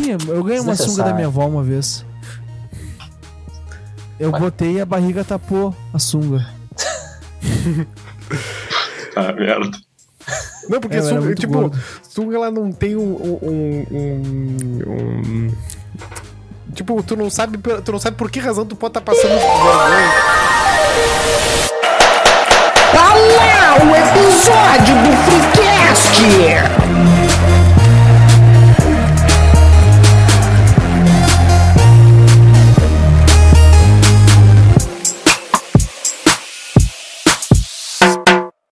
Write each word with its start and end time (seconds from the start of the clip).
tinha. 0.00 0.16
Eu 0.28 0.42
ganhei 0.44 0.60
uma 0.60 0.76
sunga 0.76 1.02
da 1.04 1.12
minha 1.14 1.26
avó 1.26 1.46
uma 1.46 1.62
vez. 1.62 2.04
Eu 4.18 4.30
botei 4.32 4.72
e 4.76 4.80
a 4.80 4.86
barriga 4.86 5.24
tapou 5.24 5.74
a 5.92 5.98
sunga. 5.98 6.46
Ah, 9.14 9.32
merda. 9.32 9.70
Não, 10.68 10.80
porque 10.80 10.96
É, 10.96 11.02
sunga, 11.02 11.34
tipo, 11.34 11.52
gordo. 11.52 11.78
sunga 12.02 12.36
ela 12.36 12.50
não 12.50 12.72
tem 12.72 12.96
um, 12.96 13.14
um, 13.14 13.86
um- 13.90 14.82
um- 14.86 15.54
Tipo, 16.74 17.02
tu 17.02 17.16
não 17.16 17.30
sabe, 17.30 17.56
tu 17.82 17.92
não 17.92 17.98
sabe 17.98 18.16
por 18.16 18.30
que 18.30 18.38
razão 18.40 18.66
tu 18.66 18.76
pode 18.76 18.90
estar 18.90 19.00
passando 19.00 19.30
vergonha. 19.30 20.10
Tá 22.92 23.14
lá 23.14 23.76
o 23.82 23.96
episódio 23.96 24.94
do 25.02 25.12
Freecast! 25.24 26.85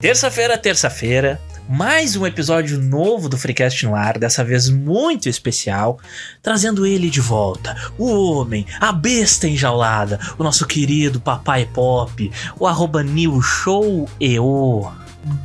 Terça-feira, 0.05 0.59
terça-feira, 0.59 1.41
mais 1.67 2.15
um 2.15 2.27
episódio 2.27 2.79
novo 2.79 3.27
do 3.27 3.39
Freecast 3.39 3.87
no 3.87 3.95
ar, 3.95 4.19
dessa 4.19 4.45
vez 4.45 4.69
muito 4.69 5.31
especial, 5.31 5.99
trazendo 6.43 6.85
ele 6.85 7.09
de 7.09 7.23
volta, 7.23 7.75
o 7.97 8.13
homem, 8.13 8.67
a 8.79 8.93
besta 8.93 9.49
enjaulada, 9.49 10.21
o 10.37 10.45
nosso 10.45 10.67
querido 10.67 11.23
Papai 11.23 11.65
Pop, 11.65 12.31
o 12.61 12.67
arroba 12.67 13.03
New 13.03 13.41
Show 13.41 14.07
EO. 14.21 14.93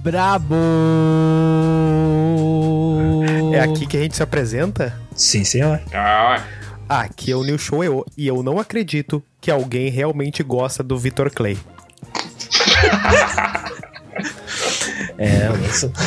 Brabo! 0.03 0.55
É 3.53 3.61
aqui 3.61 3.87
que 3.87 3.95
a 3.95 4.01
gente 4.01 4.17
se 4.17 4.23
apresenta? 4.23 4.93
Sim, 5.15 5.45
senhor. 5.45 5.79
Ah, 5.93 6.43
Aqui 6.89 7.31
é 7.31 7.35
o 7.37 7.45
New 7.45 7.57
Show 7.57 7.81
EO, 7.81 8.05
e 8.17 8.27
eu 8.27 8.43
não 8.43 8.59
acredito 8.59 9.23
que 9.39 9.49
alguém 9.49 9.89
realmente 9.89 10.43
gosta 10.43 10.83
do 10.83 10.97
Vitor 10.97 11.31
Clay. 11.31 11.57
É, 15.19 15.49
isso. 15.67 15.91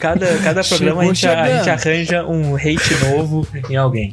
cada, 0.00 0.26
cada 0.38 0.64
programa 0.64 1.02
a 1.02 1.04
gente, 1.04 1.24
a, 1.28 1.42
a 1.42 1.56
gente 1.56 1.70
arranja 1.70 2.26
um 2.26 2.56
hate 2.56 2.96
novo 3.04 3.46
em 3.68 3.76
alguém. 3.76 4.12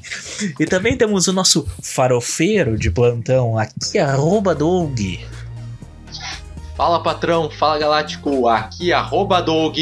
E 0.60 0.66
também 0.68 0.96
temos 0.96 1.28
o 1.28 1.34
nosso 1.34 1.68
farofeiro 1.82 2.78
de 2.78 2.92
plantão, 2.92 3.58
aqui, 3.58 3.98
arroba 3.98 4.54
Doug. 4.54 5.00
Fala 6.76 7.02
patrão, 7.02 7.50
fala 7.50 7.80
galáctico, 7.80 8.48
aqui 8.48 8.94
arroba 8.94 9.42
Doug. 9.42 9.76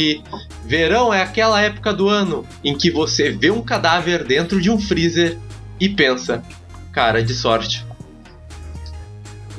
Verão 0.64 1.14
é 1.14 1.22
aquela 1.22 1.62
época 1.62 1.94
do 1.94 2.08
ano 2.08 2.48
em 2.64 2.78
que 2.78 2.90
você 2.90 3.30
vê 3.30 3.52
um 3.52 3.62
cadáver 3.62 4.24
dentro 4.24 4.62
de 4.62 4.72
um 4.72 4.80
freezer 4.80 5.38
e 5.82 5.90
pensa, 5.90 6.42
cara 6.94 7.22
de 7.22 7.34
sorte. 7.34 7.86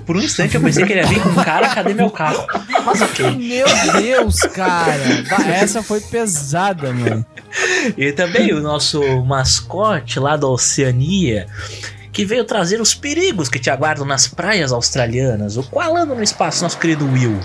Por 0.07 0.17
um 0.17 0.21
instante 0.21 0.55
eu 0.55 0.61
pensei 0.61 0.87
que 0.87 0.93
ele 0.93 1.01
ia 1.01 1.07
vir 1.07 1.21
com 1.21 1.35
cara, 1.35 1.69
cadê 1.75 1.93
meu 1.93 2.09
carro? 2.11 2.47
Mas 2.85 3.03
ok. 3.03 3.37
Meu 3.37 3.67
Deus, 4.01 4.39
cara! 4.41 5.03
Essa 5.53 5.83
foi 5.83 6.01
pesada, 6.01 6.93
mano. 6.93 7.27
E 7.97 8.13
também 8.13 8.55
o 8.55 8.61
nosso 8.61 9.03
mascote 9.25 10.21
lá 10.21 10.37
da 10.37 10.47
Oceania, 10.47 11.49
que 12.13 12.25
veio 12.25 12.45
trazer 12.45 12.81
os 12.81 12.95
perigos 12.95 13.49
que 13.49 13.59
te 13.59 13.69
aguardam 13.69 14.07
nas 14.07 14.29
praias 14.29 14.71
australianas, 14.71 15.57
o 15.57 15.65
Qualando 15.65 16.15
no 16.15 16.23
Espaço, 16.23 16.63
nosso 16.63 16.79
querido 16.79 17.05
Will. 17.05 17.41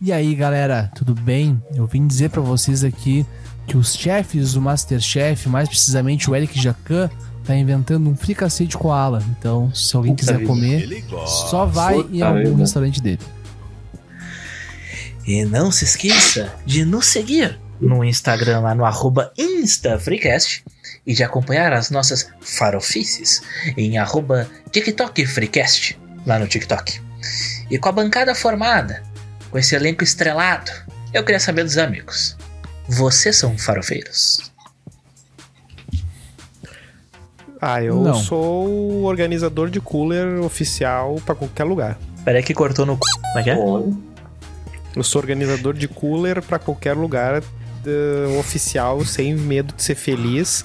E 0.00 0.12
aí, 0.12 0.34
galera, 0.34 0.90
tudo 0.94 1.14
bem? 1.14 1.60
Eu 1.74 1.86
vim 1.86 2.06
dizer 2.06 2.30
pra 2.30 2.40
vocês 2.40 2.84
aqui 2.84 3.26
que 3.66 3.76
os 3.76 3.94
chefes 3.96 4.52
do 4.52 4.60
Masterchef, 4.60 5.48
mais 5.48 5.68
precisamente 5.68 6.30
o 6.30 6.36
Eric 6.36 6.60
Jacan, 6.60 7.10
tá 7.46 7.56
inventando 7.56 8.08
um 8.08 8.16
fricassê 8.16 8.66
de 8.66 8.76
koala. 8.76 9.22
Então, 9.38 9.72
se 9.74 9.94
alguém 9.96 10.14
quiser 10.14 10.44
comer, 10.44 11.04
só 11.26 11.64
vai 11.64 12.00
em 12.10 12.22
algum 12.22 12.56
restaurante 12.56 13.00
dele. 13.00 13.20
E 15.26 15.44
não 15.44 15.72
se 15.72 15.84
esqueça 15.84 16.54
de 16.64 16.84
nos 16.84 17.06
seguir 17.06 17.58
no 17.80 18.04
Instagram 18.04 18.60
lá 18.60 18.74
no 18.74 18.84
arroba 18.84 19.32
InstaFreecast 19.36 20.64
e 21.06 21.14
de 21.14 21.22
acompanhar 21.22 21.72
as 21.72 21.90
nossas 21.90 22.28
farofices 22.40 23.42
em 23.76 23.98
arroba 23.98 24.48
TikTokFreecast 24.70 25.98
lá 26.26 26.38
no 26.38 26.46
TikTok. 26.46 27.00
E 27.70 27.78
com 27.78 27.88
a 27.88 27.92
bancada 27.92 28.34
formada, 28.34 29.02
com 29.50 29.58
esse 29.58 29.74
elenco 29.74 30.04
estrelado, 30.04 30.70
eu 31.12 31.24
queria 31.24 31.40
saber 31.40 31.64
dos 31.64 31.78
amigos. 31.78 32.36
Vocês 32.88 33.36
são 33.36 33.56
farofeiros? 33.58 34.52
Ah, 37.60 37.82
eu 37.82 37.96
Não. 38.02 38.14
sou 38.14 38.68
o 38.68 39.04
organizador 39.04 39.70
de 39.70 39.80
cooler 39.80 40.40
oficial 40.42 41.16
pra 41.24 41.34
qualquer 41.34 41.64
lugar. 41.64 41.98
Peraí 42.24 42.42
que 42.42 42.52
cortou 42.52 42.84
no 42.84 42.94
c... 42.94 43.00
Como 43.22 43.38
é 43.38 43.42
que 43.42 43.50
é? 43.50 43.56
Eu 44.94 45.02
sou 45.02 45.20
organizador 45.20 45.74
de 45.74 45.86
cooler 45.88 46.42
pra 46.42 46.58
qualquer 46.58 46.94
lugar 46.94 47.42
eh, 47.86 48.36
oficial, 48.40 49.04
sem 49.04 49.34
medo 49.34 49.72
de 49.74 49.82
ser 49.82 49.94
feliz. 49.94 50.64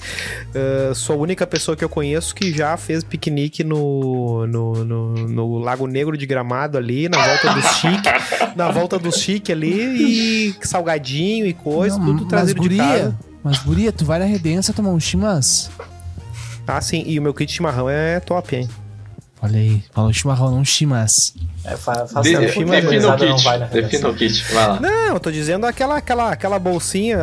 Eh, 0.54 0.92
sou 0.94 1.16
a 1.16 1.18
única 1.18 1.46
pessoa 1.46 1.76
que 1.76 1.84
eu 1.84 1.88
conheço 1.88 2.34
que 2.34 2.50
já 2.52 2.76
fez 2.76 3.04
piquenique 3.04 3.62
no, 3.62 4.46
no, 4.46 4.84
no, 4.84 5.14
no 5.28 5.58
Lago 5.58 5.86
Negro 5.86 6.16
de 6.16 6.26
Gramado 6.26 6.76
ali, 6.78 7.08
na 7.08 7.18
volta 7.18 7.52
do 7.54 7.62
Chique, 7.62 8.08
na 8.56 8.70
volta 8.70 8.98
do 8.98 9.12
Chique 9.12 9.52
ali, 9.52 10.50
e 10.50 10.66
salgadinho 10.66 11.46
e 11.46 11.52
coisa, 11.52 11.96
Não, 11.98 12.06
tudo 12.06 12.24
trazido 12.26 12.60
de 12.60 12.68
guria, 12.68 12.82
casa. 12.84 13.18
Mas, 13.44 13.58
guria, 13.58 13.92
tu 13.92 14.04
vai 14.04 14.18
na 14.18 14.24
Redença 14.24 14.72
tomar 14.72 14.90
um 14.90 15.00
chimas? 15.00 15.70
Ah, 16.66 16.80
sim, 16.80 17.02
e 17.06 17.18
o 17.18 17.22
meu 17.22 17.34
kit 17.34 17.46
de 17.48 17.54
chimarrão 17.54 17.88
é 17.90 18.20
top, 18.20 18.54
hein? 18.56 18.68
Olha 19.44 19.58
aí, 19.58 19.82
falou 19.92 20.12
chimarrão, 20.12 20.52
não 20.52 20.64
chimas. 20.64 21.34
É, 21.64 21.76
fa 21.76 21.92
De, 22.04 22.12
faça 22.12 22.22
Defina- 22.22 22.80
defina 22.80 23.08
o 23.14 23.18
kit. 23.18 23.42
vai 23.44 23.58
na 23.58 23.66
Defina 23.66 24.08
o 24.08 24.14
kit, 24.14 24.44
vai 24.54 24.68
lá. 24.68 24.80
Não, 24.80 25.14
eu 25.14 25.18
tô 25.20 25.32
dizendo 25.32 25.66
aquela, 25.66 25.96
aquela, 25.96 26.30
aquela 26.30 26.58
bolsinha 26.60 27.18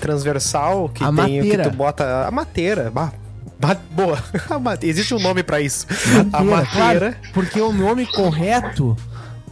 transversal 0.00 0.88
que 0.88 1.02
A 1.04 1.08
tem 1.08 1.14
mateira. 1.14 1.64
que 1.64 1.70
tu 1.70 1.76
bota. 1.76 2.26
A 2.26 2.30
mateira. 2.30 2.90
Bah, 2.90 3.12
bah, 3.60 3.76
boa. 3.90 4.18
Existe 4.80 5.12
um 5.14 5.18
nome 5.20 5.42
pra 5.42 5.60
isso. 5.60 5.86
a 6.32 6.42
Mateira, 6.42 6.44
mateira. 6.44 6.70
claro, 7.12 7.14
porque 7.34 7.60
o 7.60 7.70
nome 7.70 8.06
correto 8.06 8.96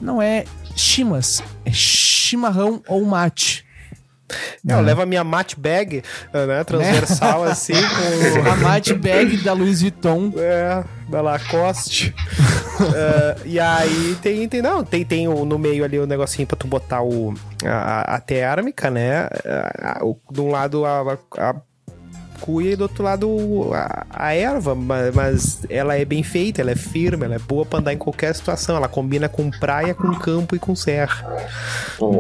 não 0.00 0.20
é 0.22 0.44
chimas, 0.75 1.42
é 1.66 1.70
chimarrão 1.72 2.82
ou 2.88 3.04
mate. 3.04 3.66
É, 4.69 4.72
eu 4.72 4.81
levo 4.81 5.03
a 5.03 5.06
minha 5.06 5.22
mate 5.22 5.59
bag, 5.59 6.03
né? 6.32 6.64
Transversal 6.64 7.44
assim, 7.44 7.75
com. 7.75 8.42
A 8.50 8.56
mate 8.56 8.92
bag 8.94 9.37
da 9.38 9.53
Louis 9.53 9.81
Vuitton. 9.82 10.32
É, 10.37 10.82
da 11.09 11.20
Lacoste. 11.20 12.12
É, 12.94 13.37
e 13.47 13.60
aí 13.60 14.16
tem, 14.20 14.48
tem, 14.48 14.60
não, 14.60 14.82
tem, 14.84 15.04
tem 15.04 15.28
o- 15.28 15.44
no 15.44 15.59
meio 15.59 15.84
ali 15.84 15.98
o 15.98 16.06
negocinho 16.06 16.47
pra 16.48 16.56
tu 16.56 16.66
botar 16.66 17.03
o, 17.03 17.34
a, 17.64 18.16
a 18.16 18.20
térmica, 18.20 18.91
né? 18.91 19.28
A- 19.81 19.98
a- 20.00 20.04
o- 20.04 20.19
de 20.31 20.41
um 20.41 20.50
lado 20.50 20.84
a, 20.84 21.03
a, 21.38 21.50
a 21.50 21.54
cuia 22.41 22.72
e 22.72 22.76
do 22.76 22.82
outro 22.82 23.03
lado 23.03 23.70
a, 23.72 24.06
a 24.10 24.34
erva, 24.34 24.75
mas, 24.75 25.14
mas 25.14 25.60
ela 25.70 25.97
é 25.97 26.04
bem 26.04 26.22
feita, 26.22 26.60
ela 26.60 26.70
é 26.72 26.76
firme, 26.76 27.25
ela 27.25 27.37
é 27.37 27.38
boa 27.38 27.64
pra 27.64 27.78
andar 27.78 27.93
em 27.94 27.98
qualquer 27.98 28.34
situação. 28.34 28.76
Ela 28.76 28.88
combina 28.88 29.28
com 29.28 29.48
praia, 29.50 29.94
com 29.94 30.12
campo 30.16 30.54
e 30.56 30.58
com 30.58 30.75
serra. 30.75 31.25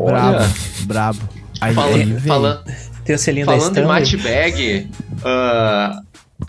Brabo, 0.06 0.38
brabo. 0.86 1.18
Aí, 1.60 1.74
Fala- 1.74 1.94
aí 1.96 2.20
fala- 2.20 2.64
Tem 3.04 3.14
o 3.14 3.18
selinho 3.18 3.46
da 3.46 3.52
Falando 3.52 3.68
em 3.68 3.80
Stanley. 3.82 4.00
mate 4.00 4.16
bag, 4.16 4.90
ah, 5.24 6.00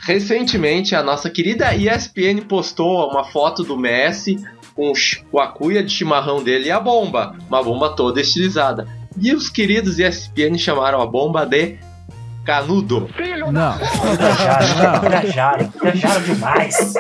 recentemente 0.03 0.95
a 0.95 1.03
nossa 1.03 1.29
querida 1.29 1.73
ESPN 1.75 2.41
postou 2.41 3.09
uma 3.09 3.23
foto 3.25 3.63
do 3.63 3.77
Messi 3.77 4.37
com 4.75 5.39
a 5.39 5.47
cuia 5.47 5.83
de 5.83 5.91
chimarrão 5.91 6.43
dele 6.43 6.67
e 6.67 6.71
a 6.71 6.79
bomba, 6.79 7.35
uma 7.49 7.63
bomba 7.63 7.89
toda 7.95 8.21
estilizada. 8.21 8.87
E 9.19 9.33
os 9.33 9.49
queridos 9.49 9.97
ESPN 9.99 10.57
chamaram 10.57 11.01
a 11.01 11.05
bomba 11.07 11.45
de 11.45 11.77
canudo. 12.45 13.09
Não, 13.51 13.77
Viajaram, 13.77 15.01
viajaram, 15.09 15.73
viajaram 15.81 16.23
demais. 16.23 16.93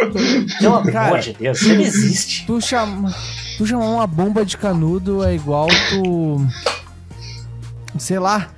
Pelo 0.59 0.75
amor 0.75 1.19
de 1.19 1.33
Deus, 1.33 1.61
isso 1.61 1.73
não 1.73 1.81
existe. 1.81 2.45
tu 2.47 2.59
chama, 2.61 3.13
tu 3.57 3.65
chamar 3.65 3.85
uma 3.85 4.07
bomba 4.07 4.43
de 4.45 4.57
canudo 4.57 5.23
é 5.23 5.35
igual 5.35 5.67
tu. 5.89 6.45
Sei 7.99 8.19
lá, 8.19 8.49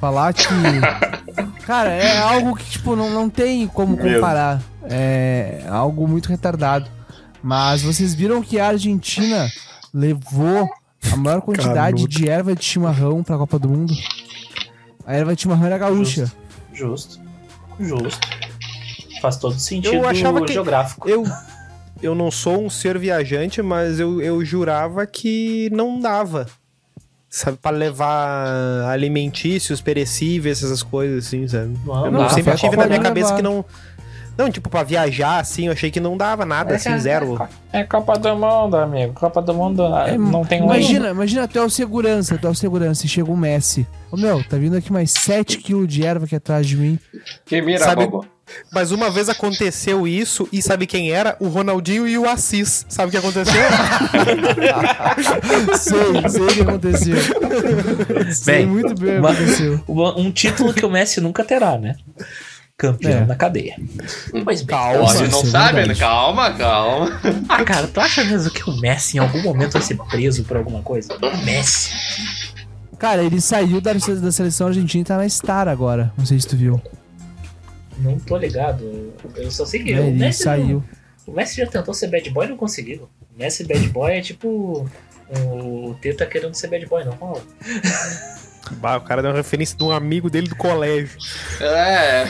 falar 0.00 0.32
que. 0.32 0.44
Cara, 1.66 1.90
é 1.90 2.18
algo 2.18 2.54
que, 2.54 2.64
tipo, 2.64 2.94
não, 2.94 3.10
não 3.10 3.30
tem 3.30 3.66
como 3.66 3.96
Meu. 3.96 4.14
comparar. 4.14 4.62
É 4.84 5.64
algo 5.68 6.06
muito 6.06 6.28
retardado. 6.28 6.88
Mas 7.42 7.82
vocês 7.82 8.14
viram 8.14 8.42
que 8.42 8.58
a 8.60 8.68
Argentina 8.68 9.50
levou 9.92 10.68
a 11.12 11.16
maior 11.16 11.40
quantidade 11.40 12.06
de 12.06 12.28
erva 12.28 12.54
de 12.54 12.64
chimarrão 12.64 13.22
pra 13.22 13.36
Copa 13.38 13.58
do 13.58 13.68
Mundo? 13.68 13.92
A 15.06 15.14
erva 15.14 15.34
de 15.34 15.42
chimarrão 15.42 15.66
era 15.66 15.78
gaúcha. 15.78 16.30
Justo. 16.72 17.20
Justo. 17.80 18.26
Faz 19.20 19.36
todo 19.36 19.58
sentido 19.58 19.94
Eu 19.94 20.08
achava 20.08 20.42
que- 20.44 20.52
geográfico. 20.52 21.08
Eu, 21.08 21.24
eu 22.02 22.14
não 22.14 22.30
sou 22.30 22.64
um 22.64 22.70
ser 22.70 22.98
viajante, 22.98 23.62
mas 23.62 23.98
eu, 23.98 24.20
eu 24.20 24.44
jurava 24.44 25.06
que 25.06 25.70
não 25.72 25.98
dava. 25.98 26.46
Sabe, 27.34 27.58
pra 27.60 27.72
levar 27.72 28.86
alimentícios, 28.88 29.80
perecíveis, 29.80 30.62
essas 30.62 30.84
coisas 30.84 31.26
assim, 31.26 31.48
sabe? 31.48 31.76
Não, 31.84 32.06
eu 32.06 32.12
não, 32.12 32.20
não, 32.22 32.28
sempre 32.28 32.52
café 32.52 32.68
tive 32.68 32.76
na 32.76 32.86
minha 32.86 33.00
cabeça 33.00 33.34
levar. 33.34 33.36
que 33.38 33.42
não. 33.42 33.64
Não, 34.38 34.50
tipo, 34.52 34.70
pra 34.70 34.84
viajar, 34.84 35.40
assim, 35.40 35.66
eu 35.66 35.72
achei 35.72 35.90
que 35.90 35.98
não 35.98 36.16
dava 36.16 36.44
nada, 36.44 36.76
assim, 36.76 36.96
zero. 36.96 37.36
É 37.72 37.82
Copa 37.82 38.16
do 38.16 38.36
Mundo, 38.36 38.76
amigo. 38.76 39.14
Copa 39.14 39.42
do 39.42 39.52
Mundo 39.52 39.84
ah, 39.84 40.10
É, 40.10 40.16
não 40.16 40.44
tem 40.44 40.62
um. 40.62 40.66
Imagina, 40.66 41.10
imagina 41.10 41.42
até 41.42 41.60
o 41.60 41.68
segurança, 41.68 42.36
até 42.36 42.48
o 42.48 42.54
segurança, 42.54 43.04
e 43.04 43.08
chega 43.08 43.28
o 43.28 43.36
Messi. 43.36 43.84
Ô 44.12 44.16
meu, 44.16 44.44
tá 44.44 44.56
vindo 44.56 44.76
aqui 44.76 44.92
mais 44.92 45.12
7kg 45.12 45.86
de 45.88 46.06
erva 46.06 46.26
aqui 46.26 46.36
atrás 46.36 46.64
de 46.64 46.76
mim. 46.76 47.00
Que 47.44 47.60
mira, 47.60 47.84
Sabe- 47.84 48.06
bobo. 48.06 48.24
Mas 48.72 48.90
uma 48.92 49.10
vez 49.10 49.28
aconteceu 49.28 50.06
isso, 50.06 50.46
e 50.52 50.60
sabe 50.60 50.86
quem 50.86 51.10
era? 51.10 51.36
O 51.40 51.48
Ronaldinho 51.48 52.06
e 52.06 52.18
o 52.18 52.28
Assis. 52.28 52.84
Sabe 52.88 53.08
o 53.08 53.10
que 53.10 53.16
aconteceu? 53.16 53.54
sei, 55.78 56.28
sei 56.28 56.42
o 56.42 56.46
que 56.48 56.60
aconteceu. 56.62 57.16
sei 58.34 58.54
Bem, 58.58 58.66
muito 58.66 58.94
bem 58.94 59.16
o 59.16 59.18
uma- 59.20 59.30
aconteceu. 59.30 59.80
Uma- 59.88 60.18
Um 60.18 60.30
título 60.30 60.74
que 60.74 60.84
o 60.84 60.90
Messi 60.90 61.20
nunca 61.20 61.44
terá, 61.44 61.78
né? 61.78 61.96
Campeão 62.76 63.22
É. 63.22 63.24
da 63.24 63.36
cadeia. 63.36 63.76
Pois 64.44 64.60
bem. 64.62 64.76
Calma. 64.76 65.00
Ó, 65.00 65.06
Você 65.06 65.24
isso 65.24 65.32
não 65.32 65.40
é 65.42 65.46
sabe, 65.46 65.74
verdade. 65.76 66.00
né? 66.00 66.06
Calma, 66.06 66.50
calma. 66.52 67.20
Ah, 67.48 67.64
cara, 67.64 67.86
tu 67.86 68.00
acha 68.00 68.24
mesmo 68.24 68.50
que 68.50 68.68
o 68.68 68.76
Messi 68.80 69.16
em 69.16 69.20
algum 69.20 69.40
momento 69.42 69.72
vai 69.74 69.82
ser 69.82 69.96
preso 70.10 70.42
por 70.44 70.56
alguma 70.56 70.82
coisa? 70.82 71.16
O 71.22 71.44
Messi. 71.44 71.90
Cara, 72.98 73.22
ele 73.22 73.40
saiu 73.40 73.80
da, 73.80 73.92
da 73.92 74.32
seleção 74.32 74.66
argentina 74.66 75.02
e 75.02 75.04
tá 75.04 75.16
na 75.16 75.28
Star 75.28 75.68
agora. 75.68 76.12
Não 76.18 76.26
sei 76.26 76.40
se 76.40 76.48
tu 76.48 76.56
viu. 76.56 76.82
Não 77.98 78.18
tô 78.18 78.36
ligado. 78.36 79.12
Eu 79.36 79.50
só 79.50 79.64
sei 79.64 79.82
que 79.82 79.92
É, 79.92 80.00
o 80.00 80.12
Messi. 80.12 80.42
saiu. 80.44 80.82
Não, 81.26 81.32
o 81.34 81.36
Messi 81.36 81.56
já 81.56 81.66
tentou 81.66 81.94
ser 81.94 82.08
bad 82.08 82.28
boy 82.30 82.46
e 82.46 82.50
não 82.50 82.56
conseguiu. 82.56 83.08
O 83.34 83.38
Messi 83.38 83.64
bad 83.64 83.88
boy 83.88 84.12
é 84.12 84.20
tipo. 84.20 84.88
O 85.30 85.94
Teta 86.02 86.26
querendo 86.26 86.54
ser 86.54 86.68
bad 86.68 86.84
boy, 86.86 87.04
não 87.04 87.12
rola. 87.14 87.40
bah, 88.72 88.96
o 88.96 89.00
cara 89.00 89.22
deu 89.22 89.30
uma 89.30 89.36
referência 89.36 89.76
de 89.76 89.82
um 89.82 89.90
amigo 89.90 90.28
dele 90.28 90.48
do 90.48 90.56
colégio. 90.56 91.16
É. 91.60 92.24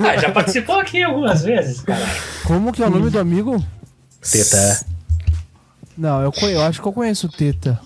Ah, 0.00 0.16
já 0.16 0.30
participou 0.32 0.78
aqui 0.80 1.02
algumas 1.02 1.42
vezes, 1.42 1.80
cara. 1.82 2.04
Como 2.44 2.72
que 2.72 2.82
é 2.82 2.86
o 2.86 2.90
nome 2.90 3.10
do 3.10 3.18
amigo? 3.18 3.62
Teta. 4.30 4.86
Não, 5.98 6.22
eu, 6.22 6.32
eu 6.48 6.62
acho 6.62 6.80
que 6.80 6.88
eu 6.88 6.92
conheço 6.92 7.26
o 7.26 7.30
Teta. 7.30 7.78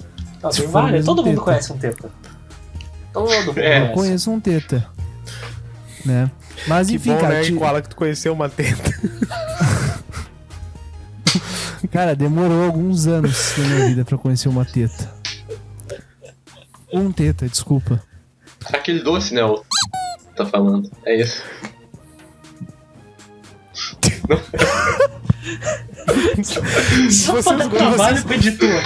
Não, 0.43 0.53
Se 0.53 0.63
tem 0.63 0.71
vários. 0.71 1.05
Todo 1.05 1.19
mundo 1.25 1.31
Teta. 1.35 1.45
conhece 1.45 1.73
um 1.73 1.79
Teta. 1.79 2.11
Todo 3.13 3.29
mundo 3.31 3.59
É. 3.59 3.79
Eu 3.79 3.81
conhece. 3.81 3.95
conheço 3.95 4.31
um 4.31 4.41
Teta. 4.41 4.87
Né? 6.07 6.31
Mas 6.67 6.89
Que 6.89 6.97
enfim, 6.97 7.13
bom, 7.13 7.21
cara, 7.21 7.35
né, 7.35 7.43
ti- 7.43 7.53
Koala, 7.55 7.83
que 7.83 7.89
tu 7.89 7.97
conheceu 7.97 8.33
uma 8.33 8.49
teta. 8.49 8.91
cara, 11.91 12.15
demorou 12.15 12.65
alguns 12.65 13.07
anos 13.07 13.55
na 13.57 13.65
minha 13.65 13.87
vida 13.89 14.05
pra 14.05 14.15
eu 14.15 14.19
conhecer 14.19 14.49
uma 14.49 14.65
Teta. 14.65 15.13
Um 16.93 17.11
Teta, 17.13 17.49
desculpa. 17.49 18.03
Aquele 18.73 19.01
doce, 19.01 19.35
né? 19.35 19.45
O... 19.45 19.63
Tá 20.37 20.45
falando. 20.47 20.91
É 21.05 21.21
isso. 21.21 21.43
Só 27.11 27.33
Vocês 27.33 27.45
pra 27.45 27.57
dar 27.57 27.69
gostam- 27.69 27.89
trabalho 27.89 28.23
pro 28.25 28.35
editor. 28.35 28.83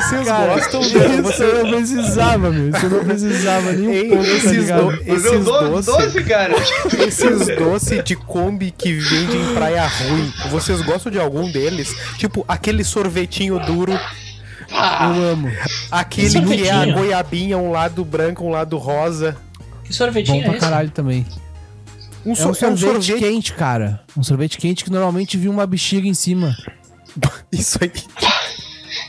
Vocês 0.00 0.28
gostam 0.28 0.80
Isso 0.80 0.90
de... 0.90 0.96
eu 0.98 1.22
Você... 1.22 1.44
não 1.62 1.70
precisava, 1.70 2.50
meu. 2.50 2.70
Eu 2.82 2.90
não 2.90 3.04
precisava 3.04 3.72
nem 3.72 3.88
um 3.88 4.08
pouco, 4.08 4.24
tá 4.24 4.30
esses, 4.30 4.66
do... 4.66 4.72
Eu 4.72 5.16
esses 5.16 5.44
doces... 5.44 5.86
doce, 5.86 6.24
cara. 6.24 6.54
Esses 7.06 7.56
doces 7.56 8.04
de 8.04 8.16
Kombi 8.16 8.70
que 8.70 8.92
vende 8.94 9.36
em 9.36 9.54
Praia 9.54 9.86
Ruim, 9.86 10.32
vocês 10.50 10.80
gostam 10.82 11.10
de 11.10 11.18
algum 11.18 11.50
deles? 11.50 11.94
Tipo, 12.18 12.44
aquele 12.48 12.84
sorvetinho 12.84 13.58
duro, 13.60 13.98
Ah, 14.72 15.12
Eu 15.16 15.24
amo. 15.32 15.50
aquele 15.90 16.40
que 16.42 16.66
é 16.68 16.72
a 16.72 16.86
goiabinha, 16.86 17.56
um 17.58 17.70
lado 17.70 18.04
branco, 18.04 18.44
um 18.44 18.50
lado 18.50 18.76
rosa. 18.78 19.36
Que 19.84 19.90
Bom 19.90 19.94
sorvetinho 19.94 20.40
é 20.40 20.44
pra 20.44 20.52
esse? 20.56 20.60
caralho 20.60 20.90
também. 20.90 21.24
Um, 22.26 22.32
É 22.32 22.34
so- 22.34 22.48
um 22.50 22.54
sorvete, 22.54 23.14
quente, 23.14 23.52
cara. 23.52 24.02
Um 24.16 24.22
sorvete 24.22 24.58
quente 24.58 24.82
que 24.84 24.90
normalmente 24.90 25.36
vinha 25.36 25.50
uma 25.50 25.66
bexiga 25.66 26.08
em 26.08 26.14
cima. 26.14 26.56
Isso 27.52 27.78
aí. 27.80 27.92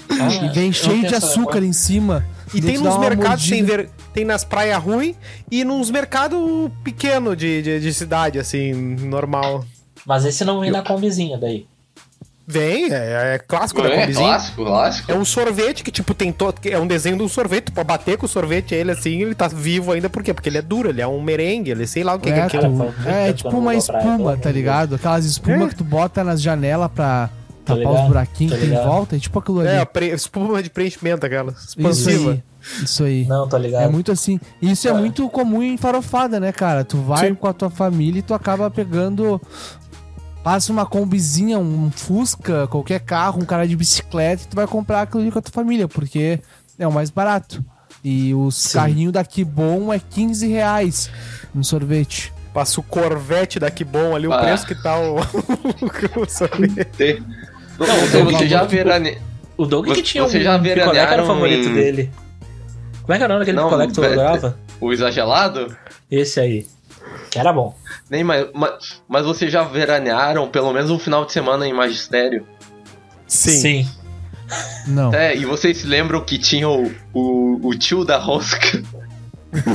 Ah, 0.09 0.45
E 0.45 0.49
vem 0.49 0.67
eu 0.67 0.73
cheio 0.73 1.07
de 1.07 1.15
açúcar 1.15 1.63
em 1.63 1.73
cima. 1.73 2.23
E 2.53 2.61
tem 2.61 2.77
nos 2.77 2.97
mercados, 2.97 3.49
tem, 3.49 3.63
ver... 3.63 3.89
tem 4.13 4.23
nas 4.23 4.43
praias 4.43 4.81
ruim 4.81 5.15
e 5.51 5.63
nos 5.63 5.89
mercados 5.91 6.39
pequenos 6.83 7.35
de, 7.35 7.61
de, 7.61 7.79
de 7.79 7.93
cidade, 7.93 8.39
assim, 8.39 8.71
normal. 8.73 9.65
Mas 10.05 10.23
esse 10.23 10.45
não 10.45 10.61
vem 10.61 10.71
na 10.71 10.81
combizinha 10.81 11.37
daí. 11.37 11.65
Vem, 12.49 12.85
é, 12.93 13.35
é 13.35 13.39
clássico 13.45 13.81
da 13.81 13.89
é 13.89 13.99
Kombizinha. 13.99 14.25
clássico, 14.29 14.63
clássico. 14.63 15.11
É 15.11 15.15
um 15.15 15.25
sorvete 15.25 15.83
que, 15.83 15.91
tipo, 15.91 16.13
tem 16.13 16.31
todo. 16.31 16.55
É 16.63 16.79
um 16.79 16.87
desenho 16.87 17.17
de 17.17 17.23
um 17.23 17.27
sorvete. 17.27 17.65
Tu 17.65 17.71
pode 17.73 17.85
bater 17.87 18.17
com 18.17 18.25
o 18.25 18.29
sorvete 18.29 18.73
ele 18.73 18.91
assim, 18.91 19.21
ele 19.21 19.35
tá 19.35 19.49
vivo 19.49 19.91
ainda, 19.91 20.09
por 20.09 20.23
quê? 20.23 20.33
Porque 20.33 20.47
ele 20.47 20.57
é 20.59 20.61
duro, 20.61 20.87
ele 20.89 21.01
é 21.01 21.07
um 21.07 21.21
merengue, 21.21 21.71
ele 21.71 21.85
sei 21.85 22.05
lá 22.05 22.15
o 22.15 22.19
que, 22.19 22.31
que 22.31 22.37
é 22.39 22.43
É, 22.43 22.43
aquilo. 22.45 22.69
muito 22.69 22.93
é 23.07 23.29
eu 23.29 23.33
tipo 23.33 23.57
uma 23.57 23.75
espuma, 23.75 24.37
tá 24.37 24.49
de 24.49 24.55
ligado? 24.55 24.95
Aquelas 24.95 25.25
espumas 25.25 25.63
É. 25.63 25.67
que 25.69 25.75
tu 25.75 25.83
bota 25.83 26.23
nas 26.23 26.41
janelas 26.41 26.89
pra 26.89 27.29
tapar 27.65 27.79
ligado, 27.79 28.01
os 28.01 28.07
buraquinhos 28.07 28.53
tô 28.53 28.59
que 28.59 28.65
tem 28.65 28.79
em 28.79 28.81
volta. 28.81 29.15
É 29.17 29.19
tipo 29.19 29.39
aquilo 29.39 29.59
ali. 29.59 29.69
É, 29.69 29.79
a 29.81 29.85
pre... 29.85 30.07
espuma 30.07 30.63
de 30.63 30.69
preenchimento, 30.69 31.25
aquela. 31.25 31.51
Isso 31.51 31.67
Expansiva. 31.77 32.31
aí. 32.31 32.43
Isso 32.83 33.03
aí. 33.03 33.25
Não, 33.25 33.47
tô 33.47 33.57
ligado. 33.57 33.83
É 33.83 33.87
muito 33.89 34.09
assim. 34.09 34.39
Isso 34.61 34.87
é 34.87 34.91
É. 34.91 34.93
muito 34.93 35.27
comum 35.29 35.61
em 35.61 35.75
farofada, 35.77 36.39
né, 36.39 36.53
cara? 36.53 36.85
Tu 36.85 36.97
vai 36.97 37.27
Sim. 37.27 37.35
com 37.35 37.47
a 37.47 37.53
tua 37.53 37.69
família 37.69 38.19
e 38.19 38.21
tu 38.21 38.33
acaba 38.33 38.69
pegando. 38.71 39.41
Passa 40.43 40.71
uma 40.71 40.85
combizinha, 40.85 41.59
um 41.59 41.91
Fusca, 41.91 42.67
qualquer 42.67 42.99
carro, 43.01 43.41
um 43.41 43.45
cara 43.45 43.67
de 43.67 43.75
bicicleta 43.75 44.43
e 44.43 44.47
tu 44.47 44.55
vai 44.55 44.65
comprar 44.65 45.01
aquilo 45.01 45.21
ali 45.21 45.31
com 45.31 45.39
a 45.39 45.41
tua 45.41 45.51
família, 45.51 45.87
porque 45.87 46.39
é 46.79 46.87
o 46.87 46.91
mais 46.91 47.09
barato. 47.09 47.63
E 48.03 48.33
os 48.33 48.55
Sim. 48.55 48.77
carrinhos 48.77 49.13
daqui 49.13 49.43
bom 49.43 49.91
é 49.91 49.99
15 49.99 50.47
reais 50.47 51.09
no 51.53 51.63
sorvete. 51.63 52.31
Passa 52.53 52.79
o 52.79 52.83
Corvette 52.83 53.59
daqui 53.59 53.83
bom 53.83 54.15
ali, 54.15 54.25
o 54.25 54.33
Ah. 54.33 54.39
preço 54.39 54.65
que 54.65 54.73
tá 54.81 54.97
o, 54.97 55.17
o 55.19 56.29
sorvete. 56.29 57.21
Não, 57.77 57.85
você, 57.85 58.23
você 58.23 58.47
já 58.47 58.63
verane... 58.63 59.17
O 59.57 59.65
Doug 59.65 59.87
que 59.91 60.01
tinha 60.01 60.23
você 60.23 60.39
um 60.39 60.43
já 60.43 60.57
picolé 60.59 61.05
que 61.05 61.13
era 61.13 61.23
o 61.23 61.27
favorito 61.27 61.67
em- 61.67 61.73
dele. 61.73 62.11
Como 63.01 63.13
é 63.13 63.17
que 63.17 63.23
era 63.23 63.33
o 63.33 63.37
nome 63.39 63.45
daquele 63.45 63.63
picolé 63.63 63.87
que 63.87 63.93
tu 63.93 64.03
adorava? 64.03 64.57
o 64.79 64.93
exagelado? 64.93 65.75
Esse 66.09 66.39
aí. 66.39 66.67
Que 67.37 67.41
era 67.41 67.53
bom. 67.53 67.75
Nem 68.09 68.23
mais. 68.23 68.47
Mas, 68.53 69.01
mas 69.07 69.25
vocês 69.25 69.51
já 69.51 69.63
veranearam 69.63 70.47
pelo 70.49 70.73
menos 70.73 70.89
um 70.91 70.99
final 70.99 71.25
de 71.25 71.31
semana 71.33 71.67
em 71.67 71.73
magistério? 71.73 72.45
Sim. 73.27 73.87
Não. 74.87 75.13
É, 75.13 75.35
e 75.35 75.45
vocês 75.45 75.77
se 75.79 75.87
lembram 75.87 76.21
que 76.21 76.37
tinha 76.37 76.69
o, 76.69 76.91
o, 77.13 77.59
o 77.67 77.77
tio 77.77 78.05
da 78.05 78.17
rosca? 78.17 78.81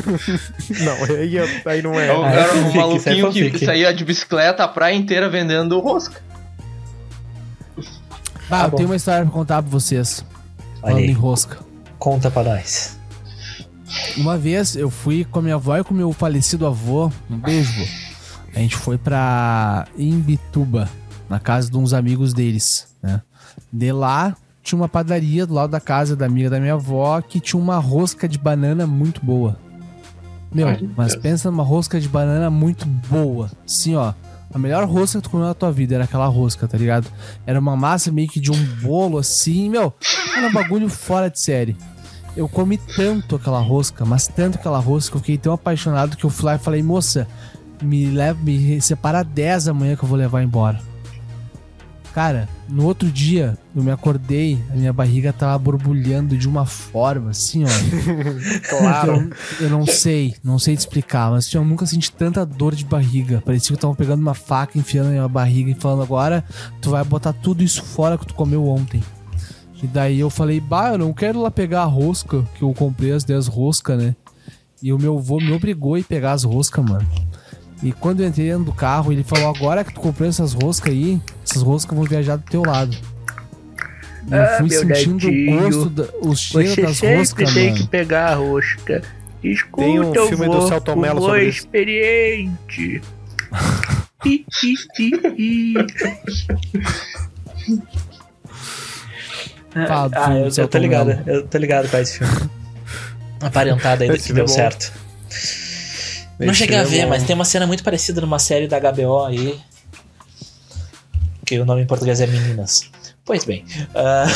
Não, 0.81 1.05
aí, 1.17 1.35
aí 1.67 1.83
não 1.83 1.99
é. 1.99 2.07
Era 2.09 2.19
Ah, 2.27 2.33
é 2.33 2.41
era 2.41 2.53
um 2.55 2.63
fanfic, 2.71 2.77
maluquinho 2.79 3.27
é 3.27 3.31
que 3.33 3.51
fanfic. 3.51 3.65
saía 3.67 3.93
de 3.95 4.05
bicicleta 4.05 4.63
a 4.65 4.69
praia 4.69 4.95
inteira 4.95 5.29
vendendo 5.29 5.79
rosca. 5.81 6.21
Bah, 8.49 8.59
Tá 8.61 8.65
eu 8.67 8.71
bom. 8.71 8.77
tenho 8.77 8.89
uma 8.91 8.97
história 8.97 9.25
pra 9.25 9.33
contar 9.33 9.63
pra 9.63 9.71
vocês. 9.71 10.25
Olha 10.83 10.93
Falando 10.95 11.05
em 11.05 11.13
rosca. 11.13 11.59
Conta 11.99 12.31
pra 12.31 12.43
nós. 12.43 12.99
Uma 14.17 14.37
vez 14.39 14.77
eu 14.77 14.91
fui 14.91 15.25
com 15.25 15.39
a 15.39 15.43
minha 15.43 15.55
avó 15.55 15.77
e 15.77 15.85
com 15.85 15.93
o 15.95 15.97
meu 15.97 16.13
falecido 16.13 16.67
avô. 16.67 17.11
Um 17.31 17.39
beijo, 17.39 17.73
vô. 17.79 17.87
A 18.55 18.59
gente 18.59 18.77
foi 18.77 18.99
pra 18.99 19.87
Imbituba, 19.97 20.89
na 21.29 21.41
casa 21.41 21.71
de 21.71 21.77
uns 21.77 21.93
amigos 21.93 22.35
deles, 22.35 22.89
né? 23.03 23.23
De 23.73 23.93
lá 23.93 24.37
tinha 24.63 24.79
uma 24.81 24.89
padaria 24.89 25.47
do 25.47 25.55
lado 25.55 25.71
da 25.71 25.81
casa 25.81 26.15
da 26.15 26.27
amiga 26.27 26.49
da 26.49 26.61
minha 26.61 26.75
avó 26.75 27.21
que 27.21 27.41
tinha 27.41 27.61
uma 27.61 27.79
rosca 27.79 28.29
de 28.29 28.39
banana 28.39 28.87
muito 28.87 29.25
boa. 29.25 29.59
Meu, 30.55 30.69
Ai, 30.69 30.89
mas 30.97 31.13
Deus. 31.13 31.23
pensa 31.23 31.51
numa 31.51 31.63
rosca 31.63 31.99
de 31.99 32.09
banana 32.09 32.51
muito 32.51 32.87
boa. 32.87 33.51
Assim, 33.67 33.97
ó. 33.97 34.13
A 34.55 34.59
melhor 34.59 34.87
rosca 34.87 35.19
que 35.19 35.23
tu 35.23 35.31
comeu 35.31 35.47
na 35.47 35.55
tua 35.55 35.73
vida 35.73 35.95
era 35.95 36.05
aquela 36.05 36.27
rosca, 36.27 36.69
tá 36.69 36.77
ligado? 36.77 37.09
Era 37.47 37.59
uma 37.59 37.75
massa 37.75 38.13
meio 38.13 38.29
que 38.29 38.39
de 38.39 38.53
um 38.53 38.65
bolo 38.83 39.17
assim, 39.17 39.71
meu. 39.71 39.95
Era 40.37 40.47
um 40.47 40.53
bagulho 40.53 40.91
fora 40.91 41.31
de 41.31 41.41
série. 41.41 41.75
Eu 42.37 42.49
comi 42.49 42.79
tanto 42.79 43.37
aquela 43.37 43.61
rosca, 43.61 44.05
mas 44.05 44.27
tanto 44.27 44.59
aquela 44.59 44.79
rosca, 44.79 45.13
que 45.13 45.17
eu 45.17 45.21
fiquei 45.21 45.39
tão 45.39 45.53
apaixonado 45.53 46.17
que 46.17 46.25
eu 46.25 46.31
fui 46.31 46.47
lá 46.47 46.55
e 46.55 46.59
falei, 46.59 46.83
moça, 46.83 47.29
me 47.83 48.07
leva, 48.07 48.39
me 48.43 48.81
separa 48.81 49.23
10 49.23 49.69
amanhã 49.69 49.97
que 49.97 50.03
eu 50.03 50.09
vou 50.09 50.17
levar 50.17 50.43
embora. 50.43 50.81
Cara, 52.15 52.47
no 52.69 52.85
outro 52.85 53.11
dia, 53.11 53.57
eu 53.75 53.83
me 53.83 53.91
acordei, 53.91 54.63
a 54.71 54.75
minha 54.75 54.93
barriga 54.93 55.33
tava 55.33 55.59
borbulhando 55.59 56.37
de 56.37 56.47
uma 56.47 56.67
forma, 56.67 57.31
assim, 57.31 57.65
ó. 57.65 57.69
Claro. 58.69 59.31
Eu, 59.59 59.67
eu 59.67 59.71
não 59.71 59.87
sei, 59.87 60.35
não 60.45 60.59
sei 60.59 60.77
te 60.77 60.81
explicar, 60.81 61.31
mas 61.31 61.47
assim, 61.47 61.57
eu 61.57 61.65
nunca 61.65 61.87
senti 61.87 62.13
tanta 62.13 62.45
dor 62.45 62.75
de 62.75 62.85
barriga. 62.85 63.43
Parecia 63.45 63.69
que 63.69 63.73
eu 63.73 63.79
tava 63.79 63.95
pegando 63.95 64.21
uma 64.21 64.35
faca, 64.35 64.79
enfiando 64.79 65.07
na 65.07 65.13
minha 65.13 65.29
barriga 65.29 65.71
e 65.71 65.75
falando, 65.75 66.03
agora 66.03 66.45
tu 66.83 66.91
vai 66.91 67.03
botar 67.03 67.33
tudo 67.33 67.63
isso 67.63 67.83
fora 67.83 68.19
que 68.19 68.27
tu 68.27 68.35
comeu 68.35 68.67
ontem. 68.67 69.03
E 69.83 69.87
daí 69.87 70.21
eu 70.21 70.31
falei, 70.31 70.61
bah, 70.61 70.91
eu 70.93 70.99
não 70.99 71.13
quero 71.13 71.41
ir 71.41 71.43
lá 71.43 71.51
pegar 71.51 71.83
a 71.83 71.87
rosca, 71.87 72.45
que 72.57 72.63
eu 72.63 72.73
comprei 72.73 73.13
as 73.13 73.25
10 73.25 73.49
roscas, 73.49 73.99
né? 74.01 74.15
E 74.81 74.93
o 74.93 74.99
meu 74.99 75.19
avô 75.19 75.41
me 75.41 75.53
obrigou 75.53 75.95
a 75.95 75.99
ir 75.99 76.05
pegar 76.05 76.33
as 76.33 76.45
roscas, 76.45 76.85
mano. 76.85 77.07
E 77.83 77.91
quando 77.93 78.21
eu 78.21 78.29
entrei 78.29 78.47
dentro 78.49 78.65
do 78.65 78.73
carro, 78.73 79.13
ele 79.13 79.25
falou, 79.25 79.49
agora 79.49 79.83
que 79.83 79.93
tu 79.93 80.01
comprou 80.01 80.29
essas 80.29 80.53
roscas 80.53 80.93
aí, 80.93 81.21
essas 81.45 81.63
roscas 81.63 81.97
vão 81.97 82.05
viajar 82.07 82.37
do 82.37 82.45
teu 82.45 82.63
lado. 82.63 82.97
Eu 84.31 84.41
Ah, 84.41 84.47
fui 84.59 84.69
meu 84.69 84.81
sentindo 84.81 85.27
netinho, 85.27 85.59
o 85.59 85.63
gosto, 85.63 85.91
da, 85.91 86.05
o 86.23 86.37
cheiro 86.37 86.81
das 86.83 87.01
roscas, 87.01 87.53
mano. 87.55 87.87
pegar 87.89 88.29
a 88.31 88.35
rosca. 88.37 89.03
Escuta, 89.43 89.83
Tem 89.85 89.99
um 89.99 90.15
eu 90.15 90.29
filme 90.29 90.47
vou, 90.47 90.61
do 90.61 90.69
Celton 90.69 90.95
Mello 90.95 91.19
o 91.19 91.23
vô 91.23 91.27
sobre 91.27 91.49
isso. 91.49 91.59
experiente. 91.59 93.03
Fala 99.73 100.09
do 100.09 100.17
ah, 100.19 100.25
filme 100.25 100.41
eu, 100.41 100.53
eu 100.57 100.69
tô 100.69 100.79
ligado, 100.79 101.07
Mello. 101.09 101.23
eu 101.27 101.47
tô 101.47 101.59
ligado 101.59 101.89
com 101.89 101.97
esse 101.97 102.19
filme. 102.19 102.51
Aparentada 103.41 104.05
ainda 104.05 104.17
Esse 104.17 104.29
que 104.29 104.33
deu 104.33 104.45
é 104.45 104.47
bom. 104.47 104.53
certo. 104.53 104.93
Não 106.39 106.49
Esse 106.51 106.59
cheguei 106.61 106.77
a 106.79 106.83
é 106.83 106.85
ver, 106.85 107.03
bom. 107.05 107.09
mas 107.11 107.23
tem 107.25 107.35
uma 107.35 107.45
cena 107.45 107.67
muito 107.67 107.83
parecida 107.83 108.21
numa 108.21 108.39
série 108.39 108.69
da 108.69 108.79
HBO 108.79 109.25
aí. 109.25 109.59
Que 111.45 111.59
o 111.59 111.65
nome 111.65 111.83
em 111.83 111.87
português 111.87 112.21
é 112.21 112.27
Meninas. 112.27 112.91
Pois 113.25 113.45
bem. 113.45 113.65
ah, 113.95 114.27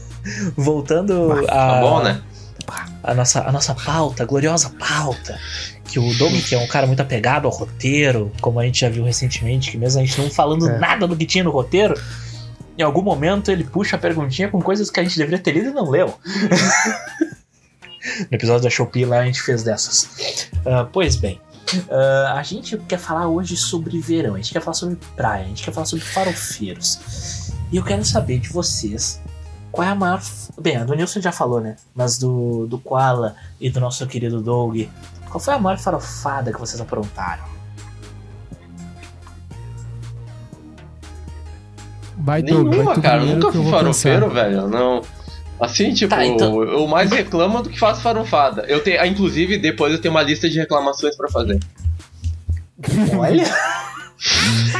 voltando 0.56 1.32
a. 1.48 1.56
Tá 1.56 1.80
bom, 1.80 2.02
né? 2.02 2.20
a 3.02 3.14
nossa, 3.14 3.46
a 3.46 3.52
nossa 3.52 3.74
pauta, 3.74 4.22
a 4.22 4.26
gloriosa 4.26 4.70
pauta. 4.70 5.38
Que 5.84 6.00
o 6.00 6.14
Doug, 6.18 6.32
que 6.42 6.54
é 6.54 6.58
um 6.58 6.66
cara 6.66 6.86
muito 6.86 7.00
apegado 7.00 7.46
ao 7.46 7.52
roteiro, 7.52 8.32
como 8.40 8.58
a 8.58 8.64
gente 8.64 8.80
já 8.80 8.88
viu 8.88 9.04
recentemente, 9.04 9.70
que 9.70 9.78
mesmo 9.78 10.00
a 10.00 10.04
gente 10.04 10.20
não 10.20 10.28
falando 10.28 10.68
É. 10.68 10.78
nada 10.78 11.06
do 11.06 11.16
que 11.16 11.24
tinha 11.24 11.44
no 11.44 11.50
roteiro, 11.50 11.94
em 12.78 12.82
algum 12.82 13.02
momento 13.02 13.50
ele 13.50 13.64
puxa 13.64 13.96
a 13.96 13.98
perguntinha 13.98 14.48
com 14.48 14.60
coisas 14.60 14.90
que 14.90 15.00
a 15.00 15.02
gente 15.02 15.16
deveria 15.16 15.38
ter 15.38 15.52
lido 15.52 15.70
e 15.70 15.72
não 15.72 15.88
leu. 15.88 16.14
no 18.30 18.34
episódio 18.34 18.62
da 18.62 18.70
Shopee 18.70 19.04
lá 19.04 19.20
a 19.20 19.26
gente 19.26 19.42
fez 19.42 19.62
dessas. 19.62 20.48
Ah, 20.64 20.86
pois 20.90 21.16
bem, 21.16 21.40
ah, 21.90 22.34
a 22.36 22.42
gente 22.42 22.76
quer 22.78 22.98
falar 22.98 23.28
hoje 23.28 23.56
sobre 23.56 23.98
verão, 24.00 24.34
a 24.34 24.36
gente 24.36 24.52
quer 24.52 24.60
falar 24.60 24.74
sobre 24.74 24.96
praia, 25.16 25.44
a 25.44 25.48
gente 25.48 25.64
quer 25.64 25.72
falar 25.72 25.86
sobre 25.86 26.04
farofeiros. 26.04 27.52
E 27.72 27.76
eu 27.76 27.84
quero 27.84 28.04
saber 28.04 28.38
de 28.38 28.48
vocês 28.48 29.20
qual 29.72 29.86
é 29.86 29.90
a 29.90 29.94
maior. 29.94 30.22
Bem, 30.60 30.76
a 30.76 30.84
do 30.84 30.94
Nilson 30.94 31.20
já 31.20 31.32
falou, 31.32 31.60
né? 31.60 31.76
Mas 31.94 32.18
do, 32.18 32.66
do 32.66 32.78
Koala 32.78 33.36
e 33.60 33.68
do 33.68 33.80
nosso 33.80 34.06
querido 34.06 34.40
Doug. 34.40 34.82
Qual 35.28 35.40
foi 35.40 35.54
a 35.54 35.58
maior 35.58 35.78
farofada 35.78 36.52
que 36.52 36.58
vocês 36.58 36.80
aprontaram? 36.80 37.55
Vai, 42.16 42.42
Doug, 42.42 42.66
vai 42.68 42.70
Nenhuma, 42.76 42.94
tu 42.94 43.02
cara. 43.02 43.24
Nunca 43.24 43.52
fui 43.52 43.70
farofeiro, 43.70 44.30
velho. 44.30 44.68
Não. 44.68 45.02
Assim, 45.60 45.92
tipo, 45.94 46.14
Tá, 46.14 46.24
então- 46.26 46.62
eu 46.62 46.86
mais 46.86 47.10
reclamo 47.10 47.62
do 47.62 47.70
que 47.70 47.78
faço 47.78 48.00
farofada. 48.02 48.62
Eu 48.68 48.82
tenho, 48.82 49.00
ah, 49.00 49.06
inclusive, 49.06 49.58
depois 49.58 49.92
eu 49.92 50.00
tenho 50.00 50.12
uma 50.12 50.22
lista 50.22 50.48
de 50.48 50.58
reclamações 50.58 51.16
pra 51.16 51.28
fazer. 51.30 51.58
Olha! 53.18 53.44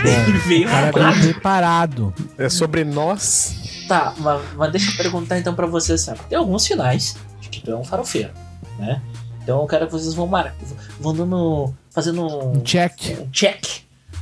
Ele 0.05 0.39
veio 0.47 0.69
é 0.69 0.93
preparado. 1.33 2.13
É 2.39 2.49
sobre 2.49 2.85
nós. 2.85 3.85
Tá, 3.89 4.15
mas, 4.19 4.41
mas 4.57 4.73
deixa 4.73 4.91
eu 4.91 4.97
perguntar 4.97 5.39
então 5.39 5.55
pra 5.55 5.67
vocês, 5.67 6.01
sabe? 6.01 6.21
Tem 6.29 6.37
alguns 6.39 6.65
sinais 6.65 7.17
de 7.41 7.49
que 7.49 7.61
tu 7.63 7.71
é 7.71 7.77
um 7.77 7.85
farofeiro, 7.85 8.31
né? 8.79 9.01
Então 9.43 9.61
eu 9.61 9.67
quero 9.67 9.87
que 9.87 9.93
vocês 9.93 10.13
vão 10.15 10.27
marcar, 10.27 10.55
vão 11.01 11.15
dando, 11.15 11.73
fazendo 11.91 12.27
um, 12.27 12.61
Check. 12.63 13.17
um 13.21 13.31
check, 13.31 13.65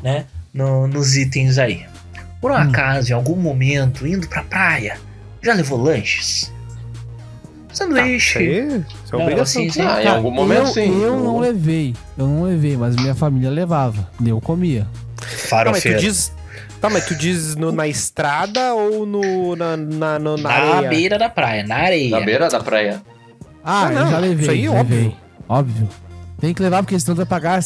né? 0.03 0.27
No- 0.53 0.87
nos 0.87 1.17
itens 1.17 1.59
aí. 1.59 1.87
Por 2.45 2.51
um 2.51 2.57
acaso, 2.57 3.11
em 3.11 3.15
algum 3.15 3.37
momento, 3.37 4.07
indo 4.07 4.29
pra 4.29 4.43
praia, 4.43 4.99
já 5.43 5.55
levou 5.55 5.81
lanches? 5.83 6.53
Sanduíche. 7.73 8.37
aí, 8.39 8.59
isso 8.69 8.85
é 9.15 9.17
Não, 9.17 9.21
obrigação. 9.23 9.63
assim, 9.63 9.71
sim. 9.71 9.81
Ah, 9.81 10.03
em 10.05 10.07
algum 10.09 10.31
momento 10.31 10.61
eu, 10.61 10.67
sim. 10.67 11.03
Eu 11.03 11.19
não 11.19 11.39
levei. 11.39 11.95
Eu 12.19 12.27
não 12.29 12.43
levei, 12.43 12.77
mas 12.77 12.97
minha 12.97 13.15
família 13.15 13.49
levava. 13.49 14.11
Eu 14.27 14.39
comia. 14.43 14.87
Tá, 15.49 15.65
mas 15.71 15.83
tu 15.83 15.95
diz. 15.95 16.33
Tá, 16.83 16.91
mas 16.91 17.07
tu 17.07 17.15
diz 17.15 17.57
no- 17.57 17.73
na 17.73 17.89
estrada 17.89 18.75
ou 18.75 19.07
no, 19.07 19.57
na, 19.57 19.75
na, 19.75 20.19
no- 20.19 20.37
na 20.37 20.43
na 20.51 20.51
areia? 20.75 20.89
beira 20.91 21.19
da 21.19 21.31
praia, 21.31 21.67
na 21.67 21.77
areia. 21.77 22.11
Na 22.11 22.21
beira 22.21 22.51
da 22.51 22.61
praia. 22.61 23.01
Ah, 23.65 23.87
Ah, 23.87 23.91
eu 23.95 24.01
não, 24.05 24.11
já 24.11 24.19
levei. 24.19 24.43
isso 24.43 24.51
aí 24.51 24.67
é 24.67 24.69
levei. 24.69 24.81
óbvio. 25.07 25.17
Óbvio. 25.49 25.89
Tem 26.39 26.53
que 26.53 26.61
levar, 26.61 26.83
porque 26.83 27.01
senão 27.01 27.15
tu 27.15 27.19
vai 27.19 27.27
pagar 27.27 27.59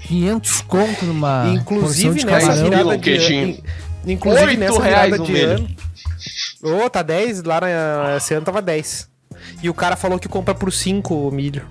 500 0.00 0.60
conto 0.62 1.04
numa 1.04 1.44
Inclusive 1.54 2.08
porção 2.08 2.14
de 2.14 2.26
nessa 2.26 2.64
virada- 2.64 2.88
um 2.88 2.90
de 2.96 2.98
queijinho. 2.98 3.48
in- 3.50 3.62
Inclusive 4.06 4.46
Oito 4.46 4.60
nessa 4.60 4.82
reais 4.82 5.04
virada 5.12 5.22
um 5.22 5.26
de 5.26 5.32
milho. 5.32 5.50
ano. 5.50 6.84
Ô, 6.84 6.90
tá 6.90 7.02
10, 7.02 7.42
lá 7.42 7.60
na, 7.60 8.16
esse 8.16 8.34
ano 8.34 8.44
tava 8.44 8.62
10. 8.62 9.08
E 9.62 9.68
o 9.68 9.74
cara 9.74 9.96
falou 9.96 10.18
que 10.18 10.28
compra 10.28 10.54
por 10.54 10.72
5 10.72 11.14
o 11.14 11.30
milho. 11.30 11.66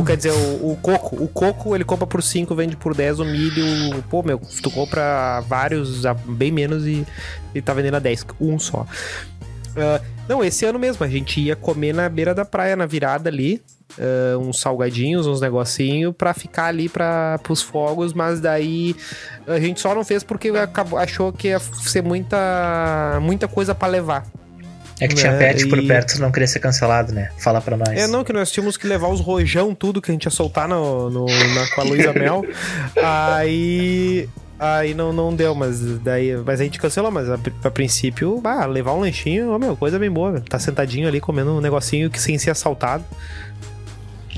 O, 0.00 0.04
quer 0.04 0.16
dizer, 0.16 0.32
o, 0.32 0.72
o 0.72 0.78
coco. 0.80 1.16
O 1.16 1.28
coco 1.28 1.74
ele 1.74 1.84
compra 1.84 2.06
por 2.06 2.22
5, 2.22 2.54
vende 2.54 2.76
por 2.76 2.94
10 2.94 3.20
o 3.20 3.24
milho. 3.24 4.02
Pô, 4.10 4.22
meu, 4.22 4.38
tu 4.62 4.70
compra 4.70 5.40
vários 5.48 6.02
bem 6.26 6.52
menos 6.52 6.86
e, 6.86 7.06
e 7.54 7.62
tá 7.62 7.72
vendendo 7.72 7.94
a 7.94 8.00
10. 8.00 8.26
Um 8.40 8.58
só. 8.58 8.86
Ah, 9.76 10.00
não, 10.28 10.44
esse 10.44 10.64
ano 10.64 10.78
mesmo, 10.78 11.04
a 11.04 11.08
gente 11.08 11.40
ia 11.40 11.56
comer 11.56 11.94
na 11.94 12.08
beira 12.08 12.34
da 12.34 12.44
praia, 12.44 12.76
na 12.76 12.86
virada 12.86 13.30
ali. 13.30 13.62
Ah, 13.98 14.38
uns 14.38 14.60
salgadinhos, 14.60 15.26
uns 15.26 15.40
negocinhos, 15.40 16.14
pra 16.16 16.32
ficar 16.34 16.66
ali 16.66 16.88
pra, 16.88 17.38
pros 17.42 17.62
fogos, 17.62 18.12
mas 18.12 18.40
daí 18.40 18.94
a 19.46 19.58
gente 19.60 19.80
só 19.80 19.94
não 19.94 20.04
fez 20.04 20.22
porque 20.22 20.48
acabou, 20.50 20.98
achou 20.98 21.32
que 21.32 21.48
ia 21.48 21.58
ser 21.58 22.02
muita, 22.02 23.18
muita 23.22 23.46
coisa 23.48 23.74
pra 23.74 23.88
levar. 23.88 24.24
É 24.98 25.06
que 25.06 25.14
tinha 25.14 25.32
É, 25.32 25.38
pet 25.38 25.66
por 25.68 25.78
e- 25.78 25.86
perto, 25.86 26.18
não 26.22 26.32
queria 26.32 26.46
ser 26.46 26.58
cancelado, 26.58 27.12
né? 27.12 27.30
Fala 27.38 27.60
pra 27.60 27.76
nós. 27.76 27.88
É, 27.90 28.06
não, 28.06 28.24
que 28.24 28.32
nós 28.32 28.50
tínhamos 28.50 28.78
que 28.78 28.86
levar 28.86 29.08
os 29.08 29.20
rojão, 29.20 29.74
tudo 29.74 30.00
que 30.00 30.10
a 30.10 30.14
gente 30.14 30.24
ia 30.24 30.30
soltar 30.30 30.66
no, 30.66 31.10
no- 31.10 31.26
na, 31.26 31.68
com 31.74 31.80
a 31.82 31.84
Luísa 31.84 32.14
Mel. 32.14 32.42
Aí. 33.02 34.28
Aí 34.58 34.94
não, 34.94 35.12
não 35.12 35.34
deu, 35.36 35.54
mas 35.54 35.80
daí. 35.98 36.34
Mas 36.38 36.62
a 36.62 36.64
gente 36.64 36.78
cancelou, 36.80 37.10
mas 37.10 37.28
a, 37.28 37.38
a 37.64 37.70
princípio, 37.70 38.40
bah, 38.40 38.64
levar 38.64 38.94
um 38.94 39.00
lanchinho, 39.00 39.50
ó, 39.50 39.58
meu, 39.58 39.76
coisa 39.76 39.98
bem 39.98 40.10
boa, 40.10 40.32
velho. 40.32 40.44
Tá 40.44 40.58
sentadinho 40.58 41.06
ali 41.06 41.20
comendo 41.20 41.52
um 41.54 41.60
negocinho 41.60 42.08
que 42.08 42.18
sem 42.18 42.38
ser 42.38 42.50
assaltado. 42.52 43.04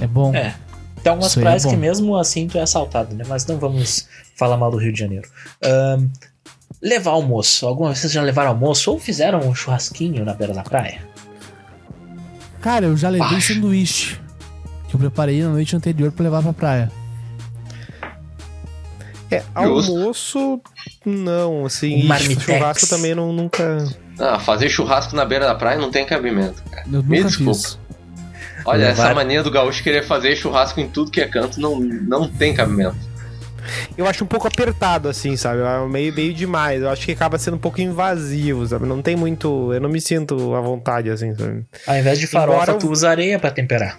É 0.01 0.07
bom. 0.07 0.35
É. 0.35 0.55
Tem 1.03 1.11
algumas 1.11 1.31
Isso 1.31 1.39
é 1.39 1.43
praias 1.43 1.65
que 1.65 1.71
bom. 1.73 1.77
mesmo 1.77 2.17
assim 2.17 2.49
tu 2.49 2.59
é 2.59 2.63
assaltado, 2.63 3.15
né? 3.15 3.25
Mas 3.29 3.47
não 3.47 3.57
vamos 3.59 4.09
falar 4.37 4.57
mal 4.57 4.71
do 4.71 4.77
Rio 4.79 4.93
de 4.93 4.99
Janeiro. 4.99 5.29
Ahn, 5.65 6.09
levar 6.83 7.13
almoço. 7.13 7.67
Alguma 7.67 7.91
vez 7.91 8.01
vocês 8.01 8.13
já 8.13 8.23
levaram 8.23 8.51
almoço 8.51 8.91
ou 8.91 8.99
fizeram 8.99 9.39
um 9.41 9.55
churrasquinho 9.55 10.25
na 10.25 10.35
beira 10.35 10.53
da 10.53 10.63
praia? 10.63 11.01
Cara, 12.61 12.87
eu 12.87 12.97
já 12.97 13.09
levei 13.09 13.29
Baixo. 13.29 13.55
sanduíche. 13.55 14.21
Que 14.89 14.97
eu 14.97 15.01
preparei 15.01 15.41
na 15.43 15.51
noite 15.51 15.77
anterior 15.77 16.11
pra 16.11 16.25
levar 16.25 16.43
pra 16.43 16.53
praia. 16.53 16.91
É, 19.31 19.43
almoço, 19.55 20.61
não, 21.05 21.67
assim, 21.67 22.03
Um 22.03 22.07
marmitex. 22.07 22.43
churrasco 22.45 22.87
também 22.89 23.15
não, 23.15 23.31
nunca. 23.33 23.87
Ah, 24.19 24.39
fazer 24.41 24.71
churrasco 24.71 25.15
na 25.15 25.25
beira 25.27 25.47
da 25.47 25.55
praia 25.55 25.79
não 25.79 25.91
tem 25.91 26.07
cabimento. 26.07 26.63
cara. 26.71 26.87
Eu 26.91 27.03
Me 27.03 27.23
desculpa. 27.23 27.53
fiz. 27.55 27.79
Olha, 28.69 28.89
Levar- 28.89 29.05
essa 29.07 29.15
mania 29.15 29.43
do 29.43 29.51
gaúcho 29.51 29.83
querer 29.83 30.05
fazer 30.05 30.37
churrasco 30.37 30.79
em 30.81 30.89
tudo 30.89 31.11
que 31.11 31.21
é 31.21 31.27
canto 31.27 31.61
não, 31.61 31.81
não 31.81 32.29
tem 32.29 32.53
cabimento. 32.55 32.97
Eu 33.97 34.07
acho 34.07 34.25
um 34.25 34.27
pouco 34.27 34.47
apertado, 34.47 35.09
assim, 35.09 35.37
sabe? 35.37 35.61
É 35.61 35.87
Meio, 35.89 36.15
meio 36.15 36.33
demais. 36.33 36.81
Eu 36.83 36.89
acho 36.89 37.05
que 37.05 37.13
acaba 37.13 37.39
sendo 37.39 37.55
um 37.55 37.61
pouco 37.61 37.81
invasivo, 37.81 38.67
sabe? 38.67 38.87
Não 38.87 39.03
tem 39.03 39.17
muito. 39.17 39.73
Eu 39.73 39.81
não 39.81 39.89
me 39.91 40.01
sinto 40.01 40.55
à 40.55 40.61
vontade, 40.61 41.11
assim, 41.11 41.35
sabe? 41.35 41.65
Ao 41.87 41.97
invés 41.97 42.19
de 42.19 42.27
farofa, 42.27 42.63
Embora 42.63 42.79
tu 42.79 42.91
usa 42.91 43.11
areia 43.11 43.39
pra 43.39 43.51
temperar. 43.51 43.99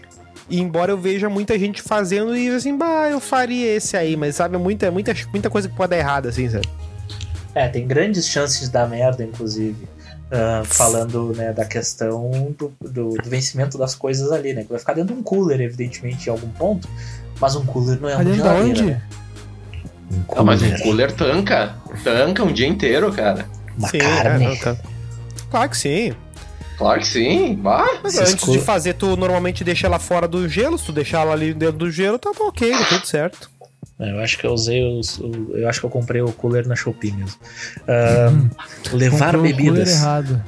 E 0.50 0.60
embora 0.60 0.92
eu 0.92 0.98
veja 0.98 1.30
muita 1.30 1.58
gente 1.60 1.82
fazendo 1.82 2.36
e 2.36 2.50
assim, 2.50 2.76
bah, 2.76 3.08
eu 3.12 3.20
faria 3.20 3.76
esse 3.76 3.96
aí, 3.96 4.16
mas 4.18 4.36
sabe, 4.36 4.56
é 4.56 4.58
muita, 4.58 4.90
muita, 4.90 5.14
muita 5.32 5.50
coisa 5.50 5.70
que 5.70 5.76
pode 5.76 5.92
dar 5.92 5.98
errado, 5.98 6.28
assim, 6.28 6.50
sabe? 6.50 6.68
É, 7.54 7.68
tem 7.68 7.86
grandes 7.86 8.28
chances 8.28 8.62
de 8.62 8.70
dar 8.72 8.88
merda, 8.90 9.24
inclusive. 9.24 9.88
Ah, 10.32 10.62
falando 10.64 11.34
né, 11.36 11.52
da 11.52 11.66
questão 11.66 12.54
do, 12.58 12.72
do, 12.80 13.10
do 13.16 13.30
vencimento 13.30 13.78
das 13.78 13.96
coisas 13.96 14.32
ali, 14.32 14.54
né? 14.54 14.64
Que 14.64 14.70
vai 14.70 14.80
ficar 14.80 14.94
dentro 14.94 15.14
de 15.16 15.20
um 15.20 15.24
cooler, 15.24 15.60
evidentemente, 15.60 16.28
em 16.28 16.30
algum 16.32 16.50
ponto. 16.50 16.88
Mas 17.42 17.56
um 17.56 17.66
cooler 17.66 18.00
não 18.00 18.10
é 18.10 18.16
Mas 18.18 18.28
uma 18.28 18.36
geladeira, 18.36 18.70
onde? 18.70 18.84
né? 18.84 19.02
Um 20.12 20.24
Ah, 20.36 20.44
mas 20.44 20.60
cooler, 20.62 20.80
o 20.80 20.84
cooler 20.84 21.12
tanca. 21.14 21.76
Tanca 22.04 22.44
um 22.44 22.54
dia 22.54 22.68
inteiro, 22.68 23.12
cara. 23.12 23.48
uma 23.78 23.88
sim, 23.88 23.98
carne. 23.98 24.46
é, 24.46 24.50
não, 24.50 24.56
tá. 24.58 24.76
Claro 25.50 25.70
que 25.70 25.78
sim. 25.78 26.14
Claro 26.78 27.00
que 27.00 27.08
sim. 27.08 27.60
Mas 28.04 28.18
antes 28.18 28.50
de 28.52 28.60
fazer, 28.60 28.94
tu 28.94 29.18
normalmente 29.18 29.64
deixa 29.64 29.88
ela 29.88 30.00
fora 30.00 30.28
do 30.28 30.48
gelo, 30.48 30.78
se 30.78 30.86
tu 30.86 30.92
deixar 30.92 31.22
ela 31.22 31.34
ali 31.34 31.54
dentro 31.54 31.78
do 31.78 31.92
gelo, 31.92 32.18
tá, 32.20 32.32
tá 32.32 32.44
ok, 32.44 32.72
tá 32.72 32.86
tudo 32.86 33.06
certo. 33.06 33.50
É, 34.00 34.12
Eu 34.12 34.20
acho 34.22 34.38
que 34.38 34.46
eu 34.48 34.52
usei 34.52 34.84
os, 34.84 35.18
o- 35.20 35.52
Eu 35.54 35.68
acho 35.68 35.80
que 35.80 35.86
eu 35.86 35.90
comprei 35.90 36.22
o 36.22 36.32
cooler 36.32 36.68
na 36.68 36.76
Shopee 36.76 37.12
mesmo. 37.12 37.38
Ah, 37.88 38.32
levar 38.94 39.34
Comprou 39.34 39.44
o 39.44 39.48
cooler 39.48 39.56
bebidas. 39.56 39.90
errado. 39.96 40.44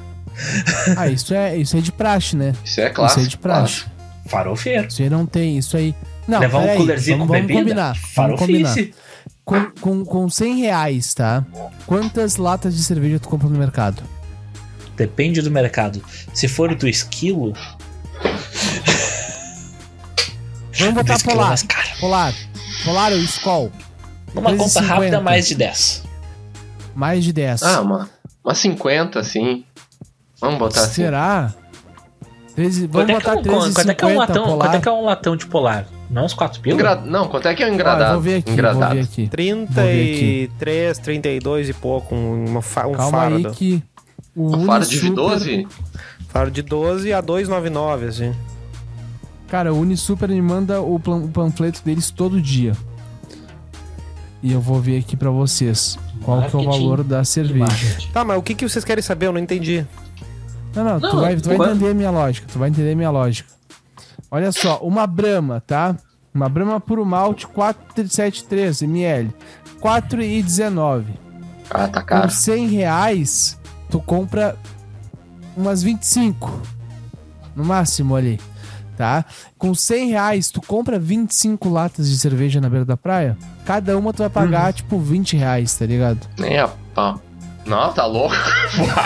Ah, 0.96 1.08
isso 1.08 1.34
é, 1.34 1.56
isso 1.56 1.76
é 1.76 1.80
de 1.80 1.92
praxe, 1.92 2.34
né? 2.36 2.54
Isso 2.64 2.80
é 2.80 2.86
isso 2.86 2.94
clássico. 2.94 3.20
é 3.20 3.28
de 3.28 3.36
praxe. 3.36 3.84
Farofeiro. 4.26 4.88
Isso 4.88 5.02
aí 5.02 5.10
não 5.10 5.26
tem, 5.26 5.58
isso 5.58 5.76
aí... 5.76 5.94
Não, 6.26 6.38
levar 6.40 6.58
um 6.60 6.76
coolerzinho 6.76 7.18
vamos, 7.18 7.28
com 7.28 7.32
vamos 7.34 7.46
bebida. 7.48 7.60
combinar. 7.64 7.96
Vamos 8.16 8.40
combinar. 8.40 8.74
Com, 9.44 9.70
com, 9.80 10.04
com 10.04 10.30
100 10.30 10.60
reais, 10.60 11.12
tá? 11.12 11.44
Quantas 11.84 12.36
latas 12.36 12.74
de 12.76 12.82
cerveja 12.82 13.18
tu 13.18 13.28
compra 13.28 13.48
no 13.48 13.58
mercado? 13.58 14.02
Depende 14.96 15.42
do 15.42 15.50
mercado. 15.50 16.02
Se 16.32 16.46
for 16.48 16.74
do 16.74 16.88
esquilo, 16.88 17.52
Vamos 20.78 20.94
do 20.94 20.94
botar 20.94 21.14
esquilo 21.16 21.32
é 21.32 21.36
polar. 21.36 21.58
Polar. 22.00 22.34
Polar 22.84 23.12
ou 23.12 23.18
Skol? 23.18 23.70
Numa 24.34 24.50
conta 24.56 24.80
3,50. 24.80 24.86
rápida, 24.86 25.20
mais 25.20 25.46
de 25.46 25.54
10. 25.54 26.02
Mais 26.94 27.24
de 27.24 27.32
10. 27.32 27.62
Ah, 27.62 27.80
uma, 27.80 28.08
uma 28.44 28.54
50, 28.54 29.18
assim. 29.20 29.64
Vamos 30.40 30.58
botar 30.58 30.80
assim. 30.80 30.94
Será? 31.02 31.54
13, 32.54 32.86
vamos 32.86 32.92
Quanto 32.92 33.00
é, 33.02 33.06
que 33.06 33.12
é 33.12 33.14
botar 33.14 33.32
um, 33.32 33.42
quanto, 33.74 33.90
é 33.90 33.94
que 33.94 34.04
é 34.04 34.06
um 34.06 34.10
13,50 34.10 34.16
latão, 34.18 34.44
polar. 34.44 34.58
quanto 34.58 34.74
é 34.76 34.80
que 34.80 34.88
é 34.88 34.92
um 34.92 35.04
latão 35.04 35.36
de 35.36 35.46
polar? 35.46 35.86
Não 36.10 36.24
uns 36.26 36.34
4 36.34 36.60
pila? 36.60 36.74
Engra- 36.74 36.96
Não, 36.96 37.28
quanto 37.28 37.48
é 37.48 37.54
que 37.54 37.62
é 37.62 37.66
um 37.66 37.70
Ah, 37.70 37.74
engradado? 37.74 38.12
vou 38.14 38.20
ver 38.20 38.36
aqui, 38.36 38.44
vou 38.46 38.54
engradado. 38.54 38.94
ver 38.94 39.00
aqui. 39.02 39.28
33, 39.28 40.98
32 40.98 41.68
e 41.70 41.72
pouco, 41.72 42.14
um, 42.14 42.44
uma 42.46 42.60
fa- 42.62 42.86
um 42.86 42.92
Calma 42.92 43.10
fardo. 43.18 43.36
aí 43.36 43.44
que 43.54 43.82
o 44.36 44.54
Um 44.56 44.66
fardo 44.66 44.86
de 44.86 44.98
Unisuper- 44.98 45.14
12? 45.14 45.68
Fardo 46.28 46.50
de 46.50 46.62
12 46.62 47.12
a 47.12 47.20
299, 47.20 48.06
assim. 48.06 48.34
Cara, 49.52 49.70
o 49.70 49.80
Unisuper 49.80 50.30
me 50.30 50.40
manda 50.40 50.80
o, 50.80 50.98
plan- 50.98 51.18
o 51.24 51.28
panfleto 51.28 51.82
deles 51.84 52.10
todo 52.10 52.40
dia. 52.40 52.72
E 54.42 54.50
eu 54.50 54.62
vou 54.62 54.80
ver 54.80 55.00
aqui 55.00 55.14
pra 55.14 55.28
vocês 55.28 55.98
qual 56.24 56.40
que 56.48 56.56
é 56.56 56.58
o 56.58 56.64
valor 56.64 57.04
da 57.04 57.22
cerveja. 57.22 57.98
Tá, 58.14 58.24
mas 58.24 58.38
o 58.38 58.42
que, 58.42 58.54
que 58.54 58.66
vocês 58.66 58.82
querem 58.82 59.02
saber? 59.02 59.26
Eu 59.26 59.32
não 59.32 59.38
entendi. 59.38 59.86
Não, 60.74 60.82
não, 60.82 60.98
tu 60.98 61.06
Não, 61.14 61.20
vai, 61.20 61.36
tu 61.36 61.50
vai 61.54 61.68
entender 61.68 61.90
a 61.90 61.94
minha 61.94 62.10
lógica. 62.10 62.46
Tu 62.50 62.58
vai 62.58 62.70
entender 62.70 62.92
a 62.92 62.96
minha 62.96 63.10
lógica. 63.10 63.52
Olha 64.30 64.50
só, 64.52 64.78
uma 64.78 65.06
Brahma, 65.06 65.60
tá? 65.60 65.96
Uma 66.34 66.48
Brahma 66.48 66.80
puro 66.80 67.04
malte 67.04 67.46
473 67.46 68.80
ml. 68.80 69.34
4,19. 69.82 71.04
Ah, 71.68 71.88
tá 71.88 72.00
caro. 72.00 72.30
100 72.30 72.68
reais, 72.68 73.60
tu 73.90 74.00
compra 74.00 74.56
umas 75.54 75.82
25. 75.82 76.58
No 77.54 77.66
máximo 77.66 78.16
ali, 78.16 78.40
tá? 78.96 79.24
Com 79.58 79.74
100 79.74 80.10
reais, 80.10 80.50
tu 80.50 80.60
compra 80.60 80.98
25 80.98 81.68
latas 81.68 82.08
de 82.08 82.18
cerveja 82.18 82.60
na 82.60 82.68
beira 82.68 82.84
da 82.84 82.96
praia. 82.96 83.36
Cada 83.64 83.96
uma 83.98 84.12
tu 84.12 84.18
vai 84.18 84.30
pagar, 84.30 84.66
Uhum. 84.66 84.72
tipo, 84.72 84.98
20 84.98 85.36
reais, 85.36 85.74
tá 85.74 85.86
ligado? 85.86 86.20
Nem 86.38 86.58
a 86.58 86.68
pau. 86.94 87.20
Não, 87.64 87.92
tá 87.92 88.04
louco. 88.06 88.34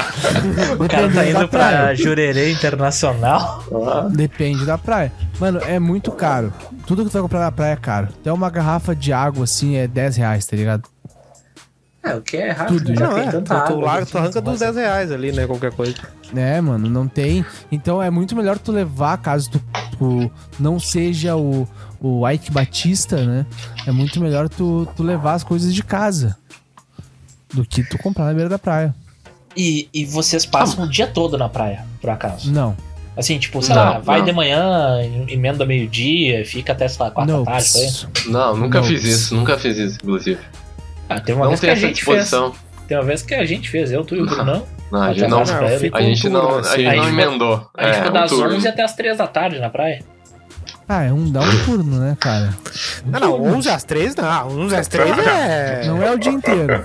O 0.83 0.89
cara 0.89 1.11
tá 1.13 1.27
indo 1.27 1.49
pra. 1.49 1.95
Jurerê 1.95 2.53
Internacional. 2.53 3.63
Depende 4.11 4.65
da 4.65 4.79
praia. 4.79 5.13
Mano, 5.39 5.61
é 5.63 5.79
muito 5.79 6.11
caro. 6.13 6.53
Tudo 6.87 7.05
que 7.05 7.11
tu 7.11 7.13
vai 7.15 7.23
comprar 7.23 7.41
na 7.41 7.53
praia 7.53 7.73
é 7.73 7.77
caro. 7.77 8.09
Até 8.21 8.33
uma 8.33 8.49
garrafa 8.49 8.95
de 8.97 9.13
água, 9.13 9.45
assim, 9.45 9.77
é 9.77 9.87
10 9.87 10.17
reais, 10.17 10.47
tá 10.47 10.57
ligado? 10.57 10.89
É, 12.07 12.15
o 12.15 12.23
que 12.23 12.37
é 12.37 12.51
rápido, 12.53 12.85
Tudo, 12.85 12.95
já 12.99 13.09
não, 13.09 13.15
tem 13.15 13.23
é. 13.25 13.27
Tu, 13.27 13.33
tanta 13.33 13.61
tu, 13.61 13.73
água. 13.73 13.85
larga, 13.85 14.01
né? 14.01 14.07
tu 14.11 14.19
arranca 14.19 14.41
dos 14.41 14.61
10 14.61 14.77
reais 14.77 15.11
ali, 15.13 15.33
né? 15.33 15.47
Qualquer 15.47 15.73
coisa. 15.73 15.95
É, 16.35 16.61
mano, 16.61 16.89
não 16.89 17.09
tem. 17.09 17.45
Então 17.71 18.03
é 18.03 18.11
muito 18.11 18.37
melhor 18.37 18.59
tu 18.59 18.71
levar, 18.71 19.17
caso 19.19 19.51
tu, 19.51 19.63
tu 19.99 20.31
não 20.59 20.79
seja 20.79 21.37
o, 21.37 21.67
o 22.01 22.29
Ike 22.29 22.51
Batista, 22.51 23.25
né? 23.25 23.45
É 23.87 23.91
muito 23.91 24.21
melhor 24.21 24.49
tu, 24.49 24.89
tu 24.97 25.03
levar 25.03 25.35
as 25.35 25.43
coisas 25.43 25.75
de 25.75 25.83
casa 25.83 26.37
do 27.53 27.65
que 27.65 27.83
tu 27.83 27.99
comprar 27.99 28.27
na 28.27 28.35
beira 28.35 28.49
da 28.49 28.59
praia. 28.59 28.95
E, 29.57 29.89
e 29.93 30.05
vocês 30.05 30.45
passam 30.47 30.85
o 30.85 30.89
dia 30.89 31.07
todo 31.07 31.37
na 31.37 31.49
praia, 31.49 31.85
por 32.01 32.11
acaso? 32.11 32.53
Não, 32.53 32.77
Assim, 33.17 33.39
tipo, 33.39 33.63
sei 33.63 33.75
Não, 33.75 33.83
lá, 33.83 33.99
vai 33.99 34.19
não. 34.19 34.27
de 34.27 34.33
manhã, 34.33 34.99
emenda 35.27 35.65
meio-dia, 35.65 36.45
fica 36.45 36.73
até, 36.73 36.87
sei 36.87 37.03
lá, 37.03 37.11
quatro 37.11 37.33
não. 37.33 37.45
da 37.45 37.53
tarde, 37.53 37.69
foi 37.71 37.87
isso? 37.87 38.11
Não, 38.27 38.55
nunca 38.55 38.81
Não. 38.81 38.87
fiz 38.87 39.03
isso. 39.05 39.35
Nunca 39.35 39.57
fiz 39.59 39.79
isso, 39.79 39.99
inclusive. 40.03 40.39
Ah, 41.09 41.21
tem 41.21 41.35
uma 41.35 41.45
Não 41.45 41.51
vez 41.51 41.61
que 41.61 41.67
tem 41.67 41.71
a 41.71 41.73
essa 41.77 41.87
gente 41.87 42.05
fez. 42.05 42.19
disposição. 42.25 42.53
Tem 42.89 42.97
uma 42.97 43.05
vez 43.05 43.23
que 43.23 43.35
a 43.35 43.45
gente 43.45 43.69
fez, 43.69 43.91
eu, 43.93 44.05
tu 44.05 44.15
e 44.15 44.21
o 44.23 44.27
Brunão. 44.27 44.65
Não, 44.93 45.03
a 45.03 45.13
gente 45.13 45.29
não, 45.29 45.41
a 45.41 45.45
gente 46.03 46.29
um 46.29 46.31
não, 46.31 46.57
a 46.57 46.61
assim. 46.61 46.77
gente 46.85 46.97
não 46.97 47.09
emendou. 47.09 47.69
A 47.75 47.83
gente 47.85 47.91
É, 47.91 47.95
ficou 47.95 48.11
um 48.11 48.15
das 48.15 48.31
turno. 48.31 48.57
11 48.57 48.69
até 48.69 48.83
as 48.85 48.95
3 48.95 49.17
da 49.19 49.27
tarde 49.27 49.59
na 49.59 49.69
praia. 49.69 50.05
Ah, 50.89 51.03
é 51.03 51.13
um, 51.13 51.29
dá 51.29 51.41
um 51.41 51.65
turno, 51.65 51.99
né, 51.99 52.17
cara? 52.21 52.55
Não, 53.05 53.19
não, 53.19 53.43
11 53.57 53.69
às 53.71 53.83
3 53.83 54.15
não. 54.15 54.49
11 54.61 54.77
às 54.77 54.87
3 54.87 55.19
é. 55.19 55.85
Não 55.87 56.01
é 56.01 56.13
o 56.13 56.19
dia 56.19 56.31
inteiro. 56.31 56.85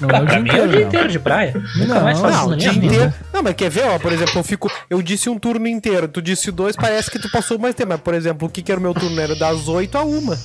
Não 0.00 0.08
é 0.10 0.20
o 0.22 0.26
dia 0.26 0.38
mim 0.40 0.50
é 0.50 0.52
o 0.52 0.56
inteiro, 0.56 0.68
dia 0.70 0.82
inteiro 0.82 1.08
de 1.08 1.18
praia. 1.18 1.52
Nunca 1.76 1.94
Não, 1.94 2.02
mais 2.02 2.20
faço 2.20 2.36
Não, 2.46 2.48
o 2.50 2.56
dia 2.56 2.70
inteiro. 2.70 3.12
Não, 3.32 3.42
mas 3.42 3.54
quer 3.54 3.70
ver, 3.70 3.86
ó, 3.86 3.98
por 3.98 4.12
exemplo, 4.12 4.38
eu 4.38 4.44
fico. 4.44 4.70
Eu 4.88 5.02
disse 5.02 5.28
um 5.28 5.36
turno 5.36 5.66
inteiro, 5.66 6.06
tu 6.06 6.22
disse 6.22 6.52
dois, 6.52 6.76
parece 6.76 7.10
que 7.10 7.18
tu 7.18 7.28
passou 7.28 7.58
mais 7.58 7.74
tempo. 7.74 7.88
Mas, 7.90 8.00
por 8.00 8.14
exemplo, 8.14 8.46
o 8.46 8.50
que, 8.50 8.62
que 8.62 8.70
era 8.70 8.78
o 8.78 8.82
meu 8.82 8.94
turno? 8.94 9.20
Era 9.20 9.34
das 9.34 9.66
8 9.66 9.98
a 9.98 10.04
1. 10.04 10.36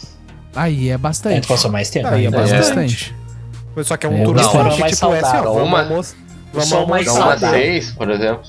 Aí 0.56 0.90
é 0.90 0.94
É, 0.94 0.98
bastante. 0.98 1.42
tu 1.42 1.48
passou 1.48 1.72
mais 1.72 1.90
tempo. 1.90 2.08
Aí 2.08 2.26
é 2.26 2.32
né? 2.32 2.38
bastante. 2.38 3.16
Só 3.84 3.96
que 3.96 4.06
é 4.06 4.10
um 4.10 4.18
É, 4.18 4.24
turno 4.24 4.42
não, 4.42 4.52
forte, 4.52 4.76
é 4.78 4.80
mais 4.80 4.96
tipo 5.00 5.14
esse, 5.14 5.26
ó. 5.26 5.30
saudável. 5.30 5.54
Vamos 5.54 5.68
Uma- 5.70 5.82
almoço. 5.84 6.16
O 6.52 6.54
Vamos 6.60 6.74
almoçar. 6.74 7.12
uma 7.12 7.22
saudável. 7.38 7.50
seis, 7.60 7.92
por 7.92 8.10
exemplo. 8.10 8.42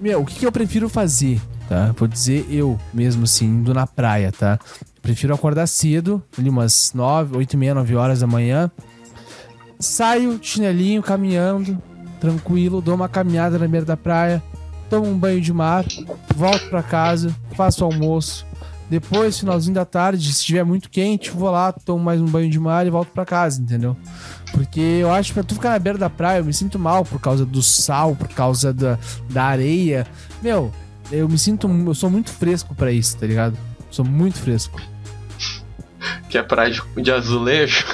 Meu, 0.00 0.20
o 0.22 0.24
que, 0.26 0.34
que 0.34 0.46
eu 0.46 0.50
prefiro 0.50 0.88
fazer, 0.88 1.40
tá? 1.68 1.94
Vou 1.96 2.08
dizer 2.08 2.46
eu 2.50 2.78
mesmo, 2.92 3.24
assim, 3.24 3.44
indo 3.46 3.72
na 3.72 3.86
praia, 3.86 4.32
tá? 4.32 4.58
Prefiro 5.00 5.34
acordar 5.34 5.66
cedo, 5.68 6.22
ali 6.38 6.48
umas 6.48 6.92
9, 6.94 7.36
8 7.36 7.52
e 7.52 7.56
meia, 7.56 7.74
9 7.74 7.94
horas 7.94 8.20
da 8.20 8.26
manhã. 8.26 8.70
Saio 9.78 10.38
de 10.38 10.46
chinelinho, 10.46 11.02
caminhando, 11.02 11.80
tranquilo, 12.20 12.80
dou 12.80 12.94
uma 12.94 13.08
caminhada 13.08 13.58
na 13.58 13.66
beira 13.68 13.84
da 13.86 13.96
praia, 13.96 14.42
tomo 14.88 15.06
um 15.08 15.16
banho 15.18 15.40
de 15.40 15.52
mar, 15.52 15.84
volto 16.36 16.68
pra 16.68 16.82
casa, 16.82 17.34
faço 17.54 17.84
almoço. 17.84 18.46
Depois, 18.92 19.38
finalzinho 19.38 19.74
da 19.74 19.86
tarde, 19.86 20.22
se 20.26 20.40
estiver 20.40 20.62
muito 20.66 20.90
quente, 20.90 21.30
vou 21.30 21.50
lá, 21.50 21.72
tomo 21.72 22.04
mais 22.04 22.20
um 22.20 22.26
banho 22.26 22.50
de 22.50 22.60
mar 22.60 22.86
e 22.86 22.90
volto 22.90 23.08
pra 23.08 23.24
casa, 23.24 23.58
entendeu? 23.58 23.96
Porque 24.52 24.80
eu 24.80 25.10
acho 25.10 25.30
que 25.30 25.34
pra 25.36 25.42
tu 25.42 25.54
ficar 25.54 25.70
na 25.70 25.78
beira 25.78 25.98
da 25.98 26.10
praia, 26.10 26.40
eu 26.40 26.44
me 26.44 26.52
sinto 26.52 26.78
mal 26.78 27.02
por 27.02 27.18
causa 27.18 27.46
do 27.46 27.62
sal, 27.62 28.14
por 28.14 28.28
causa 28.28 28.70
da, 28.70 28.98
da 29.30 29.44
areia. 29.44 30.06
Meu, 30.42 30.70
eu 31.10 31.26
me 31.26 31.38
sinto. 31.38 31.66
Eu 31.86 31.94
sou 31.94 32.10
muito 32.10 32.30
fresco 32.32 32.74
pra 32.74 32.92
isso, 32.92 33.16
tá 33.16 33.26
ligado? 33.26 33.56
Sou 33.90 34.04
muito 34.04 34.38
fresco. 34.38 34.78
Que 36.28 36.36
é 36.36 36.42
praia 36.42 36.70
de, 36.70 36.82
de 37.02 37.10
azulejo. 37.10 37.86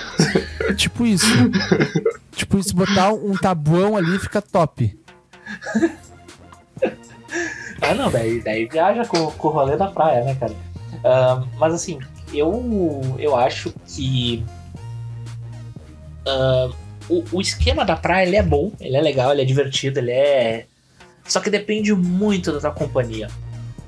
É 0.62 0.74
tipo 0.74 1.06
isso. 1.06 1.28
tipo 2.34 2.58
isso, 2.58 2.74
botar 2.74 3.12
um 3.12 3.37
tabuão 3.37 3.96
ali 3.96 4.18
fica 4.18 4.42
top. 4.42 4.98
Ah, 7.80 7.94
não, 7.94 8.11
daí, 8.11 8.40
daí 8.40 8.66
viaja 8.66 9.04
com, 9.04 9.30
com 9.30 9.48
o 9.48 9.50
rolê 9.52 9.76
da 9.76 9.87
praia, 9.87 10.24
né, 10.24 10.34
cara? 10.34 10.52
Mas 11.58 11.74
assim, 11.74 11.98
eu, 12.32 13.16
eu 13.18 13.37
acho 13.37 13.72
que. 13.87 14.44
ah, 16.26 16.70
o, 17.08 17.24
o 17.32 17.40
esquema 17.40 17.84
da 17.84 17.96
praia 17.96 18.26
ele 18.26 18.37
é 18.37 18.42
bom, 18.42 18.72
ele 18.78 18.96
é 18.96 19.00
legal, 19.00 19.32
ele 19.32 19.42
é 19.42 19.44
divertido, 19.44 19.98
ele 19.98 20.12
é. 20.12 20.66
Só 21.24 21.40
que 21.40 21.50
depende 21.50 21.94
muito 21.94 22.52
da 22.52 22.61
tua 22.61 22.70
companhia. 22.70 23.28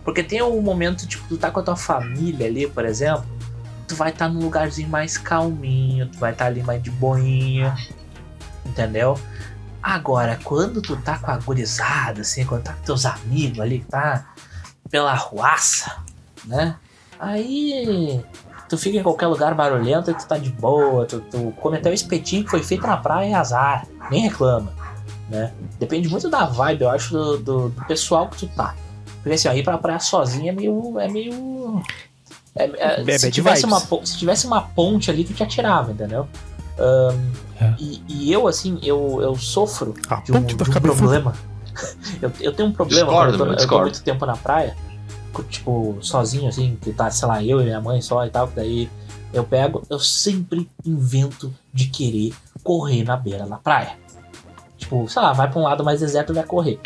Porque 0.04 0.22
tem 0.22 0.42
um 0.42 0.60
momento, 0.62 1.06
tipo, 1.06 1.26
tu 1.28 1.36
tá 1.36 1.50
com 1.50 1.60
a 1.60 1.62
tua 1.62 1.76
família 1.76 2.46
ali, 2.46 2.66
por 2.66 2.84
exemplo, 2.84 3.26
tu 3.86 3.94
vai 3.94 4.10
estar 4.10 4.28
num 4.28 4.40
lugarzinho 4.40 4.88
mais 4.88 5.18
calminho, 5.18 6.08
tu 6.08 6.18
vai 6.18 6.32
estar 6.32 6.46
ali 6.46 6.62
mais 6.62 6.82
de 6.82 6.90
boinha, 6.90 7.76
entendeu? 8.64 9.18
Agora, 9.82 10.38
quando 10.42 10.80
tu 10.80 10.96
tá 10.96 11.18
com 11.18 11.30
a 11.30 11.36
gurizada, 11.36 12.22
assim, 12.22 12.44
quando 12.44 12.64
tá 12.64 12.72
com 12.72 12.82
teus 12.82 13.04
amigos 13.04 13.60
ali, 13.60 13.84
tá 13.88 14.34
pela 14.90 15.14
ruaça, 15.14 16.02
né? 16.44 16.76
Aí 17.20 18.24
tu 18.68 18.78
fica 18.78 18.96
em 18.98 19.02
qualquer 19.02 19.26
lugar 19.26 19.54
barulhento 19.54 20.10
e 20.10 20.14
tu 20.14 20.26
tá 20.26 20.38
de 20.38 20.48
boa, 20.50 21.04
tu, 21.04 21.20
tu 21.30 21.52
come 21.60 21.76
até 21.76 21.90
o 21.90 21.92
espetinho 21.92 22.44
que 22.44 22.50
foi 22.50 22.62
feito 22.62 22.86
na 22.86 22.96
praia 22.96 23.28
e 23.30 23.34
azar, 23.34 23.86
nem 24.10 24.22
reclama, 24.22 24.72
né? 25.28 25.52
Depende 25.78 26.08
muito 26.08 26.30
da 26.30 26.46
vibe, 26.46 26.82
eu 26.82 26.90
acho, 26.90 27.12
do, 27.12 27.38
do, 27.38 27.68
do 27.68 27.84
pessoal 27.84 28.28
que 28.28 28.38
tu 28.38 28.46
tá. 28.48 28.74
Porque 29.22 29.34
assim, 29.34 29.48
ó, 29.48 29.52
ir 29.52 29.62
pra 29.62 29.76
praia 29.76 30.00
sozinho 30.00 30.48
é 30.48 30.52
meio. 30.52 30.98
É 30.98 31.08
meio. 31.08 31.82
É, 32.56 32.64
é- 32.64 33.04
É 33.06 33.18
se, 33.18 33.30
tivesse 33.30 33.66
vibes. 33.66 33.90
uma, 33.90 34.06
se 34.06 34.16
tivesse 34.18 34.46
uma 34.46 34.62
ponte 34.62 35.10
ali, 35.10 35.24
tu 35.24 35.34
te 35.34 35.42
atirava, 35.42 35.92
entendeu? 35.92 36.26
Ahn, 36.78 37.18
É. 37.60 37.74
e, 37.78 38.02
e 38.08 38.32
eu, 38.32 38.48
assim, 38.48 38.78
eu, 38.82 39.20
eu 39.20 39.36
sofro 39.36 39.94
A 40.08 40.16
de 40.16 40.32
um, 40.32 40.42
de 40.42 40.54
um 40.54 40.56
problema. 40.56 41.34
eu, 42.22 42.32
eu 42.40 42.52
tenho 42.54 42.70
um 42.70 42.72
problema 42.72 43.06
Discordo, 43.08 43.34
eu 43.34 43.38
tô, 43.38 43.44
meu, 43.44 43.54
eu 43.54 43.68
tô 43.68 43.80
muito 43.80 44.02
tempo 44.02 44.24
na 44.24 44.36
praia, 44.36 44.74
tipo, 45.48 45.96
sozinho, 46.00 46.48
assim, 46.48 46.76
que 46.80 46.92
tá, 46.92 47.10
sei 47.10 47.28
lá, 47.28 47.42
eu 47.42 47.60
e 47.60 47.64
minha 47.64 47.80
mãe 47.80 48.00
só 48.02 48.24
e 48.26 48.30
tal, 48.30 48.48
que 48.48 48.56
daí 48.56 48.90
eu 49.32 49.44
pego, 49.44 49.82
eu 49.88 49.98
sempre 49.98 50.68
invento 50.84 51.52
de 51.72 51.86
querer 51.86 52.34
correr 52.64 53.04
na 53.04 53.16
beira 53.16 53.46
da 53.46 53.56
praia. 53.56 53.96
Tipo, 54.76 55.08
sei 55.08 55.22
lá, 55.22 55.32
vai 55.32 55.48
pra 55.50 55.60
um 55.60 55.64
lado 55.64 55.84
mais 55.84 56.00
deserto 56.00 56.32
e 56.32 56.34
vai 56.34 56.44
correr. 56.44 56.80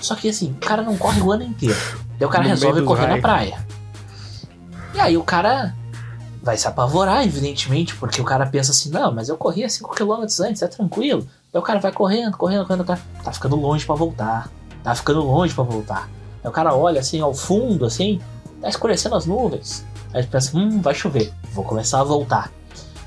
Só 0.00 0.14
que 0.14 0.28
assim, 0.28 0.52
o 0.52 0.54
cara 0.66 0.82
não 0.82 0.96
corre 0.96 1.20
o 1.20 1.30
ano 1.30 1.42
inteiro. 1.44 1.76
Daí 2.18 2.26
o 2.26 2.30
cara 2.30 2.44
No 2.44 2.50
resolve 2.50 2.82
correr 2.82 3.02
na 3.02 3.08
raios. 3.08 3.22
praia. 3.22 3.66
E 4.94 5.00
aí 5.00 5.16
o 5.16 5.24
cara 5.24 5.74
vai 6.42 6.56
se 6.56 6.66
apavorar, 6.66 7.24
evidentemente, 7.24 7.94
porque 7.96 8.20
o 8.20 8.24
cara 8.24 8.46
pensa 8.46 8.72
assim, 8.72 8.90
não, 8.90 9.12
mas 9.12 9.28
eu 9.28 9.36
corria 9.36 9.68
5km 9.68 10.44
antes, 10.48 10.60
é 10.62 10.66
tranquilo. 10.66 11.26
Daí 11.52 11.60
o 11.60 11.64
cara 11.64 11.78
vai 11.78 11.92
correndo, 11.92 12.36
correndo, 12.36 12.66
correndo, 12.66 12.84
cara 12.84 13.00
tá 13.22 13.32
ficando 13.32 13.56
longe 13.56 13.84
pra 13.86 13.94
voltar. 13.94 14.50
Tá 14.82 14.94
ficando 14.94 15.22
longe 15.24 15.54
pra 15.54 15.62
voltar. 15.62 16.08
Aí 16.42 16.48
o 16.48 16.52
cara 16.52 16.74
olha 16.74 17.00
assim 17.00 17.20
ao 17.20 17.34
fundo, 17.34 17.84
assim, 17.84 18.20
tá 18.60 18.68
escurecendo 18.68 19.14
as 19.14 19.26
nuvens. 19.26 19.84
Aí 20.12 20.24
pensa, 20.26 20.56
hum, 20.56 20.80
vai 20.80 20.94
chover, 20.94 21.32
vou 21.52 21.64
começar 21.64 22.00
a 22.00 22.04
voltar. 22.04 22.52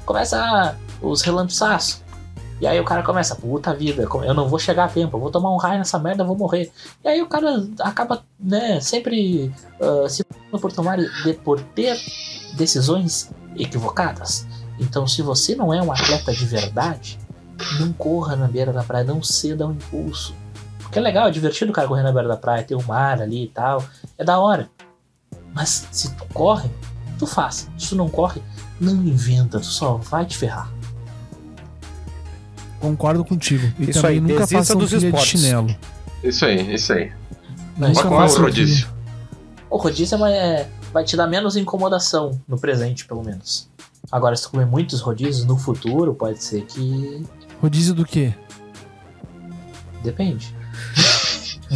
Começa 0.05 0.77
os 1.01 1.21
relâmpagos. 1.21 2.03
E 2.61 2.65
aí 2.65 2.79
o 2.79 2.85
cara 2.85 3.03
começa, 3.03 3.35
puta 3.35 3.73
vida, 3.73 4.07
eu 4.23 4.33
não 4.33 4.47
vou 4.47 4.57
chegar 4.57 4.85
a 4.85 4.87
tempo, 4.87 5.17
eu 5.17 5.19
vou 5.19 5.29
tomar 5.29 5.53
um 5.53 5.57
raio 5.57 5.77
nessa 5.77 5.99
merda, 5.99 6.23
eu 6.23 6.27
vou 6.27 6.37
morrer. 6.37 6.71
E 7.03 7.07
aí 7.07 7.21
o 7.21 7.27
cara 7.27 7.67
acaba, 7.81 8.23
né, 8.39 8.79
sempre 8.79 9.51
ah, 9.79 10.07
se 10.07 10.23
por 10.51 10.71
tomar, 10.71 10.97
de, 10.97 11.33
por 11.43 11.59
ter 11.59 11.97
decisões 12.55 13.29
equivocadas. 13.57 14.47
Então, 14.79 15.05
se 15.05 15.21
você 15.21 15.55
não 15.55 15.73
é 15.73 15.81
um 15.81 15.91
atleta 15.91 16.31
de 16.33 16.45
verdade, 16.45 17.19
não 17.79 17.91
corra 17.93 18.35
na 18.35 18.47
beira 18.47 18.73
da 18.73 18.83
praia, 18.83 19.03
não 19.03 19.21
ceda 19.21 19.65
ao 19.65 19.71
impulso. 19.71 20.33
Porque 20.85 20.99
é 20.99 21.01
legal, 21.01 21.27
é 21.27 21.31
divertido 21.31 21.71
o 21.71 21.73
cara 21.73 21.87
correr 21.87 22.03
na 22.03 22.11
beira 22.11 22.27
da 22.27 22.37
praia, 22.37 22.63
tem 22.63 22.75
o 22.77 22.83
mar 22.83 23.21
ali 23.21 23.43
e 23.45 23.47
tal. 23.49 23.83
É 24.17 24.23
da 24.23 24.39
hora. 24.39 24.69
Mas 25.53 25.87
se 25.91 26.15
tu 26.15 26.25
corre, 26.33 26.69
tu 27.19 27.25
faz. 27.27 27.69
Se 27.77 27.89
tu 27.89 27.95
não 27.95 28.09
corre, 28.09 28.41
não 28.79 28.93
inventa, 28.93 29.59
tu 29.59 29.65
só 29.65 29.95
vai 29.97 30.25
te 30.25 30.37
ferrar. 30.37 30.71
Concordo 32.79 33.23
contigo. 33.25 33.65
E 33.79 33.89
Isso 33.89 34.05
aí, 34.05 34.19
nunca 34.19 34.33
desista 34.45 34.57
façam 34.57 34.77
dos 34.77 34.89
de 34.89 34.97
esportes. 34.97 35.27
chinelo. 35.41 35.75
Isso 36.23 36.45
aí, 36.45 36.73
isso 36.73 36.93
aí. 36.93 37.11
Não, 37.77 37.87
Nunca 37.89 37.91
isso 38.01 38.07
Qual 38.07 38.21
é 38.21 38.25
o 38.31 38.41
rodízio? 38.41 38.87
O 39.69 39.77
rodízio 39.77 40.15
é 40.15 40.17
uma- 40.17 40.31
é- 40.31 40.69
vai 40.93 41.03
te 41.03 41.17
dar 41.17 41.27
menos 41.27 41.55
incomodação 41.57 42.39
no 42.47 42.57
presente, 42.59 43.05
pelo 43.05 43.23
menos. 43.23 43.69
Agora, 44.11 44.35
se 44.35 44.43
tu 44.43 44.51
comer 44.51 44.65
muitos 44.65 45.01
rodízios 45.01 45.45
no 45.45 45.57
futuro, 45.57 46.13
pode 46.13 46.41
ser 46.43 46.61
que. 46.65 47.25
Rodízio 47.61 47.93
do 47.93 48.05
quê? 48.05 48.33
Depende. 50.03 50.55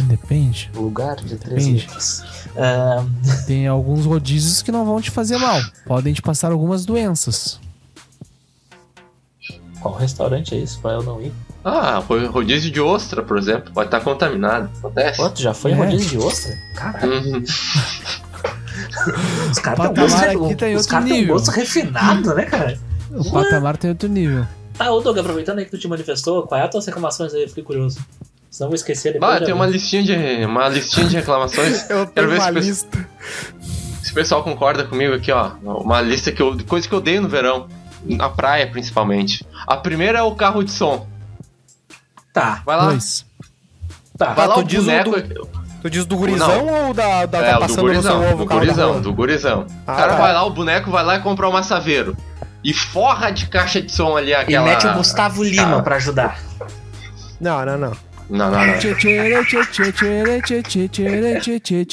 Depende. 0.06 0.70
Lugar 0.74 1.16
de 1.16 1.36
três 1.36 1.64
Depende. 1.64 1.86
letras. 1.86 2.24
Tem 3.46 3.66
alguns 3.66 4.06
rodízios 4.06 4.62
que 4.62 4.72
não 4.72 4.84
vão 4.84 5.00
te 5.00 5.10
fazer 5.10 5.36
mal. 5.38 5.60
Podem 5.86 6.12
te 6.14 6.22
passar 6.22 6.52
algumas 6.52 6.84
doenças. 6.84 7.60
qual 9.80 9.94
restaurante 9.94 10.54
é 10.54 10.58
isso 10.58 10.78
pra 10.80 10.92
eu 10.92 11.02
não 11.02 11.20
ir? 11.22 11.32
Ah, 11.64 11.96
ro- 11.98 12.30
rodízio 12.30 12.70
de 12.70 12.80
ostra, 12.80 13.22
por 13.22 13.36
exemplo, 13.38 13.72
pode 13.72 13.88
estar 13.88 14.00
contaminado. 14.00 14.70
Acontece. 14.78 15.30
Tu 15.34 15.42
já 15.42 15.52
foi 15.54 15.72
É. 15.72 15.74
rodízio 15.74 16.08
de 16.08 16.18
ostra? 16.18 16.56
Caralho, 16.74 17.12
Uhum. 17.12 17.44
os 19.50 19.58
caras 19.58 19.78
têm 19.80 19.90
um 19.90 19.94
gosto, 19.94 20.16
aqui 20.16 20.54
tá 20.54 20.66
os 20.66 20.74
outro 20.76 20.88
caras 20.90 21.04
têm 21.08 21.16
um 21.16 21.20
nível. 21.20 21.34
gosto 21.34 21.50
refinado, 21.50 22.34
né, 22.34 22.44
cara? 22.44 22.78
O 23.10 23.30
patamar 23.30 23.76
tem 23.76 23.90
outro 23.90 24.08
nível. 24.08 24.46
Tá, 24.74 24.90
ô 24.90 25.00
Doug, 25.00 25.18
aproveitando 25.18 25.58
aí 25.58 25.64
que 25.64 25.70
tu 25.72 25.78
te 25.78 25.88
manifestou, 25.88 26.46
qual 26.46 26.60
é 26.60 26.64
as 26.64 26.70
tuas 26.70 26.86
reclamações 26.86 27.34
aí? 27.34 27.42
Eu 27.42 27.48
fiquei 27.48 27.64
curioso. 27.64 27.98
Senão 28.50 28.66
eu 28.66 28.70
vou 28.70 28.74
esquecer 28.74 29.12
depois. 29.12 29.36
Ah, 29.42 29.44
tem 29.44 29.54
uma 29.54 29.66
listinha 29.66 30.02
de 30.02 30.44
uma 30.44 30.68
listinha 30.68 31.06
de 31.06 31.16
reclamações. 31.16 31.88
Eu 31.90 32.06
Quero 32.08 32.28
ver 32.30 32.34
uma 32.40 32.44
se 32.44 32.50
o 32.50 32.54
pe- 32.54 32.60
lista. 32.60 33.08
Se 34.02 34.10
o 34.10 34.14
pessoal 34.14 34.42
concorda 34.42 34.84
comigo 34.84 35.14
aqui, 35.14 35.30
ó, 35.30 35.52
uma 35.62 36.00
lista 36.00 36.32
que 36.32 36.42
eu, 36.42 36.56
de 36.56 36.64
coisa 36.64 36.88
que 36.88 36.92
eu 36.94 36.98
odeio 36.98 37.22
no 37.22 37.28
verão, 37.28 37.68
na 38.04 38.28
praia 38.28 38.66
principalmente. 38.66 39.46
A 39.66 39.76
primeira 39.76 40.18
é 40.18 40.22
o 40.22 40.34
carro 40.34 40.64
de 40.64 40.72
som. 40.72 41.06
Tá, 42.32 42.62
Vai 42.66 42.76
lá, 42.76 42.86
Dois. 42.88 43.24
tá. 44.18 44.32
vai 44.34 44.46
lá 44.48 44.54
tu 44.54 44.60
o 44.60 44.64
diz 44.64 44.80
o 44.80 44.84
boneco. 44.84 45.10
Tu 45.82 45.90
diz 45.90 46.04
do 46.06 46.16
gurizão 46.16 46.66
ou 46.66 46.92
da, 46.94 47.26
da 47.26 47.38
é, 47.38 47.50
tá 47.52 47.64
o 47.64 47.66
do 47.68 47.76
gurizão, 47.82 48.20
ovo 48.22 48.36
do 48.36 48.42
o 48.42 48.46
gurizão, 48.46 49.00
do 49.00 49.12
gurizão. 49.14 49.66
Ah, 49.86 49.92
o 49.92 49.96
cara 49.96 50.12
tá. 50.12 50.18
vai 50.18 50.32
lá, 50.32 50.44
o 50.44 50.50
boneco 50.50 50.90
vai 50.90 51.04
lá 51.04 51.16
e 51.16 51.20
compra 51.20 51.48
uma 51.48 51.62
saveiro. 51.62 52.16
E 52.64 52.74
forra 52.74 53.30
de 53.30 53.46
caixa 53.46 53.80
de 53.80 53.90
som 53.92 54.16
ali 54.16 54.30
E 54.30 54.34
aquela. 54.34 54.64
mete 54.66 54.86
o 54.86 54.92
Gustavo 54.94 55.42
Lima 55.44 55.78
Ah. 55.78 55.82
pra 55.82 55.96
ajudar. 55.96 56.38
Não, 57.40 57.64
não, 57.64 57.78
não. 57.78 57.92
Não, 58.30 58.50
não, 58.50 58.58
não. 58.66 58.74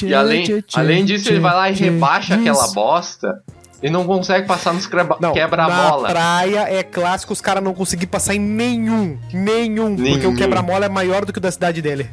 E 0.02 0.14
além, 0.14 0.64
além 0.74 1.04
disso, 1.04 1.28
ele 1.30 1.40
vai 1.40 1.54
lá 1.54 1.70
e 1.70 1.74
rebaixa 1.74 2.34
aquela 2.36 2.68
bosta 2.68 3.42
e 3.82 3.90
não 3.90 4.04
consegue 4.06 4.46
passar 4.46 4.72
nos 4.72 4.88
Não, 4.90 5.04
na 5.20 5.32
quebra-mola. 5.32 6.08
praia 6.08 6.60
é 6.68 6.82
clássico 6.82 7.32
os 7.32 7.40
caras 7.40 7.62
não 7.62 7.74
conseguir 7.74 8.06
passar 8.06 8.34
em 8.34 8.38
nenhum. 8.40 9.18
Nenhum. 9.32 9.96
Porque 9.96 10.10
Nenhum. 10.16 10.32
o 10.32 10.36
quebra-mola 10.36 10.86
é 10.86 10.88
maior 10.88 11.24
do 11.24 11.32
que 11.32 11.38
o 11.38 11.42
da 11.42 11.50
cidade 11.50 11.82
dele. 11.82 12.08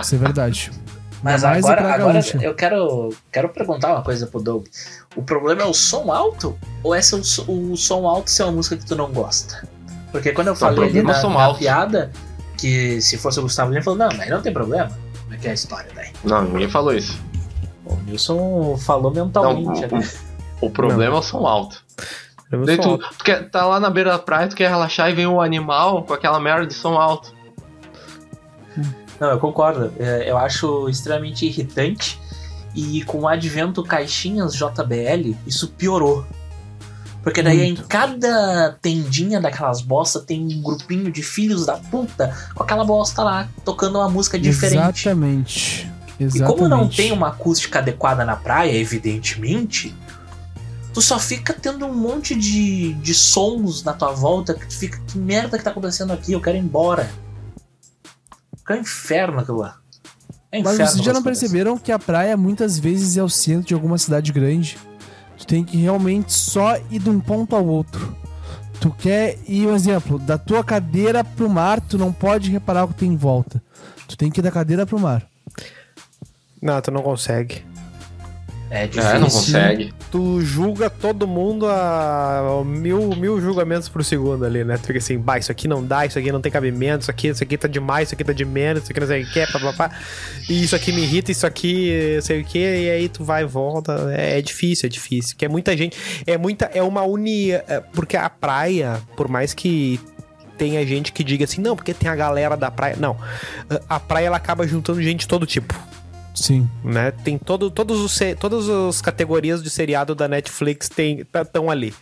Isso 0.00 0.14
é 0.14 0.18
verdade. 0.18 0.70
Mas 1.22 1.42
agora, 1.42 1.94
agora 1.94 2.20
eu 2.42 2.54
quero, 2.54 3.08
quero 3.32 3.48
perguntar 3.48 3.94
uma 3.94 4.02
coisa 4.02 4.26
pro 4.26 4.42
Doug. 4.42 4.66
O 5.16 5.22
problema 5.22 5.62
é 5.62 5.64
o 5.64 5.72
som 5.72 6.12
alto? 6.12 6.56
Ou 6.82 6.94
é 6.94 7.00
se 7.00 7.14
o, 7.14 7.24
so- 7.24 7.44
o 7.50 7.74
som 7.76 8.06
alto 8.06 8.30
ser 8.30 8.42
uma 8.42 8.52
música 8.52 8.76
que 8.76 8.84
tu 8.84 8.94
não 8.94 9.10
gosta? 9.10 9.66
Porque 10.12 10.32
quando 10.32 10.48
eu 10.48 10.54
falei 10.54 10.90
ali 10.90 10.98
é 10.98 11.02
na, 11.02 11.22
na 11.22 11.42
alto. 11.42 11.58
piada, 11.60 12.12
que 12.56 13.00
se 13.00 13.18
fosse 13.18 13.38
o 13.38 13.42
Gustavo 13.42 13.70
Lima, 13.70 13.78
ele 13.78 13.84
falou, 13.84 13.98
não, 13.98 14.16
mas 14.16 14.30
não 14.30 14.42
tem 14.42 14.52
problema. 14.52 14.90
Como 15.22 15.34
é 15.34 15.38
que 15.38 15.48
é 15.48 15.50
a 15.50 15.54
história 15.54 15.90
daí? 15.94 16.10
Não, 16.24 16.44
ninguém 16.44 16.68
falou 16.68 16.94
isso. 16.94 17.20
O 17.84 17.96
Nilson 17.96 18.76
falou 18.78 19.12
mentalmente 19.12 19.86
Não, 19.86 19.98
ali. 19.98 20.08
O 20.60 20.70
problema 20.70 21.16
é 21.16 21.18
o 21.18 21.22
som 21.22 21.46
alto. 21.46 21.82
Daí 22.64 22.78
tu, 22.78 22.98
tu 22.98 23.24
quer, 23.24 23.50
tá 23.50 23.66
lá 23.66 23.80
na 23.80 23.90
beira 23.90 24.12
da 24.12 24.18
praia, 24.18 24.48
tu 24.48 24.54
quer 24.54 24.68
relaxar 24.68 25.10
e 25.10 25.14
vem 25.14 25.26
um 25.26 25.40
animal 25.40 26.04
com 26.04 26.14
aquela 26.14 26.38
merda 26.38 26.66
de 26.66 26.74
som 26.74 26.94
alto. 26.94 27.34
Não, 29.20 29.30
eu 29.30 29.38
concordo. 29.38 29.92
É, 29.98 30.30
Eu 30.30 30.38
acho 30.38 30.88
extremamente 30.88 31.46
irritante. 31.46 32.20
E 32.74 33.04
com 33.04 33.20
o 33.20 33.28
advento 33.28 33.84
caixinhas 33.84 34.54
JBL, 34.54 35.36
isso 35.46 35.68
piorou. 35.68 36.24
Porque 37.24 37.42
daí 37.42 37.62
em 37.62 37.72
Muito. 37.72 37.88
cada 37.88 38.76
tendinha 38.82 39.40
daquelas 39.40 39.80
bosta 39.80 40.20
tem 40.20 40.44
um 40.46 40.62
grupinho 40.62 41.10
de 41.10 41.22
filhos 41.22 41.64
da 41.64 41.78
puta 41.78 42.36
com 42.54 42.62
aquela 42.62 42.84
bosta 42.84 43.22
lá, 43.24 43.48
tocando 43.64 43.98
uma 43.98 44.10
música 44.10 44.38
diferente. 44.38 45.08
Exatamente. 45.08 45.90
E 46.20 46.24
Exatamente. 46.24 46.54
como 46.54 46.68
não 46.68 46.86
tem 46.86 47.12
uma 47.12 47.28
acústica 47.28 47.78
adequada 47.78 48.26
na 48.26 48.36
praia, 48.36 48.72
evidentemente, 48.76 49.96
tu 50.92 51.00
só 51.00 51.18
fica 51.18 51.54
tendo 51.54 51.86
um 51.86 51.94
monte 51.94 52.34
de, 52.34 52.92
de 52.92 53.14
sons 53.14 53.82
na 53.82 53.94
tua 53.94 54.12
volta 54.12 54.52
que 54.52 54.66
tu 54.66 54.76
fica, 54.76 55.00
que 55.06 55.16
merda 55.16 55.56
que 55.56 55.64
tá 55.64 55.70
acontecendo 55.70 56.12
aqui? 56.12 56.32
Eu 56.32 56.42
quero 56.42 56.58
ir 56.58 56.60
embora. 56.60 57.10
Que 58.66 58.74
é 58.74 58.76
um 58.76 58.80
inferno 58.80 59.40
aquilo 59.40 59.58
lá. 59.58 59.78
É 60.52 60.62
Mas 60.62 60.74
inferno. 60.74 60.92
vocês 60.92 61.04
já 61.04 61.12
não 61.14 61.22
perceberam 61.22 61.78
que 61.78 61.90
a 61.90 61.98
praia 61.98 62.36
muitas 62.36 62.78
vezes 62.78 63.16
é 63.16 63.22
o 63.22 63.30
centro 63.30 63.68
de 63.68 63.74
alguma 63.74 63.96
cidade 63.96 64.30
grande? 64.30 64.76
Tu 65.44 65.46
tem 65.46 65.62
que 65.62 65.76
realmente 65.76 66.32
só 66.32 66.78
ir 66.90 67.00
de 67.00 67.10
um 67.10 67.20
ponto 67.20 67.54
ao 67.54 67.66
outro. 67.66 68.16
Tu 68.80 68.90
quer 68.90 69.38
ir, 69.46 69.66
um 69.66 69.74
exemplo, 69.74 70.18
da 70.18 70.38
tua 70.38 70.64
cadeira 70.64 71.22
pro 71.22 71.50
mar, 71.50 71.82
tu 71.82 71.98
não 71.98 72.10
pode 72.10 72.50
reparar 72.50 72.84
o 72.84 72.88
que 72.88 72.94
tem 72.94 73.12
em 73.12 73.16
volta. 73.16 73.62
Tu 74.08 74.16
tem 74.16 74.30
que 74.30 74.40
ir 74.40 74.42
da 74.42 74.50
cadeira 74.50 74.86
pro 74.86 74.98
mar. 74.98 75.28
Não, 76.62 76.80
tu 76.80 76.90
não 76.90 77.02
consegue. 77.02 77.62
É 78.74 78.88
difícil. 78.88 79.10
É, 79.10 79.18
não 79.20 79.28
consegue. 79.28 79.94
Tu 80.10 80.40
julga 80.40 80.90
todo 80.90 81.28
mundo 81.28 81.64
a 81.68 82.60
mil, 82.66 83.14
mil 83.14 83.40
julgamentos 83.40 83.88
por 83.88 84.02
segundo 84.02 84.44
ali, 84.44 84.64
né? 84.64 84.76
Tu 84.76 84.88
fica 84.88 84.98
assim, 84.98 85.16
bah, 85.16 85.38
isso 85.38 85.52
aqui 85.52 85.68
não 85.68 85.84
dá, 85.84 86.04
isso 86.04 86.18
aqui 86.18 86.32
não 86.32 86.40
tem 86.40 86.50
cabimento, 86.50 87.02
isso 87.02 87.10
aqui, 87.10 87.28
isso 87.28 87.40
aqui 87.40 87.56
tá 87.56 87.68
demais, 87.68 88.08
isso 88.08 88.16
aqui 88.16 88.24
tá 88.24 88.32
de 88.32 88.44
menos, 88.44 88.82
isso 88.82 88.90
aqui 88.90 88.98
não 88.98 89.06
sei 89.06 89.22
o 89.22 89.26
que, 89.30 89.46
papapá. 89.46 89.92
E 90.50 90.64
isso 90.64 90.74
aqui 90.74 90.90
me 90.90 91.02
irrita, 91.02 91.30
isso 91.30 91.46
aqui, 91.46 92.18
sei 92.20 92.40
o 92.40 92.44
que, 92.44 92.58
e 92.58 92.90
aí 92.90 93.08
tu 93.08 93.22
vai 93.22 93.44
e 93.44 93.46
volta. 93.46 94.12
É, 94.12 94.40
é 94.40 94.42
difícil, 94.42 94.88
é 94.88 94.90
difícil. 94.90 95.36
Porque 95.36 95.44
é 95.44 95.48
muita 95.48 95.76
gente, 95.76 95.96
é 96.26 96.36
muita, 96.36 96.64
é 96.74 96.82
uma 96.82 97.04
unia. 97.04 97.64
é, 97.68 97.78
Porque 97.78 98.16
a 98.16 98.28
praia, 98.28 99.00
por 99.16 99.28
mais 99.28 99.54
que 99.54 100.00
tenha 100.58 100.84
gente 100.84 101.12
que 101.12 101.22
diga 101.22 101.44
assim, 101.44 101.60
não, 101.60 101.76
porque 101.76 101.94
tem 101.94 102.10
a 102.10 102.16
galera 102.16 102.56
da 102.56 102.72
praia. 102.72 102.96
Não. 102.98 103.16
A 103.88 104.00
praia 104.00 104.26
ela 104.26 104.36
acaba 104.36 104.66
juntando 104.66 105.00
gente 105.00 105.20
de 105.20 105.28
todo 105.28 105.46
tipo 105.46 105.74
Sim. 106.34 106.68
né? 106.82 107.12
Tem 107.12 107.38
todo, 107.38 107.70
todos 107.70 108.00
os, 108.00 108.18
todas 108.40 108.68
as 108.68 109.00
categorias 109.00 109.62
de 109.62 109.70
seriado 109.70 110.14
da 110.14 110.26
Netflix 110.26 110.90
estão 110.90 111.70
ali, 111.70 111.94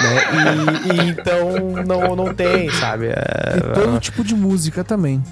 né? 0.00 0.84
E, 0.86 0.96
e 1.06 1.08
então 1.10 1.58
não, 1.84 2.14
não 2.14 2.32
tem, 2.32 2.70
sabe? 2.70 3.06
É, 3.08 3.56
E 3.58 3.74
todo 3.74 3.98
tipo 3.98 4.22
de 4.22 4.34
música 4.34 4.84
também. 4.84 5.22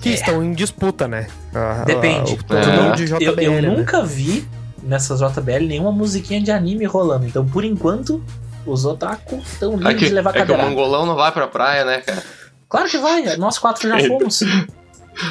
que 0.00 0.10
estão 0.10 0.42
em 0.42 0.52
disputa, 0.52 1.06
né? 1.06 1.26
Ah, 1.54 1.84
Depende. 1.86 2.32
ah, 2.32 2.34
O 2.40 2.44
todo 2.44 2.58
É. 2.58 2.92
de 2.92 3.04
JBL, 3.06 3.22
Eu, 3.42 3.52
eu 3.52 3.62
né? 3.62 3.68
nunca 3.68 4.02
vi 4.02 4.46
nessas 4.82 5.20
JBL 5.20 5.66
nenhuma 5.66 5.92
musiquinha 5.92 6.40
de 6.40 6.50
anime 6.50 6.86
rolando. 6.86 7.26
Então, 7.26 7.44
por 7.46 7.64
enquanto, 7.64 8.22
os 8.64 8.84
otaku 8.86 9.42
estão 9.44 9.74
É 9.74 9.76
livres 9.76 9.96
que, 9.98 10.06
de 10.06 10.14
levar 10.14 10.34
é 10.36 10.46
que 10.46 10.52
o 10.52 10.56
mongolão 10.58 11.04
não 11.04 11.16
vai 11.16 11.32
pra 11.32 11.46
praia, 11.46 11.84
né, 11.84 11.98
cara? 11.98 12.22
Claro 12.68 12.88
que 12.88 12.98
vai, 12.98 13.36
nós 13.36 13.58
quatro 13.58 13.88
já 13.88 13.98
fomos. 14.06 14.42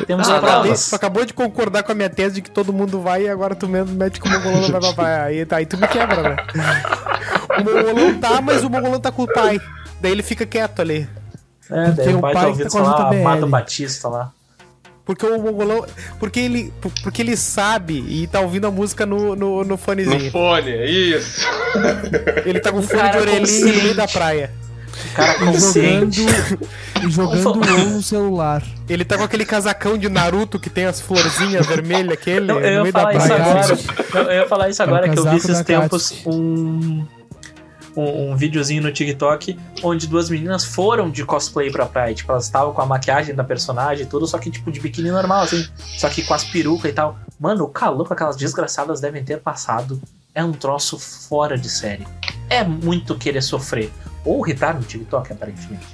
Temos 0.06 0.28
Ah, 0.30 0.40
provas. 0.40 0.90
tu 0.90 0.96
acabou 0.96 1.26
de 1.26 1.34
concordar 1.34 1.84
com 1.84 1.92
a 1.92 1.96
minha 1.96 2.10
tese 2.10 2.36
de 2.36 2.42
que 2.42 2.52
todo 2.52 2.74
mundo 2.74 3.00
vai 3.02 3.24
e 3.24 3.30
agora 3.30 3.56
tu 3.56 3.68
mesmo 3.68 3.96
mete 3.96 4.20
que 4.20 4.28
o 4.28 4.32
mongolão 4.32 4.70
vai 4.72 4.82
pra 4.82 4.94
praia. 4.94 5.24
Aí, 5.24 5.48
aí 5.50 5.66
tu 5.66 5.78
me 5.78 5.88
quebra, 5.88 6.22
né? 6.22 6.36
O 7.60 7.64
mongolão 7.64 8.20
tá, 8.20 8.42
mas 8.42 8.64
o 8.64 8.70
mongolão 8.70 9.00
tá 9.00 9.12
com 9.12 9.24
o 9.24 9.34
pai. 9.34 9.60
Daí 10.02 10.12
ele 10.12 10.24
fica 10.24 10.46
quieto 10.46 10.82
ali. 10.82 11.08
É, 11.70 11.92
daí 11.92 12.14
o 12.14 12.18
o 12.18 12.22
pai 12.22 12.34
pai 12.34 12.54
tá 12.58 12.64
tá 12.64 12.70
com 12.70 12.80
a 12.80 13.10
JBL. 13.10 13.22
Amado 13.22 13.48
Batista 13.48 14.08
lá. 14.08 14.32
Porque 15.06 15.26
o 15.26 15.42
mongolão. 15.42 15.86
Porque 16.20 16.40
ele, 16.40 16.74
porque 17.02 17.22
ele 17.22 17.38
sabe 17.38 18.04
e 18.10 18.28
tá 18.28 18.42
ouvindo 18.42 18.68
a 18.68 18.72
música 18.72 19.06
no, 19.06 19.36
no, 19.38 19.58
no 19.60 19.64
No 19.64 19.78
fonezinho. 19.78 20.32
fone, 20.32 20.70
é 20.72 20.86
isso. 20.86 21.48
Ele 22.46 22.60
tá 22.60 22.72
com 22.74 22.82
fone 22.82 23.00
cara 23.02 23.12
de 23.12 23.18
orelhinha 23.20 23.74
no 23.74 23.82
meio 23.84 23.96
da 23.96 24.08
praia. 24.08 24.52
O 25.18 25.20
cara 25.20 25.34
jogando, 25.40 25.54
consciente. 25.54 26.26
e 27.04 27.10
jogando 27.10 27.40
Ufa. 27.40 27.50
WoW 27.50 27.90
no 27.90 28.04
celular. 28.04 28.64
Ele 28.88 29.04
tá 29.04 29.18
com 29.18 29.24
aquele 29.24 29.46
casacão 29.46 29.98
de 29.98 30.08
Naruto 30.08 30.60
que 30.60 30.70
tem 30.70 30.86
as 30.86 31.02
florzinhas 31.02 31.66
vermelhas, 31.68 32.14
aquele, 32.14 32.52
Eu, 32.52 32.60
no 32.60 32.66
eu 32.66 32.86
ia 32.86 32.92
falar 32.92 33.16
isso 33.16 33.34
agora. 33.34 33.80
Eu, 34.14 34.22
eu 34.22 34.42
ia 34.42 34.48
falar 34.48 34.70
isso 34.70 34.84
agora 34.84 35.08
É 35.08 35.10
que 35.10 35.20
eu 35.20 35.24
vi 35.24 35.38
esses 35.38 35.62
tempos 35.64 36.22
um, 36.26 37.04
um, 37.96 38.32
um 38.32 38.36
videozinho 38.36 38.84
no 38.84 38.92
TikTok 38.92 39.58
onde 39.84 40.06
duas 40.06 40.30
meninas 40.30 40.64
foram 40.64 41.10
de 41.10 41.26
cosplay 41.26 41.72
pra 41.72 41.88
praia. 41.88 42.14
Tipo, 42.14 42.32
elas 42.32 42.46
estavam 42.46 42.72
com 42.74 42.82
a 42.82 42.86
maquiagem 42.86 43.34
da 43.34 43.44
personagem 43.44 44.06
e 44.06 44.08
tudo, 44.08 44.28
só 44.28 44.38
que 44.38 44.52
tipo 44.52 44.72
de 44.72 44.80
biquíni 44.80 45.10
normal, 45.10 45.44
assim. 45.44 45.68
Só 45.98 46.08
que 46.10 46.24
com 46.24 46.34
as 46.36 46.44
perucas 46.44 46.92
e 46.92 46.94
tal. 46.94 47.18
Mano, 47.40 47.64
o 47.64 47.70
calor 47.70 48.06
que 48.06 48.14
aquelas 48.14 48.36
desgraçadas 48.36 49.02
devem 49.02 49.24
ter 49.24 49.40
passado 49.40 50.00
é 50.34 50.44
um 50.44 50.52
troço 50.52 51.00
fora 51.00 51.58
de 51.58 51.68
série. 51.70 52.08
É 52.48 52.64
muito 52.64 53.18
querer 53.18 53.42
sofrer. 53.42 53.92
Ou 54.28 54.46
irritar 54.48 54.76
no 54.76 54.82
TikTok, 54.84 55.32
aparentemente. 55.34 55.86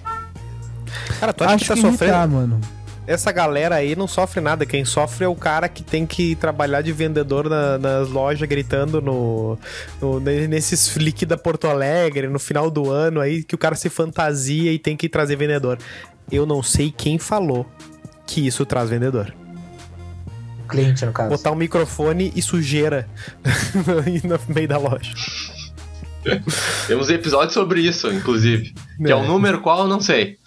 Cara, 1.20 1.34
tu 1.34 1.44
acha 1.44 1.56
Acho 1.56 1.64
que 1.64 1.68
tá 1.70 1.76
que 1.76 1.82
sofrendo? 1.82 2.04
irritar, 2.14 2.28
mano. 2.28 2.62
essa 3.06 3.32
galera 3.32 3.76
aí 3.76 3.96
não 3.96 4.08
sofre 4.08 4.40
nada. 4.42 4.66
Quem 4.66 4.86
sofre 4.86 5.26
é 5.26 5.28
o 5.28 5.36
cara 5.36 5.68
que 5.70 5.84
tem 5.84 6.06
que 6.06 6.36
trabalhar 6.36 6.82
de 6.82 6.92
vendedor 6.94 7.50
na- 7.50 7.78
nas 7.78 8.10
lojas, 8.10 8.48
gritando 8.48 9.02
no, 9.02 9.58
no- 10.02 10.20
nesses 10.22 10.88
flick 10.88 11.26
da 11.26 11.38
Porto 11.38 11.68
Alegre, 11.68 12.28
no 12.28 12.40
final 12.40 12.72
do 12.72 12.90
ano 12.90 13.20
aí, 13.20 13.44
que 13.44 13.56
o 13.56 13.58
cara 13.58 13.76
se 13.76 13.90
fantasia 13.90 14.72
e 14.72 14.80
tem 14.80 14.96
que 14.98 15.08
trazer 15.10 15.36
vendedor. 15.36 15.78
Eu 16.32 16.46
não 16.46 16.64
sei 16.64 16.92
quem 16.96 17.20
falou 17.20 17.66
que 18.26 18.48
isso 18.48 18.66
traz 18.66 18.90
vendedor. 18.90 19.34
Cliente, 20.70 21.06
no 21.06 21.12
caso. 21.12 21.30
Botar 21.30 21.52
um 21.52 21.56
microfone 21.56 22.32
e 22.36 22.42
sujeira 22.42 23.08
no 24.24 24.54
meio 24.56 24.68
da 24.68 24.78
loja. 24.78 25.12
Temos 26.88 27.10
episódios 27.10 27.54
sobre 27.54 27.82
isso, 27.82 28.12
inclusive. 28.12 28.74
Que 28.98 29.12
é 29.12 29.16
o 29.16 29.24
número 29.26 29.62
qual, 29.62 29.80
eu 29.80 29.88
não 29.88 30.00
sei. 30.02 30.38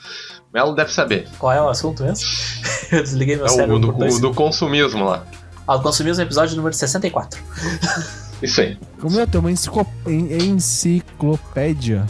Melo 0.52 0.74
deve 0.74 0.92
saber. 0.92 1.28
Qual 1.38 1.52
é 1.52 1.60
o 1.60 1.68
assunto 1.68 2.02
mesmo? 2.02 2.24
Eu 2.90 3.02
desliguei 3.02 3.36
meu 3.36 3.46
É 3.46 3.50
o 3.50 3.52
cérebro 3.52 3.78
do, 3.78 3.92
por 3.92 3.98
dois 3.98 4.16
o 4.16 4.20
do 4.20 4.32
consumismo 4.32 5.04
lá. 5.04 5.26
Ah, 5.66 5.76
o 5.76 6.22
episódio 6.22 6.56
número 6.56 6.74
64. 6.74 7.42
Isso 8.42 8.60
aí. 8.60 8.78
Como 9.00 9.18
é? 9.18 9.26
Tem 9.26 9.40
uma 9.40 9.50
enciclo- 9.50 9.86
en- 10.06 10.54
enciclopédia. 10.54 12.06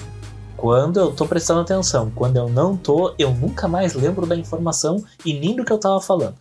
Quando 0.57 0.99
eu 0.99 1.13
tô 1.13 1.27
prestando 1.27 1.61
atenção, 1.61 2.11
quando 2.15 2.37
eu 2.37 2.49
não 2.49 2.77
tô, 2.77 3.15
eu 3.19 3.31
nunca 3.31 3.69
mais 3.69 3.95
lembro 3.95 4.27
da 4.27 4.35
informação 4.37 5.05
e 5.25 5.35
nem 5.39 5.55
do 5.55 5.65
que 5.65 5.73
eu 5.73 5.79
tava 5.79 6.01
falando. 6.01 6.35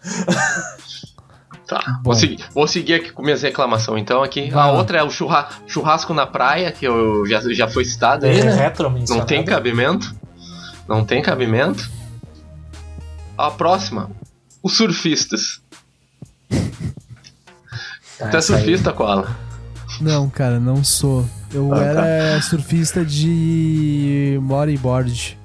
Tá. 1.67 1.99
Vou 2.03 2.13
seguir, 2.13 2.45
vou 2.53 2.67
seguir 2.67 2.93
aqui 2.93 3.11
com 3.11 3.23
minhas 3.23 3.41
reclamações 3.41 3.99
então 4.01 4.21
aqui. 4.21 4.51
Vai 4.51 4.63
A 4.63 4.71
lá. 4.71 4.77
outra 4.77 4.99
é 4.99 5.03
o 5.03 5.09
churra- 5.09 5.49
churrasco 5.65 6.13
na 6.13 6.27
praia, 6.27 6.71
que 6.71 6.85
eu 6.85 7.25
já, 7.25 7.41
já 7.51 7.67
foi 7.67 7.83
citado 7.83 8.25
aí, 8.27 8.39
É 8.39 8.43
né? 8.43 8.53
retro 8.55 8.89
Não 9.09 9.25
tem 9.25 9.43
cabimento. 9.43 10.13
Não 10.87 11.03
tem 11.03 11.21
cabimento. 11.23 11.89
A 13.37 13.49
próxima, 13.49 14.11
os 14.61 14.77
surfistas. 14.77 15.59
Ah, 18.21 18.27
Tu 18.29 18.35
é 18.35 18.35
aí. 18.35 18.41
surfista, 18.41 18.93
Koala? 18.93 19.35
Não, 19.99 20.29
cara, 20.29 20.59
não 20.59 20.83
sou. 20.83 21.25
Eu 21.53 21.73
Ah, 21.73 21.77
tá. 21.77 21.83
era 21.83 22.41
surfista 22.41 23.03
de 23.03 24.37
bodyboard. 24.43 25.37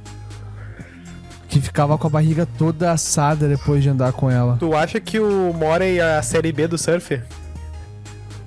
Que 1.51 1.61
ficava 1.61 1.99
com 1.99 2.07
a 2.07 2.11
barriga 2.11 2.47
toda 2.57 2.93
assada 2.93 3.49
depois 3.49 3.83
de 3.83 3.89
andar 3.89 4.13
com 4.13 4.31
ela. 4.31 4.57
Tu 4.57 4.75
acha 4.75 5.01
que 5.01 5.19
o 5.19 5.53
Morey 5.53 5.99
é 5.99 6.17
a 6.17 6.23
série 6.23 6.53
B 6.53 6.69
do 6.69 6.79
surf? 6.79 7.21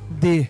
D. 0.10 0.48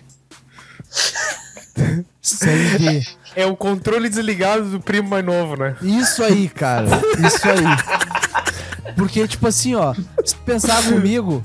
Série 2.22 2.78
D. 2.78 3.06
É 3.34 3.44
o 3.44 3.56
controle 3.56 4.08
desligado 4.08 4.70
do 4.70 4.80
primo 4.80 5.08
mais 5.08 5.24
novo, 5.24 5.56
né? 5.56 5.76
Isso 5.82 6.22
aí, 6.22 6.48
cara. 6.48 6.86
Isso 7.26 7.48
aí. 7.48 8.94
Porque, 8.96 9.26
tipo 9.26 9.48
assim, 9.48 9.74
ó, 9.74 9.92
se 10.24 10.36
tu 10.36 10.40
pensar 10.42 10.80
comigo, 10.84 11.42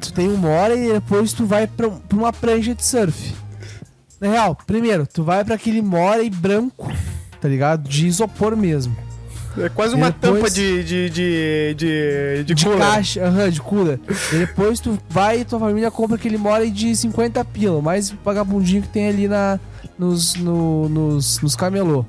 tu 0.00 0.12
tem 0.12 0.28
uma 0.28 0.48
hora 0.48 0.74
e 0.74 0.92
depois 0.92 1.32
tu 1.32 1.46
vai 1.46 1.68
pra, 1.68 1.88
pra 1.88 2.18
uma 2.18 2.32
prancha 2.32 2.74
de 2.74 2.84
surf. 2.84 3.32
Na 4.20 4.28
real, 4.28 4.58
primeiro, 4.66 5.06
tu 5.06 5.22
vai 5.22 5.44
pra 5.44 5.54
aquele 5.54 5.80
Morey 5.80 6.28
branco, 6.28 6.92
tá 7.40 7.48
ligado? 7.48 7.88
De 7.88 8.08
isopor 8.08 8.56
mesmo. 8.56 8.96
É 9.64 9.68
quase 9.68 9.94
uma 9.94 10.10
depois- 10.10 10.34
tampa 10.34 10.50
de, 10.50 10.84
de, 10.84 11.10
de, 11.10 11.74
de, 11.74 12.44
de, 12.44 12.54
De 12.54 12.64
cooler. 12.64 12.78
caixa, 12.80 13.24
aham, 13.24 13.50
de 13.50 13.60
cooler. 13.60 14.00
Depois 14.32 14.80
tu 14.80 14.98
vai 15.08 15.40
e 15.40 15.44
tua 15.44 15.58
família 15.58 15.90
compra 15.90 16.16
aquele 16.16 16.36
Morey 16.38 16.70
de 16.70 16.94
50 16.94 17.44
pila, 17.44 17.80
mais 17.82 18.10
vagabundinho 18.24 18.82
que 18.82 18.88
tem 18.88 19.08
ali 19.08 19.28
na, 19.28 19.58
nos, 19.98 20.34
no, 20.34 20.88
nos, 20.88 21.40
nos 21.40 21.56
camelô. 21.56 22.04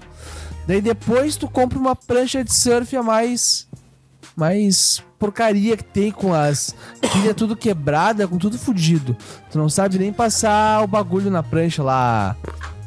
Daí 0.68 0.82
depois 0.82 1.36
tu 1.36 1.48
compra 1.50 1.80
uma 1.80 1.96
prancha 1.96 2.44
de 2.44 2.54
surf 2.54 2.96
a 2.96 3.02
mais. 3.04 3.68
Mais 4.36 5.04
porcaria 5.18 5.76
que 5.76 5.84
tem 5.84 6.12
com 6.12 6.34
as 6.34 6.74
quilhas 7.12 7.36
tudo 7.36 7.58
quebrada, 7.58 8.26
com 8.28 8.38
tudo 8.38 8.58
fudido. 8.58 9.18
Tu 9.52 9.58
não 9.58 9.68
sabe 9.68 9.98
nem 10.00 10.14
passar 10.14 10.82
o 10.82 10.88
bagulho 10.88 11.30
na 11.30 11.44
prancha 11.44 11.84
lá. 11.84 12.38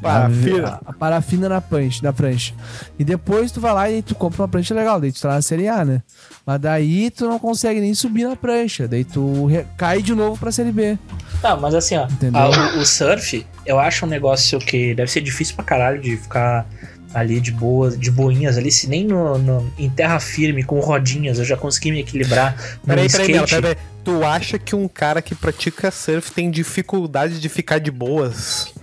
Parafina. 0.03 0.67
A, 0.85 0.89
a 0.89 0.93
parafina 0.93 1.49
na 1.49 1.61
prancha, 1.61 1.99
na 2.03 2.13
prancha. 2.13 2.53
E 2.99 3.03
depois 3.03 3.51
tu 3.51 3.59
vai 3.61 3.73
lá 3.73 3.89
e 3.89 4.01
tu 4.01 4.13
compra 4.15 4.41
uma 4.43 4.47
prancha 4.47 4.73
legal, 4.75 4.99
daí 4.99 5.11
tu 5.11 5.21
tá 5.21 5.29
na 5.29 5.41
série 5.41 5.67
A, 5.67 5.83
né? 5.85 6.01
Mas 6.45 6.59
daí 6.59 7.09
tu 7.09 7.25
não 7.27 7.39
consegue 7.39 7.79
nem 7.79 7.93
subir 7.93 8.25
na 8.27 8.35
prancha, 8.35 8.87
daí 8.87 9.03
tu 9.03 9.47
cai 9.77 10.01
de 10.01 10.13
novo 10.13 10.37
pra 10.39 10.51
série 10.51 10.71
B. 10.71 10.97
Tá, 11.41 11.55
mas 11.55 11.73
assim, 11.73 11.95
ó, 11.97 12.07
a- 12.33 12.75
o, 12.77 12.79
o 12.79 12.85
surf, 12.85 13.45
eu 13.65 13.79
acho 13.79 14.05
um 14.05 14.09
negócio 14.09 14.59
que 14.59 14.93
deve 14.95 15.09
ser 15.11 15.21
difícil 15.21 15.55
pra 15.55 15.63
caralho 15.63 16.01
de 16.01 16.17
ficar 16.17 16.65
ali 17.13 17.39
de 17.39 17.51
boas, 17.51 17.97
de 17.97 18.09
boinhas 18.09 18.57
ali, 18.57 18.71
se 18.71 18.87
nem 18.87 19.05
no, 19.05 19.37
no- 19.37 19.71
em 19.77 19.89
terra 19.89 20.19
firme, 20.19 20.63
com 20.63 20.79
rodinhas, 20.79 21.37
eu 21.37 21.45
já 21.45 21.55
consegui 21.55 21.91
me 21.91 21.99
equilibrar 21.99 22.53
no 22.81 22.87
Peraí, 22.87 23.07
peraí, 23.09 23.27
skate. 23.35 23.49
peraí, 23.55 23.61
peraí. 23.75 23.87
Tu 24.03 24.25
acha 24.25 24.57
que 24.59 24.75
um 24.75 24.87
cara 24.87 25.21
que 25.21 25.33
pratica 25.35 25.89
surf 25.91 26.31
tem 26.31 26.49
dificuldade 26.51 27.39
de 27.39 27.47
ficar 27.47 27.79
de 27.79 27.89
boas? 27.91 28.73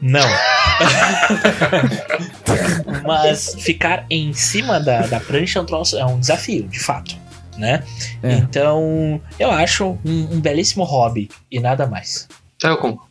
Não. 0.00 0.20
Mas 3.06 3.54
ficar 3.58 4.04
em 4.10 4.32
cima 4.32 4.80
da, 4.80 5.06
da 5.06 5.20
prancha 5.20 5.58
é 5.58 5.62
um, 5.62 5.66
troço- 5.66 5.98
é 5.98 6.04
um 6.04 6.18
desafio, 6.18 6.66
de 6.68 6.78
fato. 6.80 7.16
Né? 7.56 7.84
É. 8.22 8.34
Então, 8.34 9.20
eu 9.38 9.50
acho 9.50 9.98
um, 10.04 10.28
um 10.32 10.40
belíssimo 10.40 10.84
hobby 10.84 11.28
e 11.50 11.60
nada 11.60 11.86
mais. 11.86 12.28
Eu 12.62 12.76
concordo. 12.76 13.10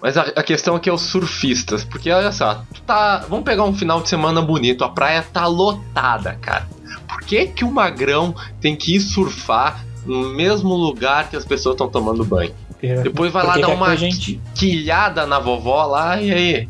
Mas 0.00 0.16
a, 0.16 0.22
a 0.22 0.42
questão 0.42 0.76
aqui 0.76 0.88
é 0.88 0.92
os 0.92 1.02
surfistas. 1.02 1.84
Porque 1.84 2.10
olha 2.10 2.30
só, 2.30 2.62
tá. 2.86 3.24
Vamos 3.28 3.44
pegar 3.44 3.64
um 3.64 3.74
final 3.74 4.00
de 4.02 4.08
semana 4.08 4.40
bonito, 4.42 4.84
a 4.84 4.88
praia 4.90 5.22
tá 5.32 5.46
lotada, 5.46 6.34
cara. 6.40 6.68
Por 7.08 7.20
que, 7.22 7.46
que 7.46 7.64
o 7.64 7.70
magrão 7.70 8.34
tem 8.60 8.76
que 8.76 8.96
ir 8.96 9.00
surfar 9.00 9.84
no 10.04 10.28
mesmo 10.30 10.74
lugar 10.74 11.28
que 11.30 11.36
as 11.36 11.44
pessoas 11.44 11.74
estão 11.74 11.88
tomando 11.88 12.24
banho? 12.24 12.54
Depois 12.80 13.32
vai 13.32 13.44
lá 13.46 13.56
dar 13.58 13.68
uma 13.68 13.96
gente 13.96 14.40
quilhada 14.54 15.26
na 15.26 15.38
vovó 15.38 15.84
lá 15.86 16.20
e 16.20 16.32
aí. 16.32 16.68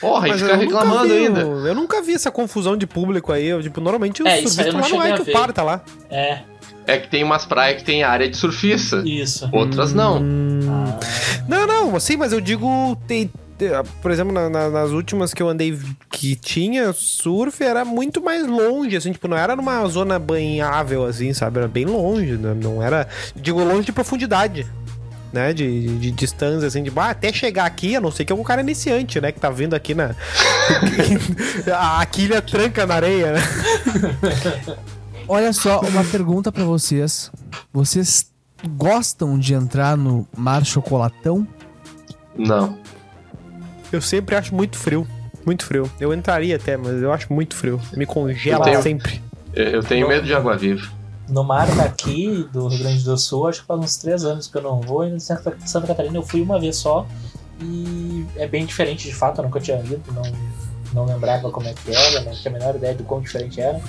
Porra, 0.00 0.28
e 0.28 0.30
Mas 0.30 0.40
fica 0.40 0.52
eu 0.52 0.56
nunca 0.58 0.78
reclamando 0.78 1.08
vi, 1.14 1.26
ainda. 1.26 1.40
Eu, 1.40 1.66
eu 1.66 1.74
nunca 1.74 2.00
vi 2.02 2.14
essa 2.14 2.30
confusão 2.30 2.76
de 2.76 2.86
público 2.86 3.32
aí. 3.32 3.46
Eu, 3.46 3.62
tipo, 3.62 3.80
normalmente 3.80 4.22
o 4.22 4.26
É, 4.26 4.36
surfista 4.36 4.62
eu 4.62 4.72
não 4.72 4.80
lá 4.80 4.88
não 4.88 4.88
cheguei 4.96 5.10
é 5.10 5.12
a 5.12 5.16
que 5.16 5.30
o 5.30 5.32
par 5.32 5.52
tá 5.52 5.62
lá. 5.62 5.82
É, 6.10 6.38
É 6.86 6.96
que 6.98 7.08
tem 7.08 7.22
umas 7.22 7.44
praias 7.44 7.76
que 7.78 7.84
tem 7.84 8.02
área 8.02 8.28
de 8.28 8.36
surfista. 8.36 9.02
isso. 9.04 9.48
Outras 9.52 9.92
não. 9.92 10.22
Ah, 10.68 10.98
Não, 11.46 11.66
não, 11.66 11.96
assim, 11.96 12.16
mas 12.16 12.32
eu 12.32 12.40
digo. 12.40 12.96
Tem, 13.06 13.30
tem- 13.58 13.70
por 14.00 14.10
exemplo, 14.10 14.32
na- 14.32 14.48
na- 14.48 14.70
nas 14.70 14.90
últimas 14.90 15.34
que 15.34 15.42
eu 15.42 15.48
andei 15.48 15.78
que 16.10 16.34
tinha 16.34 16.92
surf, 16.94 17.62
era 17.62 17.84
muito 17.84 18.22
mais 18.22 18.46
longe, 18.46 18.96
assim, 18.96 19.12
tipo, 19.12 19.28
não 19.28 19.36
era 19.36 19.54
numa 19.54 19.84
zona 19.86 20.18
banhável, 20.18 21.04
assim, 21.04 21.32
sabe? 21.34 21.58
Era 21.58 21.68
bem 21.68 21.84
longe, 21.84 22.32
né? 22.38 22.54
não 22.60 22.82
era. 22.82 23.06
Digo, 23.36 23.62
longe 23.62 23.84
de 23.84 23.92
profundidade. 23.92 24.66
Né, 25.32 25.52
de, 25.52 25.86
de, 25.86 25.98
de 25.98 26.10
distância, 26.10 26.66
assim, 26.66 26.82
de 26.82 26.90
ah, 26.96 27.10
até 27.10 27.32
chegar 27.32 27.64
aqui, 27.64 27.94
a 27.94 28.00
não 28.00 28.10
ser 28.10 28.24
que 28.24 28.32
é 28.32 28.34
um 28.34 28.42
cara 28.42 28.62
iniciante, 28.62 29.20
né? 29.20 29.30
Que 29.30 29.38
tá 29.38 29.48
vindo 29.48 29.74
aqui 29.74 29.94
na. 29.94 30.10
a 32.00 32.04
quilha 32.04 32.42
tranca 32.42 32.84
na 32.84 32.94
areia, 32.96 33.34
né? 33.34 33.40
Olha 35.28 35.52
só, 35.52 35.80
uma 35.82 36.02
pergunta 36.02 36.50
pra 36.50 36.64
vocês. 36.64 37.30
Vocês 37.72 38.26
gostam 38.76 39.38
de 39.38 39.54
entrar 39.54 39.96
no 39.96 40.26
mar 40.36 40.64
chocolatão? 40.64 41.46
Não. 42.36 42.76
Eu 43.92 44.02
sempre 44.02 44.34
acho 44.34 44.52
muito 44.52 44.76
frio. 44.76 45.06
Muito 45.46 45.64
frio. 45.64 45.88
Eu 46.00 46.12
entraria 46.12 46.56
até, 46.56 46.76
mas 46.76 47.00
eu 47.00 47.12
acho 47.12 47.32
muito 47.32 47.54
frio. 47.54 47.80
Me 47.96 48.04
congela 48.04 48.58
Eu 48.60 48.64
tenho- 48.64 48.82
sempre. 48.82 49.22
Eu 49.54 49.82
tenho 49.82 50.08
medo 50.08 50.26
de 50.26 50.34
água 50.34 50.56
viva. 50.56 50.88
No 51.30 51.44
mar 51.44 51.66
daqui, 51.76 52.48
do 52.52 52.68
Rio 52.68 52.78
Grande 52.80 53.04
do 53.04 53.16
Sul, 53.16 53.48
acho 53.48 53.60
que 53.60 53.66
faz 53.66 53.80
uns 53.80 53.96
três 53.96 54.24
anos 54.24 54.46
que 54.46 54.56
eu 54.56 54.62
não 54.62 54.80
vou. 54.80 55.06
E 55.06 55.10
em 55.10 55.20
Santa, 55.20 55.56
Santa 55.64 55.86
Catarina 55.86 56.16
eu 56.16 56.22
fui 56.22 56.40
uma 56.42 56.58
vez 56.58 56.76
só. 56.76 57.06
E 57.60 58.26
é 58.36 58.46
bem 58.46 58.64
diferente 58.64 59.08
de 59.08 59.14
fato, 59.14 59.38
eu 59.38 59.44
nunca 59.44 59.60
tinha 59.60 59.78
ido, 59.78 60.02
não, 60.12 60.22
não 60.92 61.04
lembrava 61.04 61.50
como 61.50 61.68
é 61.68 61.74
que 61.74 61.94
era, 61.94 62.22
não 62.22 62.32
tinha 62.32 62.50
a 62.50 62.58
menor 62.58 62.74
ideia 62.76 62.94
do 62.94 63.04
quão 63.04 63.20
diferente 63.20 63.60
era. 63.60 63.80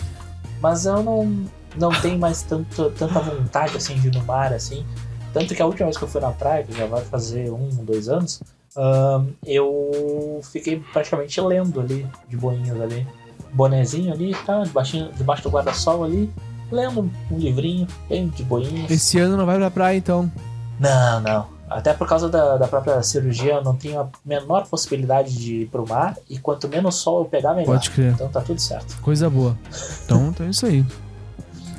Mas 0.62 0.86
eu 0.86 1.02
não, 1.02 1.46
não 1.76 1.90
tenho 2.02 2.20
mais 2.20 2.42
tanto, 2.44 2.92
tanta 2.92 3.20
vontade 3.20 3.76
assim 3.78 3.96
de 3.96 4.10
ir 4.10 4.14
no 4.14 4.24
mar 4.26 4.54
assim. 4.54 4.86
Tanto 5.34 5.56
que 5.56 5.62
a 5.62 5.66
última 5.66 5.86
vez 5.86 5.98
que 5.98 6.04
eu 6.04 6.08
fui 6.08 6.20
na 6.20 6.32
praia, 6.32 6.64
que 6.64 6.78
já 6.78 6.86
vai 6.86 7.02
fazer 7.04 7.50
um, 7.50 7.70
dois 7.84 8.10
anos, 8.10 8.44
ahn, 8.76 9.28
eu 9.46 10.42
fiquei 10.44 10.84
praticamente 10.92 11.40
lendo 11.40 11.80
ali, 11.80 12.06
de 12.28 12.36
boinhas 12.36 12.80
ali. 12.80 13.08
Bonezinho 13.54 14.14
ali, 14.14 14.36
tá? 14.46 14.64
Debaixo, 14.64 15.10
debaixo 15.16 15.44
do 15.44 15.50
guarda-sol 15.50 16.04
ali, 16.04 16.32
lendo 16.72 17.10
um 17.32 17.38
livrinho, 17.38 17.88
bem 18.10 18.28
de 18.30 18.44
boinhas. 18.44 18.90
Esse 18.90 19.20
ano 19.20 19.36
não 19.38 19.46
vai 19.46 19.58
pra 19.58 19.70
praia, 19.72 19.98
então. 19.98 20.32
Não, 20.80 21.20
não. 21.22 21.48
Até 21.70 21.94
por 21.94 22.06
causa 22.08 22.28
da, 22.28 22.58
da 22.58 22.68
própria 22.68 23.02
cirurgia, 23.02 23.54
eu 23.54 23.64
não 23.64 23.76
tenho 23.76 24.00
a 24.02 24.08
menor 24.26 24.68
possibilidade 24.68 25.34
de 25.38 25.62
ir 25.62 25.66
pro 25.68 25.88
mar. 25.88 26.18
E 26.30 26.38
quanto 26.38 26.68
menos 26.68 26.96
sol 26.96 27.20
eu 27.20 27.26
pegar, 27.26 27.54
melhor. 27.54 27.68
Pode 27.76 27.90
crer. 27.92 28.12
Então 28.12 28.28
tá 28.28 28.42
tudo 28.42 28.60
certo. 28.60 29.00
Coisa 29.02 29.30
boa. 29.30 29.58
Então, 30.04 30.28
então 30.28 30.46
é 30.46 30.50
isso 30.50 30.66
aí. 30.66 30.86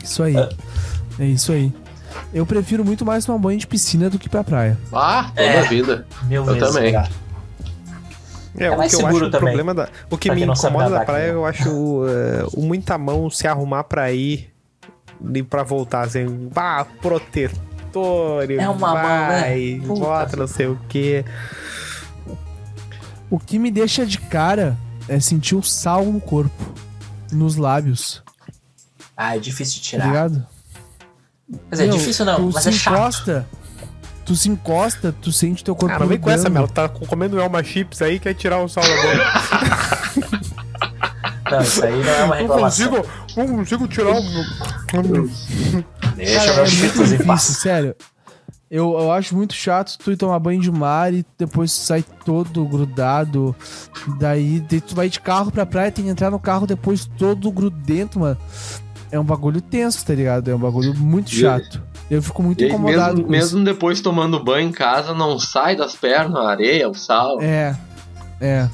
Isso 0.02 0.22
aí. 0.22 0.36
É 1.18 1.24
isso 1.26 1.52
aí. 1.52 1.72
Eu 2.32 2.46
prefiro 2.46 2.82
muito 2.84 3.04
mais 3.04 3.24
tomar 3.26 3.38
banho 3.38 3.58
de 3.58 3.66
piscina 3.66 4.08
do 4.08 4.18
que 4.18 4.28
pra 4.30 4.42
praia. 4.42 4.78
Ah, 4.92 5.30
toda 5.34 5.42
É. 5.42 5.58
a 5.60 5.62
vida. 5.64 6.06
Mil 6.24 6.44
Eu 6.46 6.58
também. 6.58 6.84
melhor. 6.84 7.08
É, 8.56 8.64
É 8.66 8.70
o 8.70 8.74
que 8.88 8.94
eu 8.96 9.06
acho 9.06 9.16
o 9.16 9.30
também, 9.30 9.40
problema 9.40 9.74
da. 9.74 9.88
O 10.10 10.16
que 10.18 10.28
pra 10.28 10.34
me 10.36 10.42
incomoda 10.44 10.90
da 10.90 11.04
praia, 11.04 11.28
eu 11.32 11.44
acho 11.44 12.04
é, 12.06 12.44
o 12.54 12.62
muita 12.62 12.96
mão 12.98 13.28
se 13.30 13.46
arrumar 13.46 13.84
pra 13.84 14.12
ir 14.12 14.51
E 15.34 15.42
pra 15.42 15.62
voltar 15.62 16.02
assim, 16.02 16.48
bah, 16.52 16.84
protetor. 17.00 18.50
É 18.50 18.68
uma 18.68 18.94
mão, 18.94 19.02
né? 19.02 19.40
vai, 19.42 19.80
bota 19.84 20.36
não 20.36 20.46
sei 20.46 20.66
o 20.66 20.78
quê. 20.88 21.24
O 23.30 23.38
que 23.38 23.58
me 23.58 23.70
deixa 23.70 24.04
de 24.06 24.18
cara 24.18 24.76
é 25.08 25.18
sentir 25.20 25.54
o 25.54 25.62
sal 25.62 26.04
no 26.04 26.20
corpo, 26.20 26.74
nos 27.30 27.56
lábios, 27.56 28.22
Ah, 29.16 29.36
é 29.36 29.38
difícil 29.38 29.74
de 29.80 29.80
tá 29.82 29.88
tirar. 29.90 30.06
ligado? 30.06 30.46
Mas 31.70 31.80
é 31.80 31.86
Meu, 31.86 31.96
difícil 31.96 32.24
não, 32.24 32.36
tu 32.36 32.54
mas 32.54 32.62
se 32.62 32.68
é 32.70 32.72
chato. 32.72 32.94
encosta, 32.94 33.46
tu 34.24 34.34
se 34.34 34.48
encosta, 34.48 35.12
tu 35.20 35.30
sente 35.32 35.62
teu 35.62 35.74
corpo 35.76 35.98
não 35.98 36.06
vem 36.06 36.18
com 36.18 36.30
essa. 36.30 36.48
Melo. 36.48 36.68
Tá 36.68 36.88
comendo 36.88 37.38
Elma 37.40 37.62
Chips 37.62 38.00
aí, 38.02 38.18
quer 38.18 38.34
tirar 38.34 38.58
o 38.62 38.68
sal 38.68 38.82
da 38.84 38.96
boca. 38.96 40.01
Não, 41.56 41.62
isso 41.62 41.84
aí 41.84 42.02
não 42.02 42.10
é 42.10 42.24
uma 42.24 42.34
Não 42.36 42.42
reclamação. 42.42 42.88
consigo, 42.88 43.08
não 43.36 43.48
consigo 43.48 43.88
tirar 43.88 44.10
o. 44.16 44.22
Deixa 46.16 46.38
Cara, 46.40 46.56
meus 46.56 46.74
muito 46.74 46.94
cheetos 46.94 47.12
em 47.12 47.24
paz. 47.24 47.42
sério. 47.42 47.94
Eu, 48.70 48.92
eu 48.98 49.12
acho 49.12 49.36
muito 49.36 49.52
chato 49.52 49.98
tu 49.98 50.10
ir 50.12 50.16
tomar 50.16 50.38
banho 50.38 50.58
de 50.60 50.70
mar 50.70 51.12
e 51.12 51.24
depois 51.38 51.70
tu 51.74 51.80
sai 51.82 52.02
todo 52.24 52.64
grudado. 52.64 53.54
Daí 54.18 54.60
daí 54.60 54.80
tu 54.80 54.94
vai 54.94 55.10
de 55.10 55.20
carro 55.20 55.50
pra 55.52 55.66
praia, 55.66 55.92
tem 55.92 56.06
que 56.06 56.10
entrar 56.10 56.30
no 56.30 56.38
carro 56.38 56.66
depois 56.66 57.04
todo 57.18 57.50
grudento, 57.50 58.18
mano. 58.18 58.38
É 59.10 59.20
um 59.20 59.24
bagulho 59.24 59.60
tenso, 59.60 60.02
tá 60.06 60.14
ligado? 60.14 60.50
É 60.50 60.54
um 60.54 60.58
bagulho 60.58 60.94
muito 60.94 61.28
chato. 61.30 61.82
Eu 62.10 62.22
fico 62.22 62.42
muito 62.42 62.64
E 62.64 62.68
incomodado 62.68 63.16
mesmo, 63.16 63.26
com 63.28 63.34
isso. 63.34 63.44
mesmo 63.54 63.64
depois 63.64 64.00
tomando 64.00 64.42
banho 64.42 64.68
em 64.68 64.72
casa, 64.72 65.12
não 65.12 65.38
sai 65.38 65.76
das 65.76 65.94
pernas 65.94 66.36
a 66.42 66.48
areia, 66.50 66.88
o 66.88 66.94
sal. 66.94 67.42
É, 67.42 67.76
é. 68.40 68.68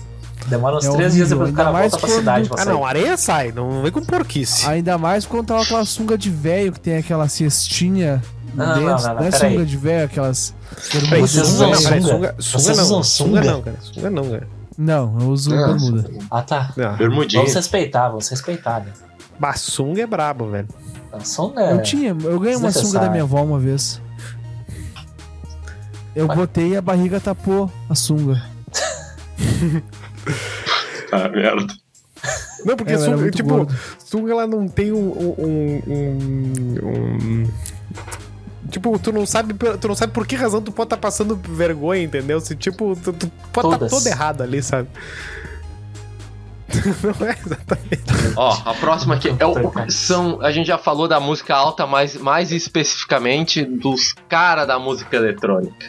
Demora 0.49 0.77
uns 0.77 0.85
É 0.87 0.91
três 0.93 1.13
dias 1.15 1.29
depois 1.29 1.49
que 1.49 1.55
o 1.55 1.57
cara 1.57 1.69
ainda 1.69 1.79
mais 1.79 1.91
volta 1.93 2.07
pra 2.07 2.09
quando- 2.15 2.19
cidade 2.21 2.49
pra 2.49 2.63
Ah, 2.63 2.65
não, 2.65 2.85
areia 2.87 3.17
sai, 3.17 3.53
não 3.53 3.83
vem 3.83 3.93
com 3.93 4.01
porquice. 4.03 4.67
Ainda 4.67 4.97
mais 4.99 5.27
quando 5.27 5.47
tava 5.47 5.63
aquela 5.63 5.85
sunga 5.85 6.17
de 6.17 6.31
velho 6.31 6.73
que 6.73 6.81
tem 6.81 6.97
aquela 6.97 7.29
cestinha 7.29 8.23
Não, 8.55 8.67
não, 8.67 8.75
dentro. 8.75 8.89
não, 8.91 9.03
não, 9.09 9.15
Não, 9.17 9.23
é 9.25 9.31
sunga 9.31 9.65
de 9.67 9.77
velho, 9.77 10.05
aquelas. 10.07 10.55
Peraí, 10.91 11.27
sunga? 11.29 11.45
sunga, 11.77 11.77
sunga 11.77 12.35
Vocês 12.39 12.77
não, 12.77 12.85
usam 12.85 13.03
sunga 13.03 13.41
não, 13.43 13.63
cara. 13.63 13.77
Sunga 13.81 14.11
não, 14.11 14.31
cara. 14.31 14.49
Não, 14.79 15.17
eu 15.21 15.29
uso 15.29 15.51
bermuda. 15.51 16.11
Ah, 16.31 16.43
tá. 16.43 16.73
Bermudinha. 16.97 17.43
Vamos 17.43 17.55
respeitar, 17.55 18.09
vamos 18.09 18.29
respeitar, 18.29 18.81
né? 18.81 18.93
Bah, 19.39 19.55
sunga 19.55 20.03
é 20.03 20.07
brabo, 20.07 20.47
velho. 20.51 20.69
A 21.13 21.21
sunga 21.21 21.61
é... 21.63 21.73
Eu 21.73 21.83
tinha, 21.83 22.11
eu 22.25 22.39
ganhei 22.39 22.57
uma 22.57 22.71
sunga 22.71 23.01
da 23.01 23.11
minha 23.11 23.23
avó 23.25 23.43
uma 23.43 23.59
vez. 23.59 24.01
Eu 26.15 26.27
Mas- 26.27 26.37
botei 26.37 26.69
e 26.71 26.77
a 26.77 26.83
barriga 26.83 27.21
tapou 27.21 27.71
a 27.89 27.95
sunga. 27.95 28.43
Ah, 31.11 31.29
merda. 31.29 31.67
Não, 32.65 32.77
porque 32.77 32.93
É, 32.93 33.31
tipo, 33.31 33.49
gordo. 33.49 33.75
sunga 33.99 34.33
ela 34.33 34.47
não 34.47 34.69
tem 34.69 34.93
um, 34.93 35.09
um, 35.09 35.83
um- 35.89 36.79
um- 36.83 37.51
Tipo, 38.71 38.99
tu 38.99 39.11
não 39.11 39.25
sabe, 39.25 39.55
por- 39.55 39.79
tu 39.79 39.89
não 39.89 39.95
sabe 39.95 40.13
por 40.13 40.27
que 40.27 40.37
razão 40.37 40.61
tu 40.61 40.71
pode 40.71 40.89
estar 40.89 40.99
passando 40.99 41.35
vergonha, 41.35 42.03
entendeu? 42.03 42.39
Se 42.41 42.55
tipo, 42.55 42.95
tu, 42.97 43.15
tu 43.15 43.29
pode 43.53 43.69
estar 43.69 43.79
Todas. 43.79 43.91
todo 43.91 44.07
errado 44.07 44.43
ali, 44.43 44.63
sabe? 44.63 44.89
não 47.03 47.27
é 47.27 47.31
exatamente. 47.45 48.05
Ó, 48.37 48.61
a 48.67 48.75
próxima 48.75 49.15
aqui 49.15 49.35
é 49.39 49.47
o, 49.47 49.91
são. 49.91 50.43
A 50.43 50.53
gente 50.53 50.67
já 50.67 50.77
falou 50.77 51.09
da 51.09 51.19
música 51.19 51.55
alta, 51.57 51.87
mas 51.87 52.15
mais 52.17 52.53
especificamente 52.53 53.65
dos 53.65 54.15
cara 54.29 54.67
da 54.67 54.79
música 54.79 55.17
eletrônica. 55.17 55.87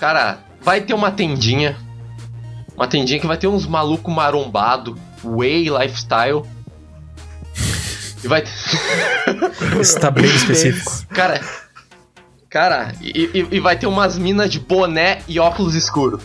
Cara, 0.00 0.38
vai 0.60 0.80
ter 0.80 0.94
uma 0.94 1.12
tendinha. 1.12 1.76
Uma 2.76 2.86
tendinha 2.88 3.20
que 3.20 3.26
vai 3.26 3.36
ter 3.36 3.46
uns 3.46 3.66
maluco 3.66 4.10
marombado, 4.10 4.98
way 5.22 5.68
lifestyle. 5.70 6.42
E 8.22 8.28
vai 8.28 8.42
Isso 9.80 9.98
tá 10.00 10.10
bem 10.10 10.24
específico. 10.24 10.92
Cara. 11.08 11.40
Cara, 12.50 12.94
e, 13.00 13.30
e- 13.34 13.48
e 13.56 13.60
vai 13.60 13.76
ter 13.76 13.86
umas 13.86 14.16
minas 14.16 14.48
de 14.50 14.60
boné 14.60 15.18
e 15.26 15.38
óculos 15.40 15.74
escuros. 15.74 16.22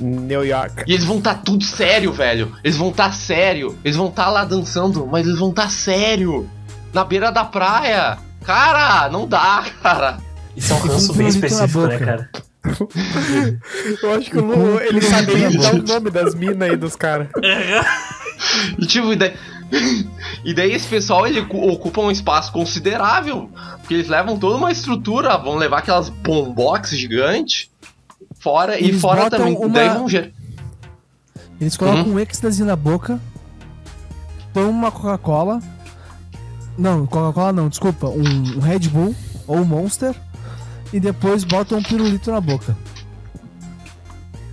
New 0.00 0.44
York. 0.44 0.84
E 0.86 0.92
eles 0.92 1.04
vão 1.04 1.20
tá 1.20 1.34
tudo 1.34 1.64
sério, 1.64 2.12
velho. 2.12 2.54
Eles 2.64 2.76
vão 2.76 2.90
tá 2.92 3.10
sério. 3.12 3.76
Eles 3.84 3.96
vão 3.96 4.10
tá 4.10 4.28
lá 4.30 4.44
dançando, 4.44 5.06
mas 5.06 5.26
eles 5.26 5.38
vão 5.38 5.52
tá 5.52 5.68
sério. 5.68 6.48
Na 6.92 7.04
beira 7.04 7.30
da 7.30 7.44
praia. 7.44 8.16
Cara, 8.44 9.08
não 9.10 9.26
dá, 9.26 9.64
cara. 9.82 10.18
Isso 10.56 10.72
é 10.72 10.76
um 10.76 10.78
ranço 10.80 11.12
bem 11.12 11.24
na 11.24 11.28
específico, 11.28 11.86
né, 11.86 11.98
cara? 11.98 12.30
Eu 14.02 14.12
acho 14.14 14.30
que 14.30 14.38
o 14.38 14.44
Lu, 14.44 14.80
ele 14.80 15.00
na 15.08 15.20
dar 15.62 15.74
o 15.74 15.82
nome 15.82 16.10
das 16.10 16.34
minas 16.34 16.68
aí 16.70 16.76
dos 16.76 16.94
caras. 16.96 17.28
E 18.78 18.86
tipo, 18.86 19.12
e 19.12 19.16
daí, 19.16 19.34
e 20.44 20.54
daí 20.54 20.72
esse 20.72 20.86
pessoal 20.88 21.26
ele 21.26 21.44
cu- 21.44 21.68
ocupa 21.70 22.00
um 22.00 22.10
espaço 22.10 22.52
considerável. 22.52 23.50
Porque 23.78 23.94
eles 23.94 24.08
levam 24.08 24.38
toda 24.38 24.56
uma 24.56 24.70
estrutura, 24.70 25.36
vão 25.38 25.56
levar 25.56 25.78
aquelas 25.78 26.08
bombox 26.08 26.90
gigantes. 26.90 27.70
Fora 28.40 28.78
e 28.78 28.84
Eles 28.84 29.00
fora 29.00 29.22
botam 29.24 29.38
também. 29.40 29.56
uma- 29.56 29.68
Daí 29.68 29.88
vão 29.88 30.08
ger- 30.08 30.32
Eles 31.60 31.76
colocam 31.76 32.04
Uhum. 32.04 32.12
um 32.14 32.18
êxtase 32.20 32.62
na 32.62 32.76
boca, 32.76 33.20
tomam 34.54 34.70
uma 34.70 34.92
Coca-Cola. 34.92 35.60
Não, 36.78 37.04
Coca-Cola 37.06 37.52
não, 37.52 37.68
desculpa. 37.68 38.06
Um, 38.06 38.56
um 38.56 38.60
Red 38.60 38.80
Bull 38.88 39.12
ou 39.48 39.56
um 39.58 39.64
Monster. 39.64 40.14
E 40.92 40.98
depois 40.98 41.44
botam 41.44 41.78
um 41.78 41.82
pirulito 41.82 42.30
na 42.30 42.40
boca. 42.40 42.76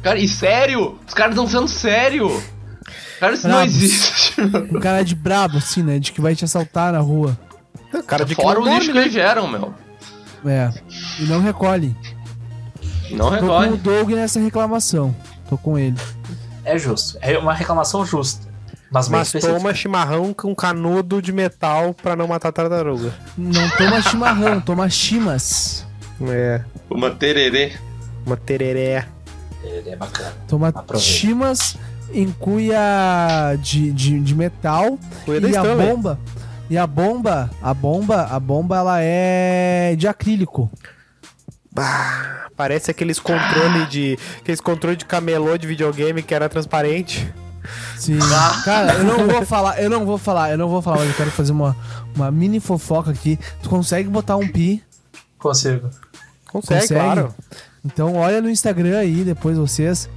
Cara, 0.02 0.19
e 0.19 0.28
sério? 0.28 1.00
Os 1.08 1.13
caras 1.13 1.36
dançando 1.36 1.67
sério. 1.67 2.41
Cara, 3.19 3.34
isso 3.34 3.48
não 3.48 3.63
existe. 3.63 4.36
Um 4.71 4.80
cara 4.80 5.04
de 5.04 5.15
brabo, 5.15 5.58
assim, 5.58 5.82
né? 5.82 5.98
De 5.98 6.12
que 6.12 6.21
vai 6.21 6.36
te 6.36 6.45
assaltar 6.45 6.93
na 6.93 7.00
rua. 7.00 7.38
O 7.93 8.04
cara 8.04 8.26
de 8.26 8.36
que 8.36 8.41
Fora 8.41 8.60
não 8.60 8.67
o 8.67 8.76
lixo 8.76 8.91
que 8.91 8.98
eles 8.98 9.13
geram, 9.13 9.48
meu. 9.48 9.74
É. 10.45 10.71
E 11.19 11.24
não 11.24 11.41
recolhe. 11.41 11.95
Não 13.12 13.30
Tô 13.32 13.38
com 13.38 13.45
o 13.45 13.60
recolhe. 13.60 13.78
Doug 13.78 14.10
nessa 14.12 14.39
reclamação. 14.39 15.15
Tô 15.50 15.58
com 15.58 15.78
ele. 15.78 15.95
É 16.63 16.78
justo. 16.78 17.17
É 17.21 17.38
uma 17.38 17.54
reclamação 17.54 18.06
justa. 18.06 18.45
Mas 18.91 19.10
Mas 19.10 19.32
toma 19.32 19.74
chimarrão 19.74 20.34
com 20.34 20.56
canudo 20.56 21.21
de 21.21 21.32
metal 21.32 21.93
pra 21.93 22.15
não 22.15 22.28
matar 22.28 22.52
tartaruga. 22.52 23.13
Não 23.38 23.69
toma 23.71 24.02
chimarrão, 24.02 24.62
toma 24.62 24.89
chimas. 24.89 25.85
É, 26.21 26.62
Uma 26.89 27.12
tererê. 27.12 27.73
uma 28.25 28.38
tereré. 28.38 29.06
É 29.63 29.95
bacana. 29.95 30.34
Toma 30.47 30.73
chimas 30.97 31.75
em 32.13 32.32
cuia 32.32 33.56
de, 33.60 33.91
de, 33.91 34.19
de 34.19 34.36
metal. 34.36 34.97
Cuia 35.25 35.39
e 35.39 35.56
a 35.56 35.63
bomba. 35.63 36.19
E 36.69 36.78
a 36.78 36.88
bomba, 36.88 37.49
a 37.62 37.73
bomba, 37.73 38.21
a 38.32 38.39
bomba 38.39 38.78
ela 38.78 38.97
é 39.01 39.95
de 39.97 40.08
acrílico. 40.08 40.69
Bah, 41.71 42.47
parece 42.56 42.89
aqueles 42.91 43.19
controle 43.19 43.86
de. 43.88 44.17
Aqueles 44.39 44.62
controle 44.62 44.95
de 44.95 45.06
camelô 45.06 45.58
de 45.58 45.67
videogame 45.67 46.23
que 46.23 46.34
era 46.34 46.47
transparente. 46.47 47.32
Sim. 47.97 48.19
Cara, 48.63 48.93
eu 48.93 49.04
não 49.04 49.28
vou 49.28 49.45
falar, 49.45 49.82
eu 49.82 49.89
não 49.89 50.06
vou 50.06 50.17
falar, 50.17 50.51
eu 50.51 50.58
não 50.58 50.69
vou 50.69 50.82
falar, 50.82 50.97
mas 50.99 51.10
eu 51.10 51.15
quero 51.15 51.32
fazer 51.32 51.51
uma, 51.51 51.75
uma 52.15 52.32
mini 52.32 52.60
fofoca 52.60 53.12
aqui. 53.12 53.38
Tu 53.62 53.69
consegue 53.69 54.08
botar 54.08 54.38
um 54.38 54.47
pi? 54.47 54.84
Consigo. 55.49 55.91
Consegue, 56.51 56.81
Consegue? 56.81 56.93
claro. 56.99 57.36
Então 57.86 58.15
olha 58.15 58.41
no 58.41 58.49
Instagram 58.49 58.97
aí, 58.97 59.23
depois 59.23 59.58
vocês. 59.60 60.10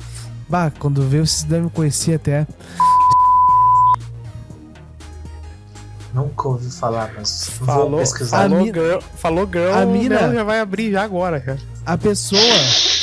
Bah, 0.48 0.72
quando 0.78 1.02
ver, 1.02 1.26
vocês 1.26 1.42
devem 1.42 1.68
conhecer 1.68 2.14
até. 2.14 2.46
Nunca 6.14 6.48
ouvi 6.48 6.70
falar, 6.70 7.12
mas 7.14 7.50
vou 7.58 7.66
Falou, 7.66 8.00
pesquisar. 8.00 8.38
falou, 8.48 8.64
girl, 8.64 8.98
falou 9.16 9.46
girl, 9.46 9.74
a 9.74 9.84
mina- 9.84 10.32
já 10.32 10.42
vai 10.42 10.60
abrir 10.60 10.92
já 10.92 11.02
agora, 11.02 11.38
cara. 11.40 11.58
A 11.84 11.98
pessoa, 11.98 12.40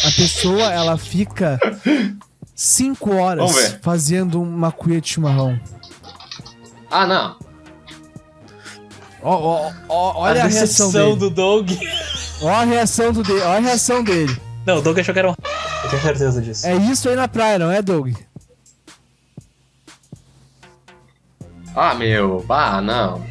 a 0.08 0.12
pessoa, 0.16 0.64
ela 0.74 0.98
fica 0.98 1.60
5 2.56 3.14
horas 3.16 3.78
fazendo 3.84 4.42
uma 4.42 4.72
cuia 4.72 5.00
de 5.00 5.08
chimarrão. 5.10 5.60
Ah, 6.90 7.06
não. 7.06 7.45
Ó, 9.28 9.34
ó, 9.34 9.72
ó, 9.90 10.20
olha 10.20 10.44
a, 10.44 10.48
reação 10.48 10.92
dele. 10.92 11.16
do 11.16 11.32
Doug. 11.32 11.72
Olha 12.44 12.58
a 12.58 12.64
reação 12.64 13.12
do 13.12 13.24
dele. 13.24 13.42
Olha 13.42 13.58
a 13.58 13.60
reação 13.60 14.04
dele. 14.04 14.40
Não, 14.68 14.78
o 14.78 14.82
Doug 14.84 15.00
achou 15.00 15.14
que 15.14 15.20
era 15.20 15.32
um. 15.32 15.34
Eu 15.84 15.90
tenho 15.90 16.02
certeza 16.04 16.40
disso. 16.40 16.68
É 16.68 16.76
isso 16.76 17.10
aí 17.10 17.16
na 17.16 17.28
praia, 17.28 17.58
não 17.58 17.72
é, 17.72 17.82
Doug? 17.82 18.14
Ah, 21.76 21.96
meu. 21.96 22.46
Ah, 22.48 22.80
não. 22.82 23.26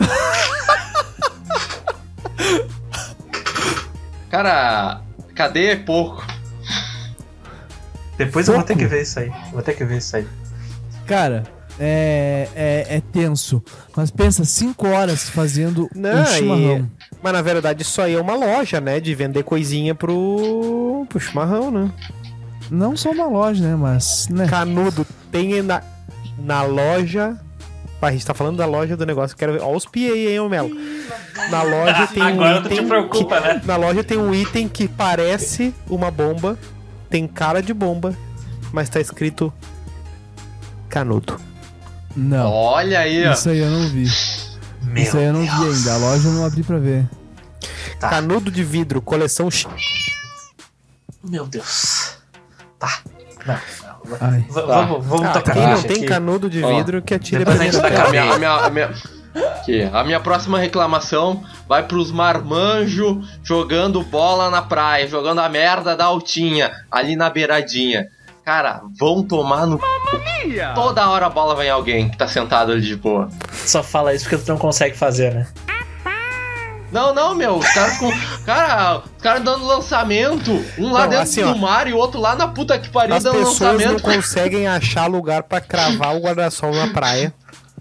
Cara, 4.30 5.02
cadê 5.34 5.66
é 5.66 5.76
pouco? 5.76 6.26
Depois 8.16 8.48
eu 8.48 8.54
vou 8.54 8.62
ter 8.62 8.74
que 8.74 8.86
ver 8.86 9.02
isso 9.02 9.20
aí. 9.20 9.30
Vou 9.52 9.60
ter 9.60 9.74
que 9.74 9.84
ver 9.84 9.98
isso 9.98 10.16
aí. 10.16 10.26
Cara, 11.06 11.44
é, 11.78 12.48
é, 12.54 12.86
é 12.96 13.02
tenso. 13.12 13.62
Mas 13.96 14.10
pensa, 14.10 14.44
5 14.44 14.86
horas 14.88 15.28
fazendo 15.28 15.88
Não, 15.94 16.22
um 16.22 16.26
chimarrão. 16.26 16.90
Mas 17.22 17.32
na 17.32 17.42
verdade 17.42 17.82
isso 17.82 18.00
aí 18.02 18.14
é 18.14 18.20
uma 18.20 18.34
loja, 18.34 18.80
né? 18.80 19.00
De 19.00 19.14
vender 19.14 19.42
coisinha 19.42 19.94
pro, 19.94 21.06
pro 21.08 21.20
chimarrão, 21.20 21.70
né? 21.70 21.90
Não 22.70 22.96
só 22.96 23.10
uma 23.10 23.26
loja, 23.26 23.62
né? 23.66 23.76
Mas, 23.76 24.28
né? 24.28 24.46
Canudo 24.46 25.06
tem 25.30 25.62
na, 25.62 25.82
na 26.38 26.62
loja 26.62 27.38
a 28.02 28.12
gente 28.12 28.26
tá 28.26 28.34
falando 28.34 28.58
da 28.58 28.66
loja 28.66 28.96
do 28.98 29.06
negócio. 29.06 29.34
Quero 29.34 29.54
ver. 29.54 29.62
Olha 29.62 29.76
os 29.78 29.86
PA 29.86 29.98
aí, 29.98 30.28
hein, 30.32 30.40
ô 30.40 30.46
Melo. 30.48 30.70
Na 31.50 31.62
loja 31.62 32.06
tem 32.12 32.22
um 32.22 32.26
Agora 32.26 32.60
tu 32.60 32.68
te 32.68 32.74
item. 32.74 32.86
preocupa, 32.88 33.40
que- 33.40 33.48
né? 33.48 33.62
Na 33.64 33.76
loja 33.76 34.04
tem 34.04 34.18
um 34.18 34.34
item 34.34 34.68
que 34.68 34.86
parece 34.86 35.74
uma 35.88 36.10
bomba, 36.10 36.58
tem 37.08 37.26
cara 37.26 37.62
de 37.62 37.72
bomba, 37.72 38.14
mas 38.72 38.90
tá 38.90 39.00
escrito 39.00 39.50
canudo. 40.88 41.40
Não. 42.16 42.50
Olha 42.50 43.00
aí, 43.00 43.26
ó. 43.26 43.32
Isso 43.32 43.48
aí 43.48 43.58
eu 43.58 43.70
não 43.70 43.88
vi. 43.88 44.06
Meu 44.82 45.02
Isso 45.02 45.16
aí 45.16 45.24
eu 45.24 45.32
não 45.32 45.40
vi 45.42 45.50
Deus. 45.58 45.76
ainda. 45.78 45.94
A 45.94 45.96
loja 45.98 46.28
eu 46.28 46.32
não 46.32 46.44
abri 46.46 46.62
pra 46.62 46.78
ver. 46.78 47.06
Tá. 47.98 48.10
Canudo 48.10 48.50
de 48.50 48.62
vidro, 48.62 49.00
coleção 49.00 49.50
X. 49.50 49.66
Meu 51.22 51.46
Deus. 51.46 52.16
Tá. 52.78 53.00
Não. 53.46 53.54
não. 53.54 54.16
Ai. 54.20 54.40
V- 54.40 54.62
Vamos, 54.62 55.06
vamos 55.06 55.26
Ah, 55.26 55.32
tocar 55.32 55.52
quem 55.54 55.66
não 55.66 55.82
tem 55.82 55.96
aqui. 55.96 56.06
canudo 56.06 56.50
de 56.50 56.62
Ó, 56.62 56.76
vidro 56.76 57.00
que 57.02 57.14
atire 57.14 57.36
a 57.36 57.38
depois 57.40 57.60
a 57.60 57.64
gente 57.64 57.72
primeira 57.80 57.96
dá 57.96 58.02
A 58.02 58.10
pedra. 58.10 58.24
minha, 58.24 58.34
a 58.34 58.38
minha, 58.38 58.66
a 58.66 58.70
minha, 58.70 59.50
aqui, 59.56 59.82
a 59.92 60.04
minha 60.04 60.20
próxima 60.20 60.58
reclamação 60.58 61.42
vai 61.66 61.82
pros 61.86 62.12
marmanjo 62.12 63.22
jogando 63.42 64.02
bola 64.02 64.50
na 64.50 64.60
praia, 64.60 65.08
jogando 65.08 65.40
a 65.40 65.48
merda 65.48 65.96
da 65.96 66.04
altinha, 66.04 66.70
ali 66.90 67.16
na 67.16 67.30
beiradinha. 67.30 68.08
Cara, 68.44 68.82
vão 68.98 69.22
tomar 69.22 69.66
no. 69.66 69.80
Toda 70.74 71.08
hora 71.08 71.26
a 71.26 71.30
bola 71.30 71.54
vai 71.54 71.68
em 71.68 71.70
alguém 71.70 72.08
que 72.10 72.16
tá 72.18 72.28
sentado 72.28 72.72
ali 72.72 72.82
de 72.82 72.94
boa. 72.96 73.28
Só 73.52 73.82
fala 73.82 74.12
isso 74.14 74.28
porque 74.28 74.44
tu 74.44 74.48
não 74.50 74.58
consegue 74.58 74.96
fazer, 74.96 75.32
né? 75.34 75.46
Não, 76.92 77.12
não, 77.12 77.34
meu, 77.34 77.56
os 77.56 77.66
caras 77.72 77.98
com. 77.98 78.08
Cara, 78.44 78.98
os 78.98 79.22
caras 79.22 79.42
dando 79.42 79.66
lançamento. 79.66 80.52
Um 80.78 80.92
lá 80.92 81.00
Não, 81.02 81.08
dentro 81.08 81.22
assim, 81.24 81.42
do 81.42 81.50
ó. 81.50 81.54
mar 81.56 81.88
e 81.88 81.92
o 81.92 81.96
outro 81.96 82.20
lá 82.20 82.36
na 82.36 82.46
puta 82.46 82.78
que 82.78 82.88
pariu 82.88 83.16
As 83.16 83.24
dando 83.24 83.38
pessoas 83.38 83.58
não 83.60 83.72
lançamento. 83.72 84.02
conseguem 84.02 84.68
achar 84.68 85.06
lugar 85.06 85.42
pra 85.42 85.60
cravar 85.60 86.14
o 86.14 86.20
guarda-sol 86.20 86.72
na 86.72 86.88
praia. 86.88 87.34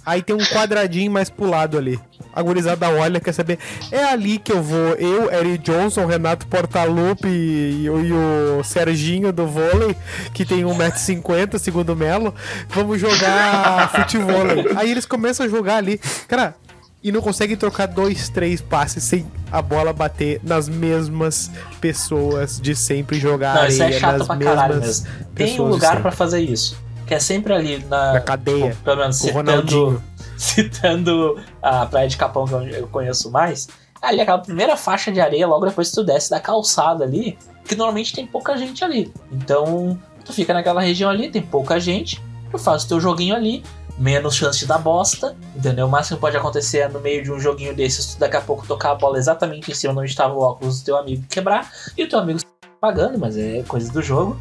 Aí 0.06 0.22
tem 0.24 0.36
um 0.36 0.40
quadradinho 0.46 1.12
mais 1.12 1.30
pro 1.30 1.46
lado 1.48 1.78
ali. 1.78 2.00
A 2.36 2.42
gurizada 2.42 2.90
olha, 2.90 3.20
quer 3.20 3.32
saber. 3.34 3.60
É 3.92 4.04
ali 4.06 4.40
que 4.40 4.52
eu 4.52 4.62
vou. 4.64 4.96
Eu, 4.96 5.32
Eric 5.32 5.60
Johnson, 5.60 6.06
Renato 6.06 6.48
Portaluppi 6.48 7.28
e, 7.28 7.90
o- 7.90 8.04
e 8.04 8.12
o 8.12 8.64
Serginho 8.64 9.32
do 9.32 9.46
vôlei, 9.46 9.96
que 10.34 10.44
tem 10.46 10.64
1,50m, 10.66 11.60
segundo 11.60 11.92
o 11.94 11.96
Melo, 11.96 12.34
vamos 12.70 13.00
jogar 13.00 13.90
futebol. 13.96 14.34
Aí 14.76 14.90
eles 14.90 15.06
começam 15.06 15.46
a 15.46 15.50
jogar 15.50 15.76
ali. 15.78 16.00
Cara, 16.28 16.56
e 17.04 17.12
não 17.12 17.22
conseguem 17.22 17.56
trocar 17.58 17.86
dois, 17.88 18.30
três 18.30 18.62
passes 18.62 19.04
sem 19.04 19.26
a 19.52 19.62
bola 19.62 19.92
bater 19.94 20.40
nas 20.42 20.68
mesmas 20.70 21.52
pessoas 21.82 22.60
de 22.60 22.76
sempre 22.76 23.20
jogar 23.20 23.56
Não, 23.56 23.68
isso 23.68 23.84
areia, 23.84 23.98
é 23.98 24.00
chato 24.00 24.18
nas 24.20 24.28
pra 24.28 24.38
caralho 24.38 24.76
mesmas 24.76 25.02
mesmo. 25.04 25.26
Tem 25.36 25.60
um 25.62 25.66
lugar 25.68 26.02
pra 26.02 26.12
fazer 26.12 26.40
isso. 26.40 26.82
Que 27.06 27.14
é 27.14 27.20
sempre 27.20 27.54
ali 27.54 27.84
na. 27.90 28.14
Na 28.14 28.22
cadeia, 28.22 28.78
Pelo 28.84 28.96
menos 28.98 29.22
o 29.22 29.30
Ronaldinho. 29.30 30.02
Citando 30.38 31.40
a 31.62 31.86
Praia 31.86 32.08
de 32.08 32.18
Capão, 32.18 32.46
que 32.46 32.54
eu 32.54 32.88
conheço 32.88 33.32
mais. 33.32 33.68
Ali, 34.02 34.20
aquela 34.20 34.40
primeira 34.40 34.76
faixa 34.76 35.12
de 35.12 35.22
areia, 35.22 35.48
logo 35.48 35.66
depois 35.66 35.90
que 35.90 35.96
tu 35.96 36.04
desce 36.04 36.30
da 36.30 36.40
calçada 36.40 37.04
ali, 37.04 37.38
que 37.66 37.76
normalmente 37.76 38.14
tem 38.14 38.28
pouca 38.28 38.58
gente 38.58 38.84
ali. 38.84 39.14
Então, 39.32 39.98
tu 40.26 40.34
fica 40.34 40.54
naquela 40.54 40.82
região 40.82 41.10
ali, 41.10 41.30
tem 41.30 41.42
pouca 41.42 41.80
gente, 41.80 42.22
tu 42.52 42.58
faz 42.58 42.84
o 42.84 42.88
teu 42.88 43.00
joguinho 43.00 43.36
ali, 43.36 43.64
menos 43.98 44.36
chance 44.36 44.60
de 44.60 44.66
dar 44.66 44.80
bosta, 44.80 45.36
entendeu? 45.56 45.86
O 45.86 45.90
máximo 45.90 46.18
que 46.18 46.22
pode 46.22 46.36
acontecer 46.36 46.80
é 46.80 46.90
no 46.90 47.00
meio 47.00 47.24
de 47.24 47.32
um 47.32 47.40
joguinho 47.40 47.76
desses, 47.76 48.14
tu 48.14 48.20
daqui 48.20 48.36
a 48.36 48.42
pouco 48.42 48.66
tocar 48.68 48.92
a 48.92 48.96
bola 48.96 49.18
exatamente 49.18 49.72
em 49.72 49.74
cima 49.74 49.94
de 49.94 50.00
onde 50.00 50.10
estava 50.10 50.34
o 50.34 50.42
óculos 50.42 50.80
do 50.80 50.86
teu 50.86 50.98
amigo 50.98 51.24
quebrar, 51.30 51.72
e 51.98 52.04
o 52.04 52.10
teu 52.10 52.20
amigo 52.20 52.40
pagando, 52.82 53.18
mas 53.18 53.38
é 53.38 53.64
coisa 53.68 53.92
do 53.92 54.02
jogo. 54.02 54.38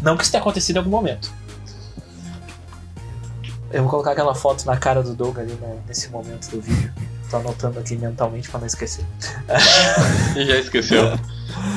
Não 0.00 0.16
que 0.16 0.22
isso 0.22 0.30
tenha 0.30 0.40
acontecido 0.40 0.76
em 0.76 0.78
algum 0.78 0.90
momento. 0.90 1.32
Eu 3.76 3.82
vou 3.82 3.90
colocar 3.90 4.12
aquela 4.12 4.34
foto 4.34 4.64
na 4.64 4.76
cara 4.76 5.02
do 5.02 5.14
Doug 5.14 5.38
ali 5.38 5.52
né, 5.52 5.78
nesse 5.86 6.08
momento 6.08 6.48
do 6.50 6.62
vídeo. 6.62 6.90
Tô 7.30 7.36
anotando 7.36 7.78
aqui 7.78 7.94
mentalmente 7.94 8.48
pra 8.48 8.58
não 8.58 8.66
esquecer. 8.66 9.04
Já 10.34 10.56
esqueceu. 10.56 11.18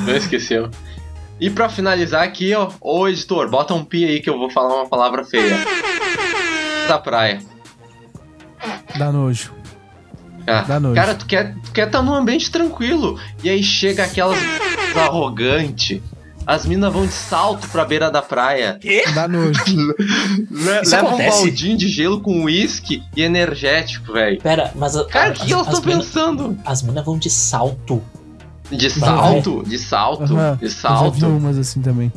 Não 0.06 0.16
esqueceu. 0.16 0.70
E 1.38 1.50
pra 1.50 1.68
finalizar 1.68 2.22
aqui, 2.22 2.54
ó, 2.54 2.70
ô 2.80 3.06
editor, 3.06 3.50
bota 3.50 3.74
um 3.74 3.84
pi 3.84 4.06
aí 4.06 4.20
que 4.20 4.30
eu 4.30 4.38
vou 4.38 4.50
falar 4.50 4.76
uma 4.76 4.88
palavra 4.88 5.24
feia. 5.24 5.58
Da 6.88 6.98
praia. 6.98 7.42
Dá 8.96 9.12
nojo. 9.12 9.52
Ah, 10.46 10.62
Dá 10.62 10.80
nojo. 10.80 10.94
Cara, 10.94 11.14
tu 11.14 11.26
quer 11.26 11.54
tu 11.54 11.72
quer 11.72 11.90
tá 11.90 12.00
num 12.00 12.14
ambiente 12.14 12.50
tranquilo. 12.50 13.20
E 13.44 13.50
aí 13.50 13.62
chega 13.62 14.04
aquelas 14.04 14.38
arrogante. 14.96 16.02
As 16.46 16.66
minas 16.66 16.92
vão 16.92 17.06
de 17.06 17.12
salto 17.12 17.68
pra 17.68 17.84
beira 17.84 18.10
da 18.10 18.20
praia. 18.22 18.78
Dá 19.14 19.28
nojo. 19.28 19.52
Le- 20.50 20.80
Isso 20.82 20.90
Leva 20.94 21.04
um 21.04 21.08
acontece? 21.10 21.42
baldinho 21.44 21.76
de 21.76 21.88
gelo 21.88 22.20
com 22.20 22.44
uísque 22.44 23.02
e 23.16 23.22
energético, 23.22 24.12
velho. 24.12 24.40
Pera, 24.40 24.72
mas 24.74 24.96
a, 24.96 25.04
Cara, 25.04 25.30
o 25.30 25.32
que 25.34 25.44
estão 25.44 25.64
mina- 25.82 25.98
pensando? 25.98 26.58
as 26.64 26.82
minas 26.82 27.04
vão 27.04 27.18
de 27.18 27.30
salto. 27.30 28.02
De 28.70 28.88
salto, 28.88 29.64
de 29.66 29.78
salto, 29.78 30.22
Aham, 30.34 30.56
de 30.56 30.64
Eu 30.64 30.70
já 30.70 30.76
vi 30.76 31.20
salto. 31.20 31.26
umas 31.26 31.58
assim 31.58 31.80
também. 31.82 32.12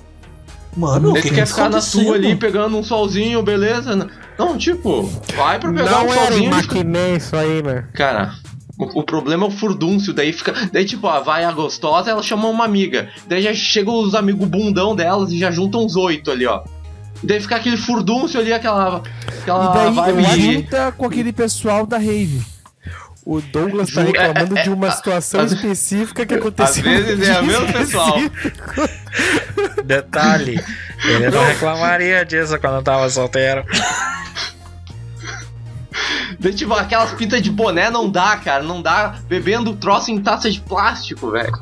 Mano, 0.75 1.09
o 1.09 1.13
Daí 1.13 1.21
que, 1.23 1.29
quer 1.31 1.45
ficar 1.47 1.69
na 1.69 1.79
tua 1.81 2.15
ali 2.15 2.35
pegando 2.35 2.77
um 2.77 2.83
solzinho, 2.83 3.41
beleza? 3.43 4.07
Não, 4.37 4.57
tipo, 4.57 5.03
vai 5.35 5.59
pra 5.59 5.71
pegar 5.71 5.91
Não 5.91 6.05
um 6.07 6.11
solzinho. 6.11 6.49
e 6.51 6.61
fica- 6.61 6.75
maquiné 6.75 7.15
isso 7.15 7.35
aí, 7.35 7.61
né? 7.61 7.85
Cara, 7.93 8.33
o, 8.77 8.99
o 9.01 9.03
problema 9.03 9.45
é 9.45 9.47
o 9.47 9.51
furdúncio, 9.51 10.13
daí 10.13 10.33
fica. 10.33 10.53
Daí, 10.71 10.85
tipo, 10.85 11.07
ó, 11.07 11.21
vai 11.21 11.43
a 11.43 11.51
gostosa, 11.51 12.09
ela 12.11 12.23
chama 12.23 12.47
uma 12.47 12.65
amiga. 12.65 13.09
Daí 13.27 13.41
já 13.43 13.53
chegam 13.53 13.95
os 13.99 14.15
amigos 14.15 14.47
bundão 14.47 14.95
delas 14.95 15.31
e 15.31 15.37
já 15.37 15.51
juntam 15.51 15.83
uns 15.85 15.95
oito 15.95 16.31
ali, 16.31 16.45
ó. 16.45 16.63
E 17.21 17.27
daí 17.27 17.39
fica 17.39 17.55
aquele 17.55 17.77
furdúncio 17.77 18.39
ali, 18.39 18.51
aquela. 18.51 19.01
aquela 19.41 19.71
e 19.71 19.73
daí 19.73 20.13
vibe 20.13 20.53
junta 20.55 20.91
com 20.91 21.05
aquele 21.05 21.31
pessoal 21.31 21.85
da 21.85 21.97
rave. 21.97 22.41
O 23.25 23.39
Douglas 23.39 23.89
tá 23.89 24.01
reclamando 24.01 24.57
é- 24.57 24.63
de 24.63 24.69
uma 24.69 24.87
é- 24.87 24.91
situação 24.91 25.39
às- 25.39 25.53
específica 25.53 26.25
que 26.25 26.33
Às 26.33 26.39
aconteceu. 26.41 26.83
vezes 26.83 27.29
é 27.29 27.39
o 27.39 27.45
mesmo 27.45 27.71
pessoal. 27.71 28.17
Detalhe, 29.85 30.61
ele 31.05 31.29
não 31.29 31.43
reclamaria 31.45 32.25
disso 32.25 32.59
quando 32.59 32.83
tava 32.83 33.09
solteiro. 33.09 33.63
Tipo, 36.51 36.73
aquelas 36.73 37.11
pintas 37.13 37.41
de 37.41 37.49
boné 37.49 37.89
não 37.89 38.09
dá, 38.09 38.35
cara. 38.37 38.63
Não 38.63 38.81
dá 38.81 39.15
bebendo 39.27 39.75
troço 39.75 40.11
em 40.11 40.21
taça 40.21 40.49
de 40.49 40.59
plástico, 40.59 41.31
velho. 41.31 41.53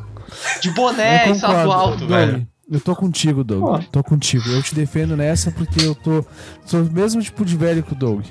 De 0.61 0.71
boné 0.71 1.29
e 1.29 1.35
salto 1.35 1.55
concordo. 1.55 1.71
alto, 1.71 2.07
velho. 2.07 2.47
Eu 2.69 2.79
tô 2.79 2.95
contigo, 2.95 3.43
Doug. 3.43 3.83
Tô 3.91 4.01
contigo. 4.01 4.49
Eu 4.49 4.63
te 4.63 4.73
defendo 4.73 5.17
nessa 5.17 5.51
porque 5.51 5.85
eu 5.85 5.93
tô. 5.93 6.25
Sou 6.65 6.81
o 6.81 6.91
mesmo 6.91 7.21
tipo 7.21 7.43
de 7.43 7.57
velho 7.57 7.83
que 7.83 7.91
o 7.91 7.95
Doug. 7.95 8.25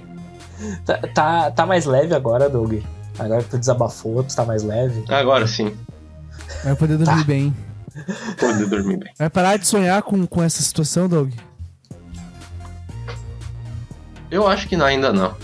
Tá, 0.84 0.98
tá, 1.14 1.50
tá 1.50 1.66
mais 1.66 1.84
leve 1.84 2.14
agora, 2.14 2.48
Doug? 2.48 2.82
Agora 3.18 3.42
que 3.42 3.50
tu 3.50 3.58
desabafou, 3.58 4.24
tu 4.24 4.34
tá 4.34 4.44
mais 4.44 4.62
leve. 4.62 5.04
Agora 5.08 5.46
sim. 5.46 5.76
Vai 6.64 6.74
poder 6.74 6.96
dormir 6.96 7.24
bem. 7.24 7.56
Poder 8.38 8.66
dormir 8.66 8.96
bem. 8.96 9.12
Vai 9.18 9.28
parar 9.28 9.58
de 9.58 9.66
sonhar 9.66 10.02
com, 10.02 10.26
com 10.26 10.42
essa 10.42 10.62
situação, 10.62 11.06
Doug? 11.06 11.32
Eu 14.30 14.46
acho 14.46 14.68
que 14.68 14.76
não, 14.76 14.86
ainda 14.86 15.12
não. 15.12 15.34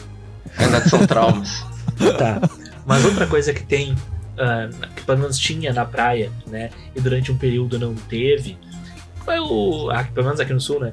Ainda 0.59 0.81
são 0.89 1.07
traumas. 1.07 1.65
Tá. 2.19 2.41
Mas 2.85 3.03
outra 3.07 3.27
coisa 3.27 3.55
que 3.55 3.63
tem, 3.63 3.97
ah, 4.39 4.69
que 4.95 5.03
pelo 5.05 5.19
menos 5.21 5.39
tinha 5.39 5.73
na 5.73 5.87
praia, 5.87 6.31
né? 6.47 6.69
E 6.95 7.01
durante 7.01 7.33
um 7.33 7.39
período 7.39 7.79
não 7.79 7.95
teve, 7.95 8.59
foi 9.25 9.39
o. 9.41 9.91
ah, 9.91 10.05
pelo 10.05 10.27
menos 10.27 10.39
aqui 10.41 10.53
no 10.53 10.61
sul, 10.61 10.79
né? 10.81 10.93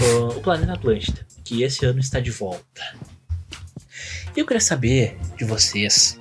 o- 0.00 0.38
o 0.38 0.40
Planeta 0.40 0.74
Atlântida, 0.74 1.26
que 1.44 1.62
esse 1.64 1.84
ano 1.84 1.98
está 1.98 2.20
de 2.20 2.30
volta. 2.30 2.82
E 4.36 4.40
eu 4.40 4.46
queria 4.46 4.60
saber 4.60 5.18
de 5.36 5.44
vocês, 5.44 6.20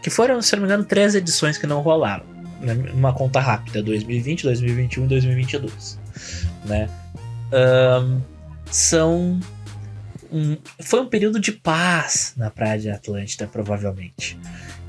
que 0.00 0.08
foram, 0.08 0.40
se 0.40 0.54
não 0.54 0.62
me 0.62 0.66
engano, 0.68 0.84
três 0.84 1.16
edições 1.16 1.58
que 1.58 1.66
não 1.66 1.80
rolaram. 1.80 2.24
né, 2.60 2.74
Numa 2.74 3.12
conta 3.12 3.40
rápida, 3.40 3.82
2020, 3.82 4.44
2021 4.44 5.04
e 5.04 5.08
2022. 5.08 5.98
Né? 6.64 6.88
Ahn, 7.52 8.20
são 8.70 9.40
um- 10.34 10.56
foi 10.82 11.00
um 11.00 11.06
período 11.06 11.38
de 11.40 11.52
paz 11.52 12.34
na 12.36 12.50
Praia 12.50 12.78
de 12.78 12.90
Atlântida, 12.90 13.46
provavelmente. 13.46 14.38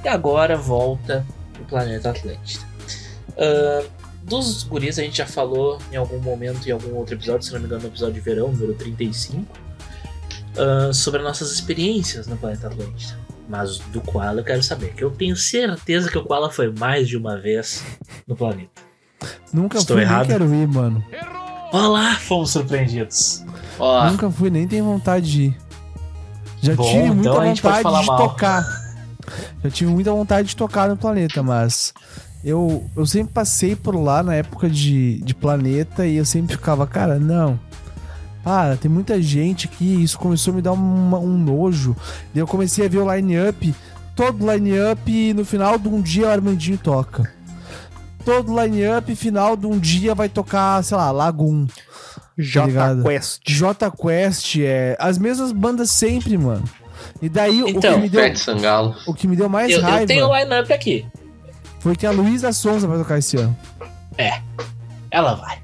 E 0.03 0.07
agora 0.07 0.57
volta 0.57 1.25
o 1.61 1.65
planeta 1.65 2.09
Atlântida. 2.09 2.65
Ahn, 3.37 3.85
dos 4.23 4.63
guris 4.63 4.97
a 4.97 5.03
gente 5.03 5.17
já 5.17 5.25
falou 5.27 5.77
em 5.91 5.95
algum 5.95 6.19
momento, 6.19 6.67
em 6.67 6.71
algum 6.71 6.95
outro 6.95 7.13
episódio, 7.15 7.45
se 7.45 7.53
não 7.53 7.59
me 7.59 7.65
engano, 7.67 7.83
no 7.83 7.87
episódio 7.89 8.15
de 8.15 8.19
verão, 8.21 8.51
número 8.51 8.73
35, 8.73 9.45
ahn, 10.57 10.91
sobre 10.93 11.19
as 11.19 11.25
nossas 11.25 11.51
experiências 11.51 12.25
no 12.27 12.35
planeta 12.37 12.67
Atlântida. 12.67 13.17
Mas 13.47 13.77
do 13.77 14.01
Koala 14.01 14.39
eu 14.41 14.43
quero 14.43 14.63
saber, 14.63 14.93
que 14.95 15.03
eu 15.03 15.11
tenho 15.11 15.35
certeza 15.35 16.09
que 16.09 16.17
o 16.17 16.23
Koala 16.23 16.49
foi 16.49 16.73
mais 16.73 17.07
de 17.07 17.15
uma 17.15 17.37
vez 17.37 17.83
no 18.27 18.35
planeta. 18.35 18.81
Nunca 19.53 19.77
Estou 19.77 19.95
fui, 19.95 20.03
errado? 20.03 20.25
quero 20.27 20.51
ir, 20.55 20.67
mano. 20.67 21.05
Olá, 21.71 22.15
fomos 22.15 22.49
surpreendidos. 22.51 23.44
Ó, 23.79 24.09
Nunca 24.09 24.29
fui, 24.31 24.49
nem 24.49 24.67
tenho 24.67 24.85
vontade 24.85 25.29
de 25.31 25.41
ir. 25.43 25.57
Já 26.61 26.75
Bom, 26.75 26.83
tive 26.83 27.11
muita 27.11 27.29
então 27.29 27.43
vontade 27.43 28.01
de 28.01 28.07
mal. 28.07 28.17
tocar. 28.17 28.63
Já 29.63 29.69
tive 29.69 29.91
muita 29.91 30.11
vontade 30.11 30.47
de 30.49 30.55
tocar 30.55 30.87
no 30.89 30.95
planeta, 30.97 31.41
mas 31.43 31.93
eu, 32.43 32.83
eu 32.95 33.05
sempre 33.05 33.33
passei 33.33 33.75
por 33.75 33.95
lá 33.95 34.21
na 34.23 34.35
época 34.35 34.69
de, 34.69 35.19
de 35.21 35.33
planeta 35.35 36.05
e 36.05 36.15
eu 36.17 36.25
sempre 36.25 36.55
ficava, 36.55 36.85
cara, 36.87 37.17
não. 37.19 37.59
para, 38.43 38.77
tem 38.77 38.89
muita 38.89 39.19
gente 39.21 39.67
aqui, 39.67 40.03
isso 40.03 40.17
começou 40.19 40.53
a 40.53 40.55
me 40.55 40.61
dar 40.61 40.71
uma- 40.73 41.17
um 41.19 41.37
nojo. 41.37 41.95
Daí 42.33 42.41
eu 42.41 42.47
comecei 42.47 42.85
a 42.85 42.89
ver 42.89 42.99
o 42.99 43.11
line-up, 43.15 43.73
todo 44.15 44.49
line-up, 44.51 45.33
no 45.33 45.43
final 45.43 45.77
de 45.79 45.87
um 45.87 45.99
dia 45.99 46.27
o 46.27 46.31
Armandinho 46.31 46.77
toca. 46.77 47.31
Todo 48.23 48.59
line-up, 48.59 49.15
final 49.15 49.55
de 49.57 49.65
um 49.67 49.77
dia 49.79 50.13
vai 50.15 50.29
tocar, 50.29 50.83
sei 50.83 50.97
lá, 50.97 51.09
Lagoon. 51.11 51.65
J? 52.37 53.01
Quest. 53.03 53.41
J 53.45 53.91
Quest, 53.91 54.55
é. 54.59 54.95
As 54.99 55.17
mesmas 55.17 55.51
bandas 55.51 55.89
sempre, 55.91 56.37
mano. 56.37 56.63
E 57.21 57.29
daí 57.29 57.63
o, 57.63 57.69
Então, 57.69 57.93
que 57.95 57.99
me 58.01 58.09
deu, 58.09 58.21
o 59.07 59.13
que 59.13 59.27
me 59.27 59.35
deu 59.35 59.47
mais 59.49 59.71
Eu, 59.71 59.81
raiva 59.81 60.01
eu 60.01 60.07
tenho 60.07 60.27
o 60.27 60.37
line-up 60.37 60.71
aqui. 60.73 61.05
foi 61.79 61.95
que 61.95 62.05
a 62.05 62.11
Luísa 62.11 62.51
Sonza 62.51 62.87
vai 62.87 62.97
tocar 62.97 63.17
esse 63.19 63.37
ano. 63.37 63.55
Ela 65.11 65.35
vai. 65.35 65.59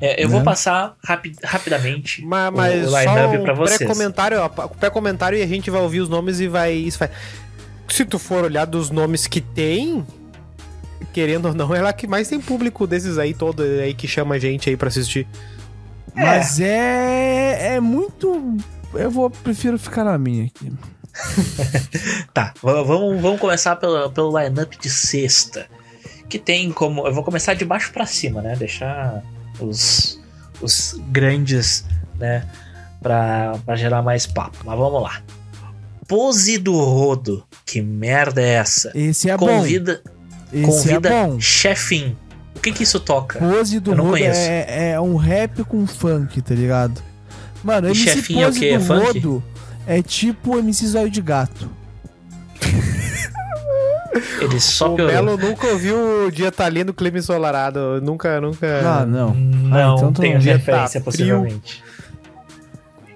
É, 0.00 0.22
eu 0.22 0.28
Né? 0.28 0.34
vou 0.36 0.44
passar 0.44 0.94
rapi- 1.04 1.34
rapidamente 1.42 2.24
Mas, 2.24 2.48
o- 2.48 2.56
mas 2.56 2.86
o 2.86 2.90
só 2.90 3.00
line-up 3.00 3.36
um 3.38 3.42
pra 3.42 3.52
vocês. 3.54 3.78
pré-comentário, 3.78 4.40
ó, 4.40 4.48
pré-comentário 4.48 5.38
e 5.38 5.42
a 5.42 5.46
gente 5.46 5.70
vai 5.70 5.80
ouvir 5.80 6.00
os 6.00 6.08
nomes 6.08 6.38
e 6.40 6.46
vai, 6.48 6.72
isso 6.72 6.98
vai... 6.98 7.10
Se 7.88 8.04
tu 8.04 8.18
for 8.18 8.44
olhar 8.44 8.64
dos 8.64 8.90
nomes 8.90 9.26
que 9.26 9.40
tem, 9.40 10.06
querendo 11.12 11.46
ou 11.46 11.54
não, 11.54 11.74
ela 11.74 11.92
que 11.92 12.06
mais 12.06 12.28
tem 12.28 12.40
público 12.40 12.86
desses 12.86 13.18
aí 13.18 13.34
todo 13.34 13.62
aí 13.62 13.94
que 13.94 14.06
chama 14.06 14.36
a 14.36 14.38
gente 14.38 14.68
aí 14.68 14.76
pra 14.76 14.88
assistir. 14.88 15.26
Mas 16.14 16.60
é. 16.60 17.76
É 17.76 17.80
muito. 17.80 18.56
Eu 18.94 19.10
vou. 19.10 19.30
Prefiro 19.30 19.78
ficar 19.78 20.04
na 20.04 20.18
minha 20.18 20.46
aqui. 20.46 20.72
Tá, 22.32 22.54
vamos, 22.62 23.20
vamos 23.20 23.40
começar 23.40 23.74
pelo, 23.74 24.08
pelo 24.10 24.38
line-up 24.38 24.78
de 24.78 24.88
sexta. 24.88 25.66
Que 26.28 26.38
tem 26.38 26.70
como. 26.70 27.06
Eu 27.06 27.12
vou 27.12 27.24
começar 27.24 27.54
de 27.54 27.64
baixo 27.64 27.92
pra 27.92 28.06
cima, 28.06 28.40
né? 28.40 28.54
Deixar 28.54 29.22
os, 29.58 30.20
os 30.60 31.00
grandes, 31.08 31.84
né? 32.16 32.46
Pra, 33.02 33.58
pra 33.64 33.76
gerar 33.76 34.02
mais 34.02 34.26
papo. 34.26 34.58
Mas 34.64 34.78
vamos 34.78 35.02
lá. 35.02 35.22
Pose 36.06 36.58
do 36.58 36.78
Rodo. 36.78 37.44
Que 37.66 37.80
merda 37.80 38.40
é 38.40 38.54
essa? 38.54 38.92
Esse 38.94 39.30
é 39.30 39.36
convida 39.36 40.00
bom. 40.04 40.17
Esse 40.52 40.64
convida 40.66 41.08
é 41.08 41.26
bom. 41.26 41.40
Chefin. 41.40 42.16
O 42.56 42.60
que 42.60 42.72
que 42.72 42.82
isso 42.82 42.98
toca? 42.98 43.38
Pose 43.38 43.78
do 43.80 43.92
Eu 43.92 43.96
não 43.96 44.04
Rodo 44.04 44.16
conheço. 44.18 44.40
é, 44.40 44.90
é 44.92 45.00
um 45.00 45.16
rap 45.16 45.62
com 45.64 45.86
funk, 45.86 46.40
tá 46.42 46.54
ligado? 46.54 47.00
Mano, 47.62 47.88
E 47.88 47.90
MC 47.90 48.10
chefinho 48.10 48.40
é 48.40 48.44
o 48.44 48.46
Pose 48.48 48.60
quê? 48.60 48.66
É 48.70 48.78
do 48.78 48.84
funk? 48.84 49.04
Rodo 49.06 49.44
é 49.86 50.02
tipo 50.02 50.58
MC 50.58 50.86
Zóio 50.86 51.10
de 51.10 51.20
Gato. 51.22 51.70
Ele 54.40 54.60
só 54.60 54.92
o. 54.94 54.96
Belo 54.96 55.36
nunca 55.36 55.66
ouviu 55.68 56.26
o 56.26 56.30
dia 56.32 56.50
tá 56.50 56.64
ali 56.64 56.82
no 56.84 56.92
clima 56.94 57.18
ensolarado. 57.18 58.00
Nunca, 58.02 58.40
nunca. 58.40 58.66
Ah, 58.84 59.06
não. 59.06 59.34
Não, 59.34 59.76
Ah, 59.76 59.94
então 59.96 60.12
não- 60.24 60.40
referência, 60.40 61.00
Tá 61.00 61.04
possivelmente. 61.04 61.82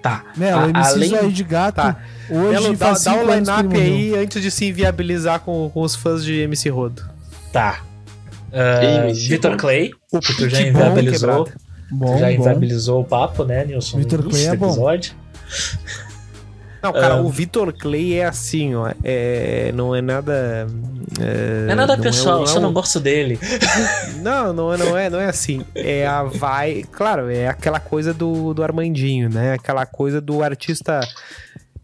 Tá. 0.01 0.23
O 0.37 0.43
A- 0.43 0.69
MC 0.69 0.89
além- 0.93 1.09
Zóio 1.09 1.31
de 1.31 1.43
Gato 1.43 1.75
Tá. 1.75 1.97
hoje 2.29 2.51
Belo, 2.61 2.75
dá, 2.77 2.91
dá 2.93 3.15
ele 3.17 3.35
line-up 3.35 3.77
aí 3.77 4.15
antes 4.17 4.41
de 4.41 4.51
se 4.51 4.65
inviabilizar 4.65 5.39
com, 5.39 5.69
com 5.73 5.81
os 5.81 5.95
fãs 5.95 6.23
de 6.23 6.39
MC 6.41 6.69
Rodo. 6.69 7.12
Tá. 7.53 7.81
MC 8.51 9.29
Vitor. 9.29 9.55
Clay, 9.55 9.91
O 10.11 10.19
tu 10.19 10.49
já 10.49 10.57
que 10.57 10.67
inviabilizou. 10.67 11.47
Bom, 11.91 12.17
já 12.17 12.25
bom. 12.27 12.31
inviabilizou 12.33 13.01
o 13.01 13.05
papo, 13.05 13.45
né, 13.45 13.63
Nilson? 13.63 13.99
Vitor 13.99 14.23
Clay 14.27 14.47
é 14.47 14.55
bom. 14.57 14.65
episódio. 14.67 15.13
Não, 16.81 16.91
cara, 16.91 17.13
Ah. 17.13 17.21
o 17.21 17.29
Vitor 17.29 17.71
Clay 17.71 18.15
é 18.15 18.25
assim, 18.25 18.75
ó. 18.75 18.91
É, 19.03 19.71
não 19.73 19.95
é 19.95 20.01
nada. 20.01 20.67
É, 21.21 21.65
Não 21.67 21.71
é 21.71 21.75
nada 21.75 21.95
não 21.95 22.03
pessoal, 22.03 22.39
é, 22.39 22.41
eu 22.43 22.47
só 22.47 22.59
não 22.59 22.73
gosto 22.73 22.99
dele. 22.99 23.39
Não, 24.21 24.51
não 24.53 24.73
é, 24.73 24.77
não 24.77 24.97
é, 24.97 25.09
não 25.09 25.19
é 25.19 25.25
assim. 25.25 25.65
É 25.75 26.07
a 26.07 26.23
vai, 26.23 26.83
claro, 26.91 27.29
é 27.29 27.47
aquela 27.47 27.79
coisa 27.79 28.13
do, 28.13 28.53
do 28.53 28.63
Armandinho, 28.63 29.29
né? 29.29 29.53
Aquela 29.53 29.85
coisa 29.85 30.19
do 30.21 30.41
artista. 30.41 30.99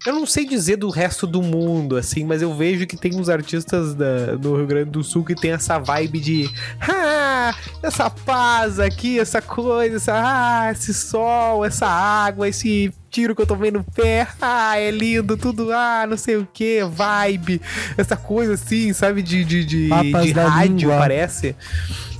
Eu 0.05 0.13
não 0.13 0.25
sei 0.25 0.45
dizer 0.45 0.77
do 0.77 0.89
resto 0.89 1.27
do 1.27 1.41
mundo, 1.41 1.97
assim, 1.97 2.23
mas 2.23 2.41
eu 2.41 2.55
vejo 2.55 2.87
que 2.87 2.95
tem 2.95 3.15
uns 3.15 3.27
artistas 3.27 3.93
da, 3.93 4.35
do 4.35 4.55
Rio 4.55 4.65
Grande 4.65 4.91
do 4.91 5.03
Sul 5.03 5.25
que 5.25 5.35
tem 5.35 5.51
essa 5.51 5.77
vibe 5.77 6.19
de. 6.19 6.49
Ah, 6.81 7.53
essa 7.81 8.09
paz 8.09 8.79
aqui, 8.79 9.19
essa 9.19 9.41
coisa, 9.41 9.95
essa, 9.97 10.13
ah, 10.15 10.71
esse 10.71 10.93
sol, 10.93 11.65
essa 11.65 11.87
água, 11.87 12.47
esse 12.47 12.93
tiro 13.09 13.35
que 13.35 13.41
eu 13.41 13.47
tomei 13.47 13.71
no 13.71 13.83
pé, 13.83 14.27
ah, 14.41 14.77
é 14.79 14.91
lindo, 14.91 15.35
tudo, 15.37 15.71
ah, 15.71 16.05
não 16.07 16.17
sei 16.17 16.37
o 16.37 16.47
que, 16.53 16.83
vibe, 16.83 17.61
essa 17.97 18.15
coisa 18.15 18.53
assim, 18.53 18.93
sabe, 18.93 19.21
de, 19.21 19.43
de, 19.43 19.65
de, 19.65 19.87
de 19.87 20.31
rádio, 20.31 20.77
língua. 20.77 20.97
parece. 20.97 21.55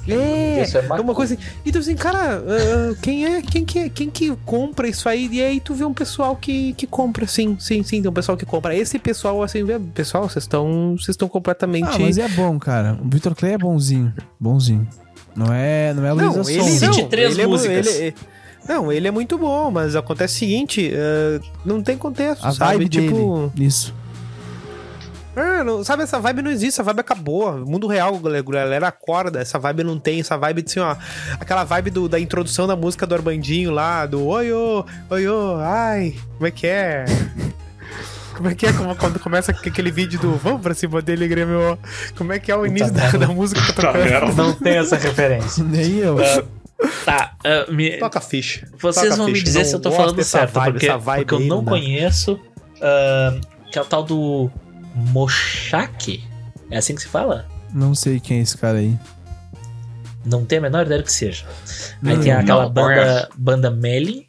É, 0.07 0.63
Isso 0.63 0.75
é 0.77 0.85
é 0.87 1.01
uma 1.01 1.13
coisa 1.13 1.35
assim. 1.35 1.43
Então, 1.63 1.79
assim, 1.79 1.95
cara, 1.95 2.41
ah, 2.47 2.95
quem 2.99 3.25
é 3.25 3.41
quem 3.43 3.63
que, 3.63 3.77
é- 3.77 3.89
quem 3.89 4.09
que 4.09 4.35
compra 4.43 4.87
isso 4.87 5.07
aí? 5.07 5.29
E 5.31 5.43
aí 5.43 5.59
tu 5.59 5.75
vê 5.75 5.85
um 5.85 5.93
pessoal 5.93 6.35
que, 6.35 6.73
que 6.73 6.87
compra, 6.87 7.27
sim, 7.27 7.55
sim, 7.59 7.83
sim, 7.83 8.01
tem 8.01 8.09
um 8.09 8.13
pessoal 8.13 8.35
que 8.35 8.45
compra. 8.45 8.75
Esse 8.75 8.97
pessoal, 8.97 9.43
assim, 9.43 9.63
pessoal, 9.93 10.27
vocês 10.27 10.45
estão 10.45 10.93
vocês 10.97 11.09
estão 11.09 11.27
completamente. 11.29 11.87
Ah, 11.87 11.99
mas 11.99 12.17
é 12.17 12.27
bom, 12.29 12.57
cara. 12.57 12.97
O 13.03 13.07
Vitor 13.07 13.35
Clay 13.35 13.53
é 13.53 13.57
bonzinho. 13.57 14.11
Bonzinho. 14.39 14.87
Não 15.35 15.53
é, 15.53 15.93
não 15.93 16.03
é 16.03 16.09
a 16.09 16.13
Luísa 16.13 16.41
não, 16.41 16.49
ele, 16.49 16.79
não, 16.79 16.93
Cite 16.93 17.05
três 17.07 17.31
ele 17.33 17.41
é 17.43 17.47
músicas. 17.47 17.87
ele 17.95 18.07
é- 18.07 18.13
não, 18.69 18.91
ele 18.91 19.07
é 19.07 19.11
muito 19.11 19.35
bom, 19.37 19.71
mas 19.71 19.95
acontece 19.95 20.35
o 20.35 20.39
seguinte, 20.39 20.91
ah, 20.95 21.41
não 21.65 21.81
tem 21.81 21.97
contexto, 21.97 22.45
A 22.45 22.51
sabe? 22.51 22.73
vibe 22.77 22.89
tipo, 22.89 23.51
dele. 23.55 23.67
Isso. 23.67 23.93
Ah, 25.35 25.63
não- 25.63 25.83
sabe, 25.83 26.03
essa 26.03 26.19
vibe 26.19 26.41
não 26.41 26.51
existe, 26.51 26.75
essa 26.75 26.83
vibe 26.83 26.99
acabou. 26.99 27.53
Mundo 27.65 27.87
real, 27.87 28.17
galera, 28.19 28.43
galera 28.43 28.87
acorda, 28.89 29.39
essa 29.39 29.57
vibe 29.57 29.83
não 29.83 29.97
tem, 29.97 30.19
essa 30.19 30.37
vibe 30.37 30.61
de 30.61 30.69
assim, 30.71 30.79
ó. 30.81 30.95
Aquela 31.39 31.63
vibe 31.63 31.89
do- 31.91 32.09
da 32.09 32.19
introdução 32.19 32.67
da 32.67 32.75
música 32.75 33.05
do 33.07 33.15
Armandinho 33.15 33.71
lá, 33.71 34.05
do 34.05 34.25
oi, 34.25 34.51
ô, 34.51 34.85
oi, 35.09 35.27
ô, 35.27 35.55
ai, 35.59 36.15
como 36.35 36.47
é 36.47 36.51
que 36.51 36.67
é? 36.67 37.05
Como 38.35 38.47
é 38.49 38.55
que 38.55 38.65
é 38.65 38.71
como- 38.71 38.95
quando 38.95 39.19
começa 39.19 39.51
com 39.53 39.67
aquele 39.67 39.91
vídeo 39.91 40.17
do 40.17 40.31
vamos 40.37 40.61
pra 40.61 40.73
cima 40.73 41.01
dele, 41.01 41.27
Grêmio? 41.27 41.77
Como 42.17 42.31
é 42.31 42.39
que 42.39 42.49
é 42.49 42.55
o 42.55 42.65
início 42.65 42.93
da, 42.93 43.09
da 43.11 43.27
música 43.27 43.59
que 43.61 43.73
tá 43.73 43.91
tocando? 43.91 44.33
Não 44.33 44.53
tem 44.53 44.77
essa 44.77 44.95
referência. 44.95 45.61
Nem 45.61 45.97
eu. 45.97 46.15
Tá, 47.05 47.35
ah, 47.43 47.71
me- 47.71 47.97
Toca 47.97 48.21
ficha. 48.21 48.67
vocês 48.79 49.05
toca 49.07 49.17
vão 49.17 49.27
me 49.27 49.33
ficha. 49.33 49.45
dizer 49.45 49.59
Não 49.59 49.65
se 49.65 49.75
eu 49.75 49.79
tô 49.81 49.91
falando 49.91 50.23
certo, 50.23 50.53
vibe, 50.53 50.71
porque, 50.79 50.87
porque 50.89 51.33
eu 51.33 51.39
não 51.41 51.63
dá. 51.63 51.71
conheço. 51.71 52.39
ah, 52.81 53.39
que 53.71 53.77
é 53.77 53.81
o 53.81 53.85
tal 53.85 54.03
do 54.03 54.49
Mochak. 54.95 56.23
É 56.71 56.77
assim 56.77 56.95
que 56.95 57.01
se 57.01 57.07
fala? 57.07 57.45
Não 57.73 57.93
sei 57.93 58.19
quem 58.19 58.39
é 58.39 58.41
esse 58.41 58.57
cara 58.57 58.77
aí. 58.77 58.97
Não 60.25 60.45
tenho 60.45 60.61
a 60.61 60.63
menor 60.63 60.85
ideia 60.85 61.01
do 61.01 61.05
que 61.05 61.11
seja. 61.13 61.45
Aí 62.03 62.15
Não, 62.15 62.21
tem 62.21 62.31
aquela 62.31 62.63
não 62.63 62.71
banda, 62.71 63.29
banda 63.35 63.71
Melin. 63.71 64.25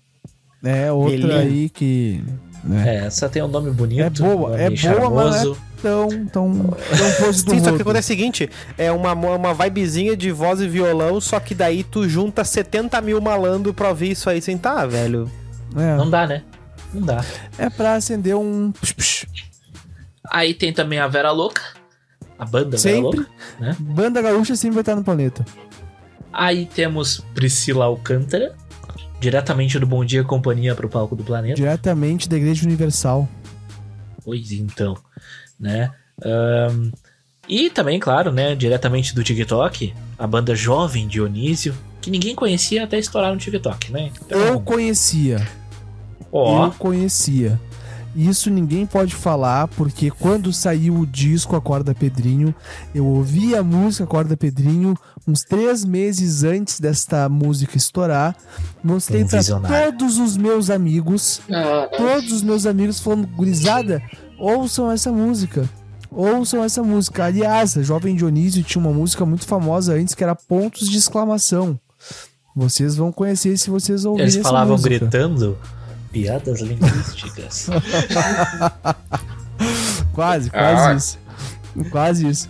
É 0.62 0.90
outra 0.92 1.14
Ele- 1.14 1.32
aí 1.32 1.68
que. 1.68 2.22
Né, 2.62 2.96
É, 2.96 3.06
essa 3.06 3.28
tem 3.28 3.42
um 3.42 3.48
nome 3.48 3.70
bonito. 3.70 4.02
É 4.02 4.10
boa, 4.10 4.50
nome 4.50 4.62
é 4.62 4.66
boa, 4.68 4.76
charmoso. 4.76 5.56
Tão, 5.82 6.08
tão, 6.26 6.52
tão 6.52 7.12
pose 7.18 7.44
do 7.44 7.52
Sim, 7.52 7.64
só 7.64 7.74
que 7.74 7.80
acontece 7.82 8.12
o 8.12 8.16
seguinte: 8.16 8.50
é 8.76 8.92
uma, 8.92 9.12
uma 9.12 9.54
vibezinha 9.54 10.16
de 10.16 10.30
voz 10.30 10.60
e 10.60 10.68
violão, 10.68 11.20
só 11.20 11.40
que 11.40 11.54
daí 11.54 11.82
tu 11.82 12.08
junta 12.08 12.44
70 12.44 13.00
mil 13.00 13.20
malandro 13.20 13.72
pra 13.72 13.88
ouvir 13.88 14.10
isso 14.10 14.28
aí 14.28 14.42
sem 14.42 14.58
tá, 14.58 14.84
velho. 14.86 15.30
É, 15.76 15.96
Não 15.96 16.10
dá, 16.10 16.26
né? 16.26 16.42
Não 16.92 17.02
dá. 17.02 17.24
é 17.56 17.70
pra 17.70 17.94
acender 17.94 18.36
um. 18.36 18.72
psh, 18.72 18.92
psh. 18.92 19.26
Aí 20.30 20.52
tem 20.54 20.72
também 20.72 20.98
a 20.98 21.08
Vera 21.08 21.30
Louca. 21.30 21.62
A 22.38 22.44
banda 22.44 22.76
Vera 22.76 22.78
Sempre. 22.78 23.00
Louca. 23.20 23.26
né? 23.58 23.76
Banda 23.78 24.22
gaúcha 24.22 24.54
sempre 24.56 24.74
vai 24.74 24.82
estar 24.82 24.96
no 24.96 25.04
planeta. 25.04 25.44
Aí 26.32 26.66
temos 26.66 27.20
Priscila 27.34 27.86
Alcântara. 27.86 28.54
Diretamente 29.18 29.78
do 29.78 29.86
Bom 29.86 30.04
Dia 30.04 30.24
Companhia 30.24 30.74
pro 30.74 30.88
palco 30.88 31.14
do 31.14 31.22
planeta. 31.22 31.54
Diretamente 31.54 32.28
da 32.28 32.36
Igreja 32.36 32.64
Universal. 32.64 33.28
Pois 34.24 34.50
então, 34.52 34.96
né? 35.60 35.90
Ahn, 36.24 36.90
e 37.48 37.68
também, 37.70 37.98
claro, 37.98 38.32
né? 38.32 38.54
Diretamente 38.54 39.14
do 39.14 39.22
TikTok, 39.24 39.92
a 40.18 40.26
banda 40.26 40.54
Jovem 40.54 41.06
Dionísio, 41.08 41.74
que 42.00 42.10
ninguém 42.10 42.34
conhecia 42.34 42.84
até 42.84 42.98
estourar 42.98 43.32
no 43.32 43.38
TikTok, 43.38 43.92
né? 43.92 44.10
Então, 44.24 44.38
Eu 44.38 44.60
conhecia. 44.60 45.46
ó, 46.32 46.66
Eu 46.66 46.72
conhecia. 46.72 47.60
Isso 48.14 48.50
ninguém 48.50 48.84
pode 48.86 49.14
falar, 49.14 49.68
porque 49.68 50.10
quando 50.10 50.52
saiu 50.52 50.94
o 50.98 51.06
disco 51.06 51.54
Acorda 51.54 51.94
Pedrinho, 51.94 52.52
eu 52.92 53.06
ouvi 53.06 53.54
a 53.54 53.62
música 53.62 54.02
Acorda 54.02 54.36
Pedrinho 54.36 54.96
uns 55.28 55.42
três 55.42 55.84
meses 55.84 56.42
antes 56.42 56.80
desta 56.80 57.28
música 57.28 57.76
estourar. 57.76 58.36
Mostrei 58.82 59.22
Um 59.22 59.28
pra 59.28 59.42
todos 59.92 60.18
os 60.18 60.36
meus 60.36 60.70
amigos. 60.70 61.40
Ah, 61.52 61.88
Todos 61.96 62.32
os 62.32 62.42
meus 62.42 62.66
amigos 62.66 62.98
falando, 62.98 63.28
gurizada, 63.28 64.02
ouçam 64.40 64.90
essa 64.90 65.12
música. 65.12 65.68
Ouçam 66.10 66.64
essa 66.64 66.82
música. 66.82 67.24
Aliás, 67.24 67.78
a 67.78 67.82
Jovem 67.82 68.16
Dionísio 68.16 68.64
tinha 68.64 68.82
uma 68.82 68.92
música 68.92 69.24
muito 69.24 69.46
famosa 69.46 69.94
antes 69.94 70.14
que 70.14 70.24
era 70.24 70.34
Pontos 70.34 70.88
de 70.88 70.98
Exclamação. 70.98 71.78
Vocês 72.56 72.96
vão 72.96 73.12
conhecer 73.12 73.56
se 73.56 73.70
vocês 73.70 74.04
ouvirem 74.04 74.24
eles 74.24 74.36
essa 74.36 74.48
falavam 74.48 74.72
música. 74.72 74.88
gritando 74.98 75.56
piadas 76.10 76.60
linguísticas. 76.60 77.68
Quase, 80.12 80.50
quase 80.50 80.82
Ah. 80.82 80.94
isso. 80.94 81.18
Quase 81.90 82.28
isso. 82.28 82.48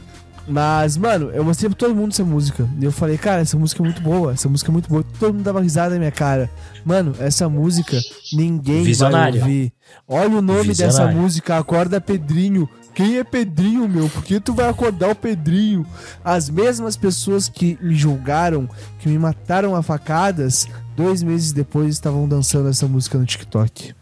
Mas, 0.50 0.96
mano, 0.96 1.30
eu 1.30 1.44
mostrei 1.44 1.70
pra 1.70 1.78
todo 1.78 1.94
mundo 1.94 2.10
essa 2.10 2.24
música. 2.24 2.68
E 2.80 2.84
eu 2.84 2.90
falei, 2.90 3.16
cara, 3.16 3.40
essa 3.40 3.56
música 3.56 3.80
é 3.80 3.84
muito 3.84 4.02
boa. 4.02 4.32
Essa 4.32 4.48
música 4.48 4.68
é 4.68 4.72
muito 4.72 4.88
boa. 4.88 5.04
Todo 5.20 5.32
mundo 5.32 5.44
dava 5.44 5.60
risada 5.60 5.90
na 5.94 5.98
minha 6.00 6.10
cara. 6.10 6.50
Mano, 6.84 7.14
essa 7.20 7.48
música 7.48 7.96
ninguém 8.32 8.82
Visionário. 8.82 9.38
vai 9.38 9.48
ouvir. 9.48 9.72
Olha 10.08 10.36
o 10.38 10.42
nome 10.42 10.68
dessa 10.68 10.86
Visionário. 10.86 11.18
música, 11.20 11.56
Acorda 11.56 12.00
Pedrinho. 12.00 12.68
Quem 12.92 13.18
é 13.18 13.22
Pedrinho, 13.24 13.88
meu? 13.88 14.08
Por 14.08 14.24
que 14.24 14.40
tu 14.40 14.52
vai 14.52 14.68
acordar 14.68 15.10
o 15.10 15.14
Pedrinho? 15.14 15.86
As 16.24 16.50
mesmas 16.50 16.96
pessoas 16.96 17.48
que 17.48 17.78
me 17.80 17.94
julgaram, 17.94 18.68
que 18.98 19.08
me 19.08 19.16
mataram 19.16 19.76
a 19.76 19.82
facadas, 19.84 20.66
dois 20.96 21.22
meses 21.22 21.52
depois 21.52 21.90
estavam 21.94 22.28
dançando 22.28 22.68
essa 22.68 22.88
música 22.88 23.16
no 23.16 23.24
TikTok. 23.24 23.94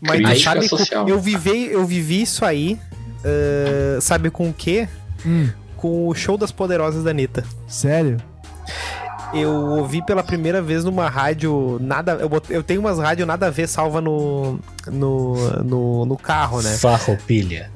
Mas 0.00 0.18
Crítica 0.20 0.38
sabe, 0.38 0.68
social. 0.68 1.08
eu 1.08 1.20
vivi, 1.20 1.66
eu 1.66 1.84
vivi 1.84 2.22
isso 2.22 2.44
aí, 2.44 2.78
ah, 3.26 4.00
sabe 4.00 4.30
com 4.30 4.48
o 4.48 4.52
quê? 4.54 4.88
Hum, 5.26 5.48
Com 5.76 6.08
o 6.08 6.14
show 6.14 6.38
das 6.38 6.52
poderosas 6.52 7.04
da 7.04 7.10
Anitta. 7.10 7.44
sério? 7.66 8.16
Eu 9.34 9.50
ouvi 9.52 10.04
pela 10.06 10.22
primeira 10.22 10.62
vez 10.62 10.84
numa 10.84 11.08
rádio 11.08 11.78
nada. 11.80 12.12
Eu, 12.12 12.30
eu 12.48 12.62
tenho 12.62 12.80
umas 12.80 12.98
rádios 12.98 13.26
nada 13.26 13.48
a 13.48 13.50
ver 13.50 13.66
salva 13.66 14.00
no, 14.00 14.58
no, 14.86 15.34
no, 15.64 16.06
no 16.06 16.16
carro, 16.16 16.62
né? 16.62 16.76
Farroupilha. 16.76 17.70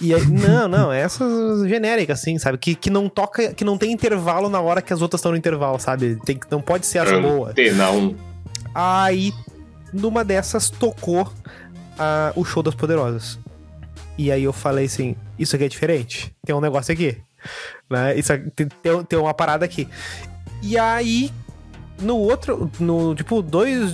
E 0.00 0.12
aí, 0.14 0.26
não, 0.26 0.68
não, 0.68 0.92
essas 0.92 1.66
genéricas, 1.68 2.20
assim, 2.20 2.36
sabe? 2.38 2.58
Que, 2.58 2.74
que 2.74 2.90
não 2.90 3.08
toca, 3.08 3.54
que 3.54 3.64
não 3.64 3.78
tem 3.78 3.92
intervalo 3.92 4.50
na 4.50 4.60
hora 4.60 4.82
que 4.82 4.92
as 4.92 5.00
outras 5.00 5.20
estão 5.20 5.32
no 5.32 5.38
intervalo, 5.38 5.78
sabe? 5.80 6.18
Tem, 6.24 6.36
que- 6.36 6.46
não 6.50 6.60
pode 6.60 6.84
ser 6.84 6.98
as 6.98 7.08
boas. 7.22 7.54
1. 7.90 8.14
Aí, 8.74 9.32
numa 9.92 10.22
dessas, 10.22 10.68
tocou 10.68 11.32
ah, 11.98 12.32
o 12.36 12.44
show 12.44 12.62
das 12.62 12.74
poderosas. 12.74 13.38
E 14.16 14.30
aí 14.30 14.44
eu 14.44 14.52
falei 14.52 14.86
assim: 14.86 15.16
Isso 15.38 15.56
aqui 15.56 15.64
é 15.64 15.68
diferente. 15.68 16.34
Tem 16.44 16.54
um 16.54 16.60
negócio 16.60 16.92
aqui. 16.92 17.16
Né? 17.90 18.16
Isso 18.16 18.32
aqui- 18.32 18.50
tem, 18.50 18.68
tem, 19.04 19.18
uma 19.18 19.34
parada 19.34 19.64
aqui. 19.64 19.88
E 20.62 20.78
aí, 20.78 21.30
no 22.00 22.16
outro, 22.16 22.70
no 22.80 23.14
tipo, 23.14 23.42
dois. 23.42 23.92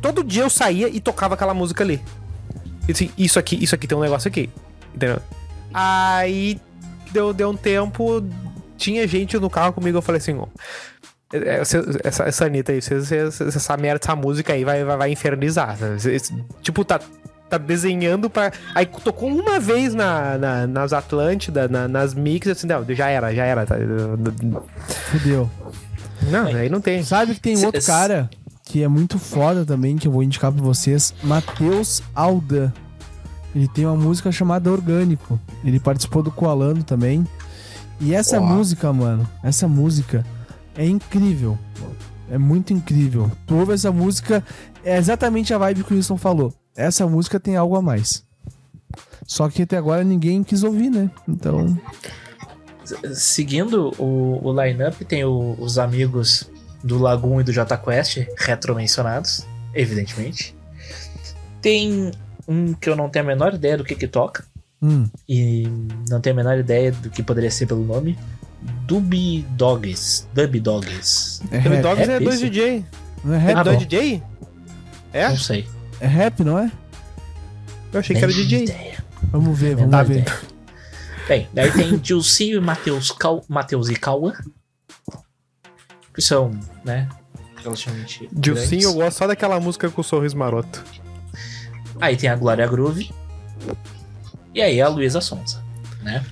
todo 0.00 0.22
dia 0.22 0.42
eu 0.42 0.50
saía 0.50 0.88
e 0.88 1.00
tocava 1.00 1.34
aquela 1.34 1.54
música 1.54 1.82
ali. 1.82 2.00
Assim, 2.90 3.10
isso 3.16 3.38
aqui, 3.38 3.62
isso 3.62 3.74
aqui 3.74 3.86
tem 3.86 3.96
um 3.96 4.00
negócio 4.02 4.28
aqui. 4.28 4.50
Entendeu? 4.94 5.18
Aí 5.72 6.60
deu, 7.12 7.32
deu 7.32 7.50
um 7.50 7.56
tempo, 7.56 8.22
tinha 8.76 9.06
gente 9.06 9.38
no 9.38 9.48
carro 9.48 9.72
comigo, 9.72 9.98
eu 9.98 10.02
falei 10.02 10.18
assim, 10.18 10.36
ó. 10.36 10.46
é, 11.32 11.60
essa, 11.60 11.78
essa, 12.04 12.24
essa 12.24 12.44
Anitta 12.44 12.72
aí, 12.72 12.82
vocês- 12.82 13.08
vocês- 13.08 13.40
essa 13.40 13.76
merda, 13.76 14.00
essa 14.02 14.16
música 14.16 14.52
aí 14.52 14.64
vai, 14.64 14.84
vai, 14.84 14.96
vai 14.96 15.10
infernizar. 15.12 15.78
Tipo, 16.60 16.84
tá, 16.84 17.00
tá 17.52 17.58
desenhando 17.58 18.30
pra. 18.30 18.50
Aí 18.74 18.86
tocou 18.86 19.28
uma 19.28 19.60
vez 19.60 19.94
na, 19.94 20.38
na- 20.38 20.66
nas 20.66 20.92
Atlântida, 20.92 21.68
na- 21.68 21.86
nas 21.88 22.14
mix, 22.14 22.46
assim, 22.48 22.66
não, 22.66 22.84
já 22.94 23.08
era, 23.08 23.34
já 23.34 23.44
era. 23.44 23.66
Tá, 23.66 23.76
Fudeu. 25.10 25.50
não, 26.30 26.46
aí 26.46 26.68
não 26.68 26.80
tem. 26.80 27.02
Sabe 27.02 27.34
que 27.34 27.40
tem 27.40 27.56
Se- 27.56 27.66
outro 27.66 27.82
cara 27.82 28.30
que 28.64 28.82
é 28.82 28.88
muito 28.88 29.18
foda 29.18 29.64
também, 29.66 29.96
que 29.96 30.08
eu 30.08 30.12
vou 30.12 30.22
indicar 30.22 30.50
pra 30.52 30.62
vocês, 30.62 31.12
Matheus 31.22 32.02
Aldan. 32.14 32.72
Ele 33.54 33.68
tem 33.68 33.84
uma 33.84 33.96
música 33.96 34.32
chamada 34.32 34.70
Orgânico. 34.72 35.38
Ele 35.62 35.78
participou 35.78 36.22
do 36.22 36.30
Coalando 36.30 36.82
também. 36.82 37.26
E 38.00 38.14
essa 38.14 38.40
música, 38.40 38.90
mano, 38.94 39.28
essa 39.42 39.68
música 39.68 40.24
é 40.74 40.86
incrível. 40.86 41.58
É 42.30 42.38
muito 42.38 42.72
incrível. 42.72 43.30
Tu 43.46 43.54
ouve 43.54 43.74
essa 43.74 43.92
música, 43.92 44.42
é 44.82 44.96
exatamente 44.96 45.52
a 45.52 45.58
vibe 45.58 45.84
que 45.84 45.92
o 45.92 45.96
Wilson 45.96 46.16
falou. 46.16 46.54
Essa 46.76 47.06
música 47.06 47.38
tem 47.38 47.56
algo 47.56 47.76
a 47.76 47.82
mais. 47.82 48.24
Só 49.26 49.48
que 49.48 49.62
até 49.62 49.76
agora 49.76 50.02
ninguém 50.04 50.42
quis 50.42 50.62
ouvir, 50.62 50.90
né? 50.90 51.10
Então, 51.28 51.78
Seguindo 53.14 53.92
o, 53.98 54.40
o 54.46 54.52
line-up, 54.62 55.04
tem 55.04 55.24
o- 55.24 55.56
os 55.58 55.78
amigos 55.78 56.50
do 56.82 56.98
Lagoon 56.98 57.40
e 57.40 57.44
do 57.44 57.52
Jota 57.52 57.76
Quest, 57.76 58.18
retro-mencionados, 58.36 59.46
evidentemente. 59.72 60.54
Tem 61.60 62.10
um 62.46 62.74
que 62.74 62.88
eu 62.90 62.96
não 62.96 63.08
tenho 63.08 63.24
a 63.24 63.28
menor 63.28 63.54
ideia 63.54 63.78
do 63.78 63.84
que 63.84 63.94
que 63.94 64.08
toca, 64.08 64.44
hum, 64.82 65.06
e 65.28 65.68
não 66.08 66.20
tenho 66.20 66.34
a 66.34 66.36
menor 66.42 66.58
ideia 66.58 66.90
do 66.90 67.08
que 67.08 67.22
poderia 67.22 67.50
ser 67.50 67.66
pelo 67.66 67.84
nome. 67.84 68.18
Dub 68.86 69.14
Dogs. 69.56 70.26
Dub 70.34 70.60
Dogs. 70.60 71.40
é 71.52 71.60
Dub. 71.60 71.80
Dogs 71.82 72.02
é 72.02 72.06
rap 72.14 72.24
dois 72.24 72.36
isso? 72.40 72.50
DJ. 72.50 72.84
Não 73.24 73.34
é 73.34 73.52
É 73.52 73.54
Ah, 73.54 73.62
dois. 73.62 73.78
DJ? 73.78 74.22
É? 75.12 75.28
Não 75.28 75.36
sei. 75.36 75.66
É 76.02 76.06
rap, 76.06 76.42
não 76.42 76.58
é? 76.58 76.70
Eu 77.92 78.00
achei 78.00 78.16
que 78.16 78.22
era 78.22 78.32
DJ. 78.32 78.64
ideia. 78.64 79.04
Vamos 79.30 79.58
ver, 79.58 79.76
vamos 79.76 79.90
Menor 79.90 80.04
ver. 80.04 80.18
ideia. 80.20 80.40
Bem, 81.28 81.48
daí 81.52 81.70
tem 81.70 81.96
Dilcinho 81.96 82.56
e 82.58 82.60
Matheus, 82.60 83.12
Cal... 83.12 83.44
Matheus 83.48 83.88
e 83.88 83.94
Cauã. 83.94 84.32
Que 86.12 86.20
são, 86.20 86.58
né? 86.84 87.08
Relativamente. 87.62 88.28
Dilcinho, 88.32 88.82
eu 88.82 88.94
gosto 88.94 89.18
só 89.18 89.26
daquela 89.28 89.60
música 89.60 89.88
com 89.88 90.00
o 90.00 90.04
sorriso 90.04 90.36
maroto. 90.36 90.84
Aí 92.00 92.16
tem 92.16 92.28
a 92.28 92.34
Glória 92.34 92.66
Groove. 92.66 93.10
E 94.52 94.60
aí 94.60 94.80
a 94.80 94.88
Luísa 94.88 95.20
Sonza, 95.20 95.62
né? 96.02 96.24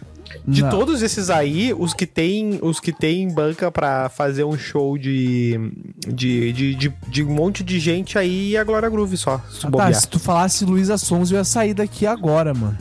De 0.46 0.62
Não. 0.62 0.70
todos 0.70 1.02
esses 1.02 1.28
aí, 1.30 1.74
os 1.76 1.92
que 1.94 2.06
tem, 2.06 2.58
os 2.62 2.80
que 2.80 2.92
tem 2.92 3.28
banca 3.32 3.70
pra 3.70 4.08
fazer 4.08 4.44
um 4.44 4.56
show 4.58 4.96
de 4.98 5.58
de, 6.06 6.52
de, 6.52 6.74
de, 6.74 6.92
de 7.08 7.22
um 7.22 7.30
monte 7.32 7.62
de 7.62 7.78
gente 7.78 8.18
aí, 8.18 8.56
a 8.56 8.64
Glória 8.64 8.88
Groove 8.88 9.16
só, 9.16 9.38
se 9.50 9.66
Ah, 9.66 9.70
tá, 9.70 9.92
se 9.92 10.08
tu 10.08 10.18
falasse 10.18 10.64
Luísa 10.64 10.96
Sons, 10.98 11.30
eu 11.30 11.38
ia 11.38 11.44
sair 11.44 11.74
daqui 11.74 12.06
agora, 12.06 12.54
mano. 12.54 12.76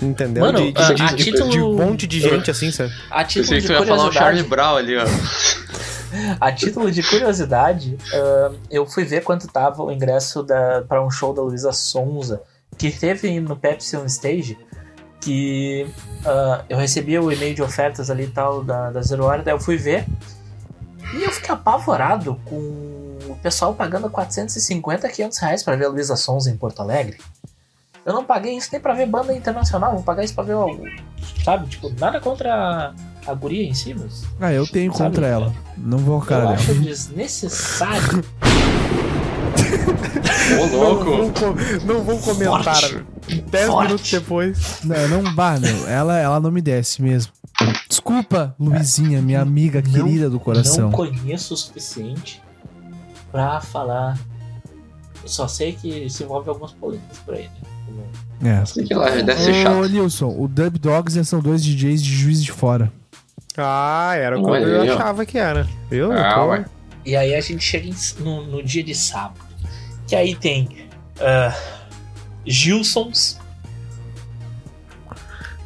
Entendeu? 0.00 0.42
Mano, 0.44 0.58
de, 0.60 0.72
de, 0.72 0.80
a- 0.82 0.92
de- 0.94 1.02
a 1.02 1.06
de- 1.12 1.24
título- 1.24 1.50
de 1.50 1.60
um 1.60 1.74
monte 1.76 2.06
de 2.06 2.20
gente 2.20 2.50
assim, 2.50 2.70
sabe? 2.70 2.90
A 3.10 3.22
título 3.24 3.48
Pensei 3.48 3.56
que 3.60 3.62
de 3.62 3.66
tu 3.66 3.72
ia 3.82 3.86
falar 3.86 4.08
o 4.08 4.12
Charlie 4.12 4.44
curiosidade, 4.44 4.48
Brown 4.48 4.76
ali, 4.76 4.96
ó. 4.96 5.04
a 6.40 6.52
título 6.52 6.90
de 6.90 7.02
curiosidade, 7.02 7.98
ah, 8.14 8.52
eu 8.70 8.86
fui 8.86 9.04
ver 9.04 9.22
quanto 9.22 9.46
tava 9.48 9.82
o 9.82 9.90
ingresso 9.92 10.42
da, 10.42 10.82
para 10.88 11.04
um 11.04 11.10
show 11.10 11.34
da 11.34 11.42
Luísa 11.42 11.72
Sonza, 11.72 12.40
que 12.78 12.90
teve 12.90 13.38
no 13.40 13.56
Pepsi 13.56 13.96
On 13.96 14.06
Stage, 14.06 14.56
que 15.20 15.86
ah, 16.24 16.64
eu 16.68 16.78
recebia 16.78 17.20
o 17.22 17.30
e-mail 17.30 17.54
de 17.54 17.62
ofertas 17.62 18.10
ali 18.10 18.24
e 18.24 18.28
tal 18.30 18.64
da, 18.64 18.90
da 18.90 19.02
Zero 19.02 19.24
Hora, 19.24 19.42
daí 19.42 19.54
eu 19.54 19.60
fui 19.60 19.76
ver, 19.76 20.06
e 21.14 21.22
eu 21.22 21.30
fiquei 21.30 21.52
apavorado 21.54 22.40
com 22.44 22.56
o 22.56 23.36
pessoal 23.42 23.74
pagando 23.74 24.08
450, 24.10 25.08
500 25.08 25.38
reais 25.38 25.62
pra 25.62 25.76
ver 25.76 25.84
a 25.86 25.88
Luísa 25.88 26.16
Sonza 26.16 26.50
em 26.50 26.56
Porto 26.56 26.80
Alegre. 26.80 27.18
Eu 28.04 28.14
não 28.14 28.24
paguei 28.24 28.56
isso 28.56 28.70
nem 28.72 28.80
pra 28.80 28.94
ver 28.94 29.06
banda 29.06 29.32
internacional, 29.36 29.92
vou 29.92 30.02
pagar 30.02 30.24
isso 30.24 30.34
pra 30.34 30.42
ver 30.42 30.54
algo, 30.54 30.84
sabe? 31.44 31.68
Tipo, 31.68 31.92
nada 31.98 32.18
contra 32.18 32.52
a, 32.54 32.94
a 33.30 33.34
guria 33.34 33.62
em 33.68 33.74
si, 33.74 33.92
mas 33.94 34.24
Ah, 34.40 34.52
eu 34.52 34.66
tenho 34.66 34.90
Sabe, 34.92 35.10
contra 35.10 35.26
ela. 35.26 35.52
Não 35.76 35.98
vou 35.98 36.18
cara 36.22 36.44
eu 36.44 36.48
dela. 36.48 36.58
acho 36.60 36.74
desnecessário. 36.76 38.24
Ô, 40.60 40.66
Não 40.66 40.78
louco. 40.78 41.04
vou, 41.04 41.32
com- 41.32 41.86
não 41.86 42.02
vou 42.02 42.18
comentar. 42.18 42.74
Forte. 42.74 43.04
10 43.36 43.66
Forte. 43.66 43.86
minutos 43.86 44.10
depois. 44.10 44.80
Não, 44.84 45.08
não 45.22 45.34
bah, 45.34 45.58
meu. 45.58 45.88
Ela, 45.88 46.18
ela 46.18 46.40
não 46.40 46.50
me 46.50 46.60
desce 46.60 47.02
mesmo. 47.02 47.32
Desculpa, 47.88 48.54
Luizinha, 48.58 49.20
minha 49.20 49.40
amiga 49.42 49.82
querida 49.82 50.26
do 50.28 50.34
Não 50.36 50.38
coração. 50.40 50.90
conheço 50.90 51.54
o 51.54 51.56
suficiente 51.56 52.42
pra 53.30 53.60
falar. 53.60 54.18
Eu 55.22 55.28
só 55.28 55.46
sei 55.46 55.72
que 55.72 56.08
se 56.08 56.22
envolve 56.24 56.48
algumas 56.48 56.72
polêmicas 56.72 57.18
por 57.18 57.34
aí, 57.34 57.48
né? 58.40 58.60
É. 58.62 58.64
Sei 58.64 58.84
que 58.84 58.94
lá, 58.94 59.10
deve 59.10 59.34
ser 59.36 59.50
Ô, 59.50 59.62
chato. 59.82 59.88
Nilson, 59.90 60.34
o 60.38 60.48
Dub 60.48 60.78
Dogs 60.78 61.22
são 61.26 61.40
dois 61.40 61.62
DJs 61.62 62.02
de 62.02 62.10
juiz 62.14 62.42
de 62.42 62.50
fora. 62.50 62.90
Ah, 63.58 64.12
era 64.16 64.36
como 64.36 64.48
Olha 64.52 64.62
eu 64.64 64.94
achava 64.94 65.26
que 65.26 65.36
era. 65.36 65.68
Viu? 65.90 66.10
Ah. 66.12 66.64
E 67.04 67.14
aí 67.16 67.34
a 67.34 67.40
gente 67.42 67.62
chega 67.62 67.88
em- 67.88 68.22
no, 68.22 68.46
no 68.46 68.62
dia 68.62 68.82
de 68.82 68.94
sábado. 68.94 69.40
Que 70.06 70.16
aí 70.16 70.34
tem 70.34 70.88
ah, 71.20 71.54
Gilsons. 72.46 73.38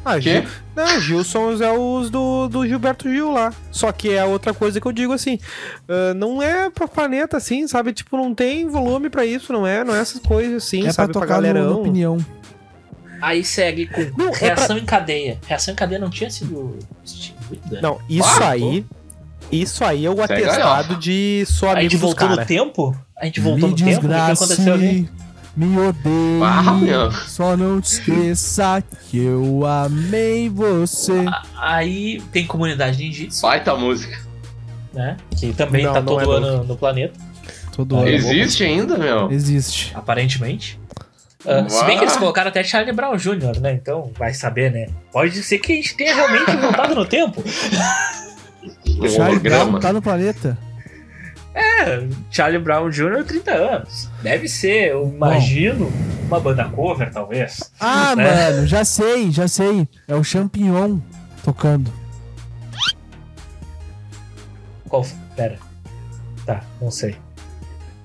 Ah? 0.03 0.19
Gil... 0.19 0.43
Não, 0.75 0.99
Gilsons 0.99 1.61
é 1.61 1.71
os 1.71 2.09
do, 2.09 2.47
do 2.49 2.67
Gilberto 2.67 3.09
Gil 3.09 3.31
lá. 3.31 3.53
Só 3.71 3.91
que 3.91 4.11
é 4.11 4.23
outra 4.23 4.53
coisa 4.53 4.79
que 4.79 4.85
eu 4.87 4.91
digo 4.91 5.13
assim. 5.13 5.39
ah, 5.87 6.13
não 6.13 6.41
é 6.41 6.69
pra 6.69 6.87
planeta 6.87 7.37
assim, 7.37 7.67
sabe? 7.67 7.93
Tipo, 7.93 8.17
não 8.17 8.35
tem 8.35 8.67
volume 8.67 9.09
pra 9.09 9.25
isso, 9.25 9.53
não 9.53 9.65
é? 9.65 9.83
Não 9.83 9.95
é 9.95 9.99
essas 9.99 10.21
coisas 10.21 10.63
assim, 10.63 10.81
é 10.81 10.83
pra 10.83 10.93
sabe? 10.93 11.13
Pra, 11.13 11.21
tocar 11.21 11.37
no, 11.37 11.41
galerão. 11.41 11.69
no 11.69 11.79
opinião. 11.79 12.17
Aí 13.21 13.43
segue 13.43 13.87
com 13.87 14.01
Não, 14.17 14.29
é 14.29 14.37
Reação 14.37 14.77
em 14.77 14.85
Cadeia. 14.85 15.39
Reação 15.47 15.73
em 15.73 15.77
Cadeia 15.77 15.99
não 15.99 16.09
tinha 16.09 16.29
sido 16.29 16.77
distribuída? 17.03 17.79
Não, 17.81 17.99
isso 18.09 18.43
Ah, 18.43 18.49
aí. 18.49 18.85
Isso 19.51 19.83
aí 19.85 20.05
é 20.05 20.09
o 20.09 20.15
Segue 20.17 20.33
aí, 20.33 20.43
atestado 20.43 20.95
de 20.97 21.45
sou 21.47 21.69
A 21.69 21.71
amigo 21.73 21.83
gente 21.83 21.91
dos 21.93 22.01
voltou 22.01 22.29
no 22.29 22.45
tempo? 22.45 22.95
A 23.17 23.25
gente 23.25 23.39
voltou 23.39 23.69
me 23.69 23.75
no 23.75 23.75
tempo? 23.75 24.05
O 24.05 24.09
que 24.09 24.15
que 24.15 24.31
aconteceu 24.31 24.73
ali? 24.73 25.09
Me 25.55 25.77
odeie. 25.77 26.81
Meu. 26.81 27.11
Só 27.11 27.55
não 27.55 27.79
te 27.81 27.85
esqueça 27.93 28.83
que 29.09 29.17
eu 29.23 29.65
amei 29.65 30.49
você. 30.49 31.25
Aí 31.57 32.21
tem 32.31 32.45
Comunidade 32.45 32.97
Ninjitsu, 33.03 33.41
Baita 33.41 33.75
música. 33.75 34.19
né? 34.93 35.17
Que 35.37 35.53
também 35.53 35.83
Não, 35.85 35.93
tá 35.93 36.01
não 36.01 36.07
todo 36.17 36.31
é 36.31 36.35
ano 36.37 36.63
no 36.63 36.75
planeta, 36.77 37.13
Todo 37.75 37.95
ano. 37.97 38.05
vou- 38.05 38.11
Existe 38.13 38.63
ainda, 38.63 38.97
meu? 38.97 39.31
Existe. 39.31 39.91
aparentemente. 39.95 40.79
Ah, 41.47 41.69
se 41.69 41.85
bem 41.85 41.95
que 41.97 42.03
eles 42.03 42.13
Uau. 42.13 42.21
colocaram 42.21 42.49
até 42.49 42.63
Charlie 42.63 42.91
Brown 42.91 43.15
Jr., 43.17 43.59
né? 43.61 43.73
Então, 43.73 44.11
vai 44.17 44.33
saber, 44.33 44.71
né? 44.71 44.87
Pode 45.11 45.43
ser 45.43 45.59
que 45.59 45.73
a 45.73 45.75
gente 45.75 45.95
tenha 45.95 46.15
realmente 46.15 46.55
voltado 46.57 46.95
no 46.95 47.05
tempo. 47.05 47.43
Charlie 49.15 49.39
Brown 49.39 49.79
tá 49.79 49.93
no 49.93 50.01
planeta. 50.01 50.57
É, 51.55 52.05
Charlie 52.29 52.59
Brown 52.59 52.89
Jr., 52.89 53.23
30 53.25 53.51
anos. 53.51 54.09
Deve 54.21 54.47
ser, 54.49 54.89
eu 54.91 55.07
imagino, 55.07 55.89
uma 56.27 56.37
banda 56.39 56.65
cover, 56.65 57.09
talvez. 57.11 57.71
Ah, 57.79 58.13
Né? 58.15 58.23
mano, 58.51 58.67
já 58.67 58.83
sei, 58.83 59.31
já 59.31 59.47
sei. 59.47 59.87
É 60.07 60.13
o 60.15 60.23
Champignon 60.23 60.97
tocando. 61.45 61.89
Qual 64.89 65.05
Pera. 65.35 65.57
Tá, 66.45 66.61
não 66.81 66.91
sei. 66.91 67.15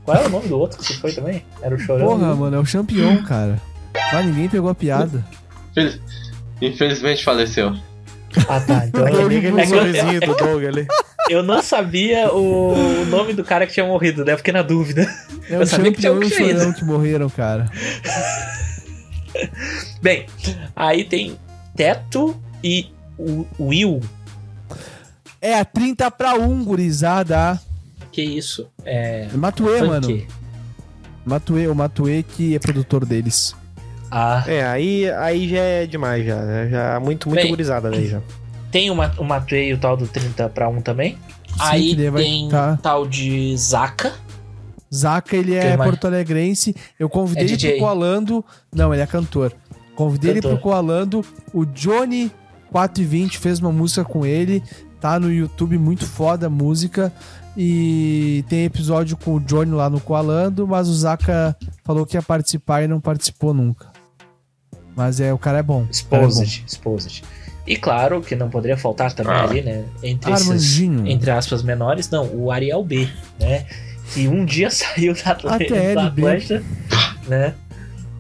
Qual 0.05 0.16
é 0.16 0.26
o 0.26 0.30
nome 0.30 0.48
do 0.48 0.59
outro 0.59 0.78
que 0.78 0.84
você 0.86 0.94
foi 0.94 1.12
também? 1.12 1.44
Era 1.61 1.74
o 1.74 1.78
Chorão? 1.78 2.07
Porra, 2.07 2.34
mano, 2.34 2.57
é 2.57 2.59
o 2.59 2.64
Champignon, 2.64 3.22
cara. 3.24 3.61
Ah, 4.12 4.22
ninguém 4.22 4.48
pegou 4.48 4.70
a 4.70 4.74
piada. 4.74 5.24
Infeliz- 5.72 6.01
Infelizmente 6.61 7.24
faleceu. 7.24 7.74
Ah, 8.48 8.61
tá. 8.61 8.86
Então 8.86 9.07
Eu 9.09 9.20
eu, 9.22 9.28
li 9.28 9.36
Liga 9.36 9.51
no 9.51 9.59
é 9.61 9.66
que 9.66 9.70
eu- 11.31 11.39
eu 11.39 11.43
não 11.43 11.62
sabia 11.62 12.33
o, 12.33 12.74
o 13.03 13.05
nome 13.07 13.33
do 13.33 13.45
cara 13.45 13.66
que 13.66 13.72
tinha 13.72 13.87
morrido, 13.87 14.24
né? 14.24 14.37
Fiquei 14.37 14.53
na 14.53 14.62
dúvida. 14.62 15.03
É 15.49 15.57
Eu 15.57 15.61
o 15.62 15.66
sabia 15.66 15.93
que 15.93 16.01
tinha 16.01 16.12
um 16.12 16.20
que 16.20 16.31
tinha 16.31 16.72
que 16.72 16.85
morreram, 16.85 17.28
cara. 17.31 17.70
Bem, 20.03 20.26
aí 20.74 21.05
tem 21.05 21.39
Teto 21.76 22.37
e 22.62 22.89
o 23.18 23.47
Will. 23.59 24.01
É 25.41 25.55
a 25.59 25.64
30 25.64 26.11
pra 26.11 26.35
1, 26.35 26.64
gurizada. 26.64 27.59
Que 28.12 28.22
isso? 28.22 28.68
É. 28.85 29.28
Funk. 29.78 29.89
mano. 29.89 30.26
Matuê, 31.24 31.68
o 31.68 31.74
Matuê 31.74 32.22
que 32.22 32.57
é 32.57 32.59
produtor 32.59 33.05
deles. 33.07 33.55
Ah, 34.11 34.43
É, 34.49 34.64
aí, 34.66 35.09
aí 35.12 35.49
já 35.49 35.59
é 35.61 35.87
demais, 35.87 36.26
já. 36.26 36.66
Já 36.66 37.01
muito, 37.01 37.28
muito 37.28 37.41
Bem, 37.43 37.51
gurizada 37.51 37.91
daí 37.91 38.09
já. 38.09 38.20
Tem 38.70 38.90
uma, 38.90 39.12
o 39.18 39.24
Matuei 39.24 39.70
e 39.70 39.74
o 39.74 39.78
tal 39.78 39.96
do 39.96 40.06
30 40.06 40.48
pra 40.50 40.68
1 40.68 40.80
também. 40.82 41.18
Sim, 41.48 41.56
aí 41.58 41.96
tem 42.12 42.48
tá- 42.48 42.78
tal 42.82 43.06
de 43.06 43.56
Zaka. 43.56 44.12
Zaca, 44.92 45.36
ele 45.36 45.54
é 45.54 45.76
porto-alegrense. 45.76 46.74
Eu 46.98 47.08
convidei 47.08 47.44
É 47.44 47.46
ele 47.46 47.56
DJ. 47.56 47.70
pro 47.72 47.80
Coalando. 47.80 48.44
Não, 48.74 48.92
ele 48.92 49.02
é 49.02 49.06
cantor. 49.06 49.52
Convidei 49.94 50.30
ele 50.32 50.40
Cantor. 50.40 50.58
pro 50.58 50.62
Coalando. 50.62 51.24
O 51.52 51.64
Johnny 51.64 52.30
420 52.72 53.38
fez 53.38 53.60
uma 53.60 53.70
música 53.70 54.04
com 54.04 54.24
ele. 54.26 54.62
Tá 55.00 55.18
no 55.20 55.32
YouTube, 55.32 55.78
muito 55.78 56.04
foda 56.06 56.46
a 56.46 56.50
música. 56.50 57.12
E 57.56 58.44
tem 58.48 58.64
episódio 58.64 59.16
com 59.16 59.34
o 59.34 59.40
Johnny 59.40 59.72
lá 59.72 59.90
no 59.90 60.00
Coalando, 60.00 60.66
mas 60.66 60.88
o 60.88 60.94
Zaca 60.94 61.56
falou 61.84 62.04
que 62.06 62.16
ia 62.16 62.22
participar 62.22 62.82
e 62.82 62.88
não 62.88 63.00
participou 63.00 63.52
nunca. 63.54 63.88
Mas 64.96 65.20
é, 65.20 65.32
o 65.32 65.38
cara 65.38 65.58
é 65.58 65.62
bom. 65.62 65.82
O 65.82 66.06
cara 66.08 66.22
é 66.22 66.26
bom. 66.26 66.30
Exposed, 66.32 66.64
Exposed. 66.66 67.24
E 67.66 67.76
claro 67.76 68.20
que 68.22 68.34
não 68.34 68.48
poderia 68.50 68.76
faltar 68.76 69.12
também 69.12 69.32
Ah. 69.34 69.42
ali, 69.44 69.62
né? 69.62 69.84
Entre 70.02 70.32
esses, 70.32 70.80
entre 70.80 71.30
aspas, 71.30 71.62
menores, 71.62 72.08
não, 72.11 72.26
o 72.34 72.50
Ariel 72.50 72.82
B, 72.82 73.08
né? 73.38 73.66
Que 74.12 74.26
um 74.26 74.44
dia 74.44 74.70
saiu 74.72 75.14
da, 75.14 75.30
ATL 75.32 75.94
da 75.94 76.11
B. 76.11 76.22
Atlântida, 76.22 76.62
né? 77.28 77.54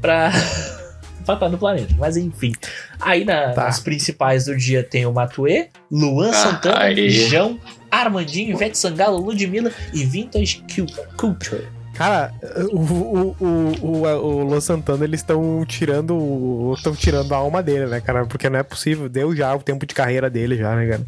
Pra. 0.00 0.30
pra 1.24 1.34
estar 1.34 1.48
no 1.48 1.58
planeta. 1.58 1.94
Mas 1.98 2.16
enfim. 2.16 2.52
Aí 3.00 3.24
na- 3.24 3.50
Tá. 3.52 3.64
nas 3.64 3.80
principais 3.80 4.44
do 4.46 4.56
dia 4.56 4.82
tem 4.82 5.04
o 5.06 5.12
Matuê, 5.12 5.68
Luan 5.90 6.30
Ah, 6.30 6.34
Santana, 6.34 6.80
aí. 6.84 7.10
João, 7.10 7.58
Armandinho, 7.90 8.54
Ivete 8.54 8.78
Sangalo, 8.78 9.18
Ludmilla 9.18 9.70
e 9.92 10.04
Vintage 10.04 10.62
Cu- 10.74 10.86
Culture. 11.16 11.66
Cara, 12.00 12.32
o, 12.72 12.78
o, 12.78 13.36
o, 13.38 13.46
o, 13.82 14.02
o 14.06 14.42
Luan 14.44 14.60
Santana, 14.62 15.04
eles 15.04 15.20
estão 15.20 15.66
tirando. 15.66 16.72
Estão 16.74 16.96
tirando 16.96 17.30
a 17.34 17.36
alma 17.36 17.62
dele, 17.62 17.84
né, 17.84 18.00
cara? 18.00 18.24
Porque 18.24 18.48
não 18.48 18.58
é 18.58 18.62
possível. 18.62 19.06
Deu 19.06 19.36
já 19.36 19.54
o 19.54 19.62
tempo 19.62 19.84
de 19.84 19.94
carreira 19.94 20.30
dele, 20.30 20.56
já, 20.56 20.74
né, 20.74 20.86
cara? 20.86 21.04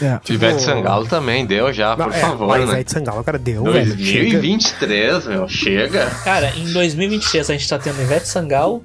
É. 0.00 0.32
Ivete 0.32 0.62
Sangalo 0.62 1.06
também 1.06 1.44
deu 1.44 1.70
já, 1.70 1.94
Não, 1.94 2.06
por 2.06 2.14
é, 2.14 2.18
favor, 2.18 2.48
mas 2.48 2.60
né? 2.66 2.72
Ivete 2.72 2.92
Sangalo, 2.92 3.22
cara, 3.22 3.38
deu, 3.38 3.62
velho. 3.64 3.98
Chega. 3.98 4.40
2023, 4.40 5.26
meu, 5.26 5.48
chega. 5.50 6.06
Cara, 6.24 6.50
em 6.56 6.72
2023 6.72 7.50
a 7.50 7.52
gente 7.52 7.68
tá 7.68 7.78
tendo 7.78 8.00
Ivete 8.00 8.26
Sangalo, 8.26 8.82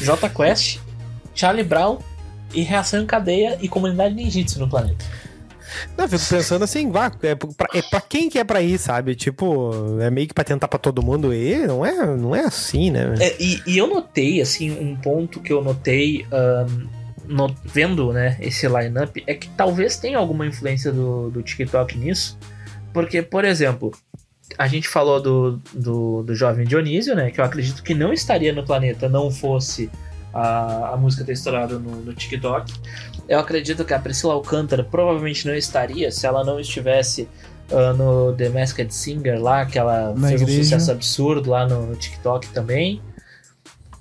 J 0.00 0.30
Quest, 0.30 0.78
Charlie 1.34 1.62
Brown 1.62 1.98
e 2.54 2.62
Reação 2.62 3.02
em 3.02 3.06
Cadeia 3.06 3.58
e 3.60 3.68
Comunidade 3.68 4.14
Ninjitsu 4.14 4.58
no 4.58 4.66
planeta. 4.66 5.04
Não, 5.96 6.04
eu 6.04 6.08
fico 6.08 6.24
pensando 6.28 6.62
assim, 6.62 6.90
vá, 6.90 7.10
é 7.22 7.34
pra, 7.34 7.68
é 7.74 7.82
pra 7.82 8.00
quem 8.00 8.28
que 8.28 8.38
é 8.38 8.44
pra 8.44 8.60
ir, 8.62 8.78
sabe? 8.78 9.14
Tipo, 9.14 9.98
é 10.00 10.10
meio 10.10 10.26
que 10.28 10.34
pra 10.34 10.44
tentar 10.44 10.68
pra 10.68 10.78
todo 10.78 11.02
mundo 11.02 11.32
ir, 11.34 11.66
não 11.66 11.84
é, 11.84 12.06
não 12.16 12.34
é 12.34 12.40
assim, 12.40 12.90
né? 12.90 13.14
É, 13.20 13.36
e, 13.42 13.62
e 13.66 13.78
eu 13.78 13.86
notei, 13.86 14.40
assim, 14.40 14.70
um 14.70 14.96
ponto 14.96 15.40
que 15.40 15.52
eu 15.52 15.62
notei 15.62 16.26
ahn, 16.32 16.86
no- 17.26 17.54
vendo 17.64 18.12
né, 18.12 18.36
esse 18.40 18.66
lineup 18.66 19.16
é 19.26 19.34
que 19.34 19.48
talvez 19.50 19.96
tenha 19.96 20.18
alguma 20.18 20.46
influência 20.46 20.90
do, 20.92 21.30
do 21.30 21.42
TikTok 21.42 21.96
nisso. 21.96 22.36
Porque, 22.92 23.22
por 23.22 23.44
exemplo, 23.44 23.92
a 24.58 24.66
gente 24.66 24.88
falou 24.88 25.22
do, 25.22 25.60
do, 25.72 26.22
do 26.24 26.34
jovem 26.34 26.66
Dionísio, 26.66 27.14
né? 27.14 27.30
Que 27.30 27.40
eu 27.40 27.44
acredito 27.44 27.82
que 27.84 27.94
não 27.94 28.12
estaria 28.12 28.52
no 28.52 28.64
planeta 28.64 29.08
não 29.08 29.30
fosse 29.30 29.88
a, 30.32 30.90
a 30.94 30.96
música 30.96 31.24
ter 31.24 31.32
estourado 31.32 31.78
no, 31.78 31.96
no 31.96 32.14
TikTok. 32.14 32.72
Eu 33.28 33.38
acredito 33.38 33.84
que 33.84 33.94
a 33.94 33.98
Priscila 33.98 34.34
Alcântara 34.34 34.82
provavelmente 34.82 35.46
não 35.46 35.54
estaria 35.54 36.10
se 36.10 36.26
ela 36.26 36.44
não 36.44 36.58
estivesse 36.58 37.28
ah, 37.70 37.92
no 37.92 38.32
The 38.34 38.48
Masked 38.48 38.92
Singer 38.92 39.40
lá, 39.40 39.64
que 39.64 39.78
ela 39.78 40.14
Na 40.16 40.28
fez 40.28 40.40
um 40.40 40.44
igreja. 40.44 40.62
sucesso 40.64 40.90
absurdo 40.90 41.50
lá 41.50 41.66
no, 41.66 41.86
no 41.86 41.96
TikTok 41.96 42.48
também. 42.48 43.00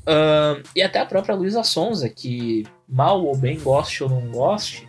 Ahn, 0.08 0.62
e 0.76 0.82
até 0.82 1.00
a 1.00 1.06
própria 1.06 1.36
Luísa 1.36 1.64
Sonza, 1.64 2.10
que 2.10 2.66
mal 2.88 3.24
ou 3.24 3.38
bem 3.38 3.60
goste 3.60 4.04
ou 4.04 4.10
não 4.10 4.22
goste, 4.30 4.88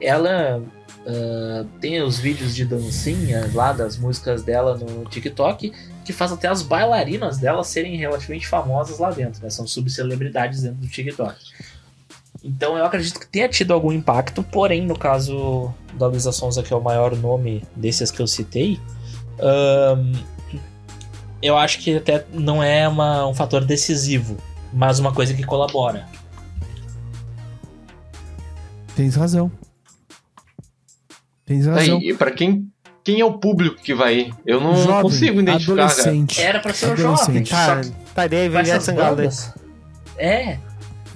ela 0.00 0.62
ah, 1.06 1.64
tem 1.80 2.00
os 2.02 2.18
vídeos 2.18 2.54
de 2.54 2.64
dancinha 2.64 3.50
lá 3.52 3.72
das 3.72 3.98
músicas 3.98 4.42
dela 4.42 4.76
no 4.76 5.04
TikTok, 5.04 5.72
que 6.04 6.12
faz 6.12 6.30
até 6.32 6.48
as 6.48 6.62
bailarinas 6.62 7.38
dela 7.38 7.64
serem 7.64 7.96
relativamente 7.96 8.46
famosas 8.46 8.98
lá 8.98 9.10
dentro, 9.10 9.42
né? 9.42 9.50
São 9.50 9.66
subcelebridades 9.66 10.62
dentro 10.62 10.78
do 10.78 10.86
TikTok. 10.88 11.36
Então 12.42 12.76
eu 12.76 12.84
acredito 12.84 13.18
que 13.18 13.26
tenha 13.26 13.48
tido 13.48 13.72
algum 13.72 13.90
impacto, 13.90 14.42
porém, 14.42 14.84
no 14.86 14.98
caso 14.98 15.72
da 15.94 16.06
Luísa 16.06 16.30
Sonza, 16.30 16.62
que 16.62 16.72
é 16.72 16.76
o 16.76 16.82
maior 16.82 17.16
nome 17.16 17.64
desses 17.74 18.10
que 18.10 18.20
eu 18.20 18.26
citei, 18.26 18.78
eu 21.42 21.56
acho 21.56 21.78
que 21.80 21.96
até 21.96 22.26
não 22.32 22.62
é 22.62 22.86
uma- 22.86 23.26
um 23.26 23.34
fator 23.34 23.64
decisivo, 23.64 24.36
mas 24.72 24.98
uma 24.98 25.12
coisa 25.14 25.32
que 25.32 25.42
colabora. 25.42 26.06
Tens 28.94 29.14
razão. 29.16 29.50
Tens 31.44 31.66
razão. 31.66 31.98
Aí, 31.98 32.10
e 32.10 32.14
pra 32.14 32.30
quem, 32.30 32.70
quem 33.04 33.20
é 33.20 33.24
o 33.24 33.34
público 33.34 33.76
que 33.82 33.94
vai 33.94 34.14
ir? 34.16 34.34
Eu 34.46 34.60
não 34.60 34.74
Jovem, 34.74 35.02
consigo 35.02 35.40
identificar, 35.40 35.94
cara. 35.94 36.16
Era 36.38 36.58
pra 36.60 36.72
ser 36.72 36.92
um 36.92 36.96
jovem. 36.96 37.44
Cara, 37.44 37.82
tá, 38.14 38.26
daí 38.26 38.50
Sangalo 38.80 39.14
daí. 39.16 39.26
bandas. 39.26 39.52
É, 40.18 40.58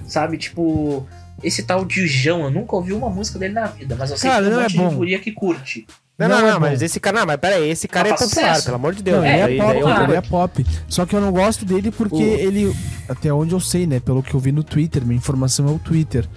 sabe, 0.07 0.37
tipo, 0.37 1.05
esse 1.43 1.63
tal 1.63 1.83
de 1.85 2.05
Jão, 2.07 2.43
eu 2.43 2.51
nunca 2.51 2.75
ouvi 2.75 2.93
uma 2.93 3.09
música 3.09 3.39
dele 3.39 3.53
na 3.53 3.65
vida, 3.67 3.95
mas 3.97 4.11
eu 4.11 4.17
sei 4.17 4.29
Cara, 4.29 4.43
que 4.43 4.49
tem 4.49 4.53
um 4.53 4.59
não 4.59 4.61
é 4.61 4.63
monte 4.69 4.77
bom. 4.77 4.89
de 4.89 4.95
guria 4.95 5.19
que 5.19 5.31
curte. 5.31 5.87
Não, 6.17 6.27
Não 6.27 6.41
não, 6.41 6.47
é 6.47 6.51
não, 6.51 6.59
mas 6.59 6.81
esse 6.81 6.99
cara, 6.99 7.17
não, 7.21 7.25
mas 7.25 7.37
pera 7.37 7.55
aí, 7.55 7.69
esse 7.69 7.87
cara 7.87 8.09
é 8.09 8.11
popular, 8.11 8.27
sucesso. 8.29 8.63
pelo 8.65 8.75
amor 8.75 8.93
de 8.93 9.01
Deus. 9.01 9.19
Não, 9.19 9.25
ele 9.25 9.37
Daí- 9.41 9.41
é 9.41 9.47
daí 9.47 9.57
pop, 9.57 9.79
eu- 9.79 9.87
cara. 9.87 10.03
ele 10.03 10.15
é 10.17 10.21
pop. 10.21 10.65
Só 10.89 11.05
que 11.05 11.15
eu 11.15 11.21
não 11.21 11.31
gosto 11.31 11.63
dele 11.63 11.91
porque 11.91 12.15
O- 12.15 12.37
ele, 12.39 12.75
até 13.07 13.31
onde 13.31 13.53
eu 13.53 13.59
sei, 13.61 13.87
né, 13.87 14.01
pelo 14.01 14.21
que 14.21 14.33
eu 14.33 14.39
vi 14.39 14.51
no 14.51 14.61
Twitter, 14.61 15.05
minha 15.05 15.17
informação 15.17 15.65
é 15.69 15.71
o 15.71 15.79
Twitter. 15.79 16.27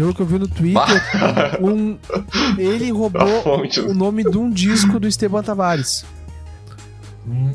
Pelo 0.00 0.14
que 0.14 0.20
eu 0.22 0.26
vi 0.26 0.38
no 0.38 0.48
Twitter, 0.48 1.02
um, 1.60 1.98
ele 2.56 2.90
roubou 2.90 3.66
de- 3.66 3.80
o 3.80 3.92
nome 3.92 4.24
de 4.24 4.38
um 4.38 4.48
disco 4.48 4.98
do 4.98 5.06
Esteban 5.06 5.42
Tavares, 5.42 6.06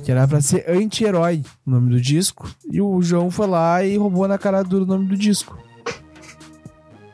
que 0.03 0.11
era 0.11 0.27
pra 0.27 0.39
ser 0.41 0.63
anti-herói, 0.69 1.41
o 1.65 1.71
nome 1.71 1.89
do 1.89 1.99
disco, 1.99 2.47
e 2.71 2.79
o 2.79 3.01
João 3.01 3.31
foi 3.31 3.47
lá 3.47 3.83
e 3.83 3.97
roubou 3.97 4.27
na 4.27 4.37
cara 4.37 4.61
dura 4.63 4.83
o 4.83 4.85
nome 4.85 5.07
do 5.07 5.17
disco. 5.17 5.57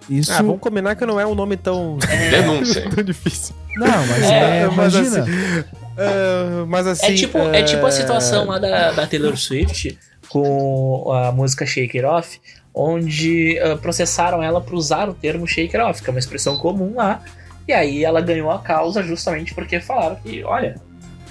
Isso. 0.10 0.34
Ah, 0.34 0.42
vamos 0.42 0.60
combinar 0.60 0.96
que 0.96 1.06
não 1.06 1.18
é 1.18 1.26
um 1.26 1.34
nome 1.34 1.56
tão, 1.56 1.98
Denúncia. 2.30 2.90
tão 2.94 3.02
difícil. 3.02 3.56
Não, 3.78 3.88
mas 3.88 4.24
É, 4.24 4.60
é, 4.64 4.68
mas 4.68 4.94
imagina. 4.94 5.22
assim, 5.22 5.64
ah, 5.98 6.66
mas 6.68 6.88
assim. 6.88 7.06
É 7.06 7.14
tipo, 7.14 7.38
é 7.38 7.64
tipo 7.64 7.86
a 7.86 7.88
ah, 7.88 7.92
situação 7.92 8.48
lá 8.48 8.60
da, 8.60 8.92
da 8.92 9.08
Taylor 9.08 9.38
Swift 9.38 9.98
com 10.28 11.10
a 11.14 11.32
música 11.32 11.66
Shake 11.66 11.98
It 11.98 12.06
Off, 12.06 12.42
onde 12.74 13.60
ah, 13.60 13.78
processaram 13.78 14.42
ela 14.42 14.62
por 14.62 14.76
usar 14.76 15.10
o 15.10 15.14
termo 15.14 15.48
Shake 15.48 15.76
It 15.76 15.90
Off, 15.90 16.02
que 16.02 16.10
é 16.10 16.14
uma 16.14 16.20
expressão 16.20 16.58
comum 16.58 16.96
lá, 16.96 17.24
e 17.68 17.74
aí 17.74 18.04
ela 18.04 18.22
ganhou 18.22 18.52
a 18.52 18.60
causa 18.60 19.04
justamente 19.04 19.54
porque 19.54 19.80
falaram 19.80 20.16
que, 20.16 20.44
olha, 20.44 20.76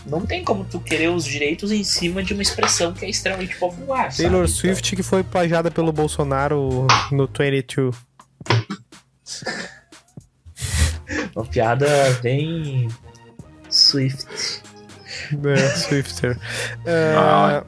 não 0.07 0.25
tem 0.25 0.45
como 0.45 0.65
tu 0.65 0.81
querer 0.81 1.09
os 1.09 1.25
direitos 1.25 1.71
em 1.73 1.85
cima 1.85 2.23
de 2.23 2.33
uma 2.33 2.43
expressão 2.43 2.93
que 2.93 3.05
é 3.05 3.09
extremamente 3.09 3.57
popular. 3.57 4.11
sabe? 4.11 4.29
Taylor 4.29 4.45
Então, 4.45 4.55
Swift 4.55 4.97
que 4.97 5.03
foi 5.03 5.23
plagiada 5.23 5.71
pelo 5.71 5.93
Bolsonaro 5.93 6.87
no 7.11 7.27
22. 7.27 7.95
uma 11.35 11.45
piada 11.45 11.89
bem 12.23 12.89
Swift. 13.69 14.63
É, 15.45 15.69
Swifter. 15.77 16.39
Ah, 16.87 17.65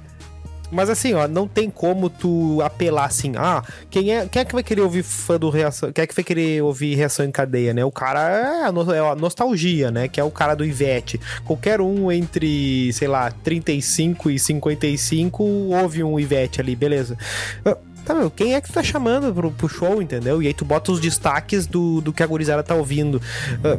Mas 0.73 0.89
assim, 0.89 1.13
ó, 1.13 1.29
não 1.29 1.47
tem 1.47 1.69
como 1.69 2.09
tu 2.09 2.61
apelar 2.63 3.05
assim, 3.05 3.35
ah, 3.37 3.63
quem 3.91 4.13
é, 4.17 4.27
quem 4.27 4.41
é 4.41 4.45
que 4.45 4.55
vai 4.55 4.63
querer 4.63 4.81
ouvir 4.81 5.03
fã 5.03 5.39
do 5.39 5.51
reação? 5.51 5.93
Quem 5.93 6.03
é 6.03 6.07
que 6.07 6.15
vai 6.15 6.25
querer 6.25 6.63
ouvir 6.63 6.95
reação 6.95 7.25
em 7.27 7.31
cadeia, 7.31 7.75
né? 7.75 7.85
O 7.85 7.93
cara 7.93 8.21
é 8.31 8.65
a, 8.65 8.73
no- 8.73 8.93
é 8.93 8.99
a 8.99 9.15
nostalgia, 9.15 9.91
né? 9.91 10.09
Que 10.09 10.19
é 10.19 10.25
o 10.25 10.31
cara 10.31 10.55
do 10.55 10.65
Ivete. 10.65 11.21
Qualquer 11.45 11.81
um 11.81 12.11
entre, 12.11 12.91
sei 12.95 13.07
lá, 13.07 13.31
35 13.31 14.31
e 14.31 14.39
55 14.39 15.43
ouve 15.45 16.03
um 16.03 16.19
Ivete 16.19 16.61
ali, 16.61 16.75
beleza. 16.75 17.17
Ah, 17.65 17.77
Tá, 18.05 18.15
meu, 18.15 18.31
quem 18.31 18.55
é 18.55 18.61
que 18.61 18.69
tu 18.69 18.73
tá 18.75 18.83
chamando 18.83 19.33
pro, 19.33 19.51
pro 19.53 19.69
show, 19.69 20.03
entendeu? 20.03 20.43
E 20.43 20.47
aí 20.49 20.55
tu 20.55 20.65
bota 20.65 20.91
os 20.91 21.01
destaques 21.01 21.67
do, 21.67 22.01
do 22.01 22.13
que 22.13 22.23
a 22.23 22.27
gurizada 22.27 22.63
tá 22.63 22.75
ouvindo. 22.75 23.23
Ah, 23.65 23.79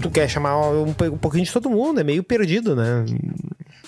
tu 0.00 0.10
quer 0.10 0.28
chamar 0.28 0.58
um, 0.58 0.88
um 0.88 1.18
pouquinho 1.18 1.44
de 1.44 1.52
todo 1.52 1.68
mundo, 1.68 2.00
é 2.00 2.04
meio 2.04 2.22
perdido, 2.22 2.74
né? 2.74 3.04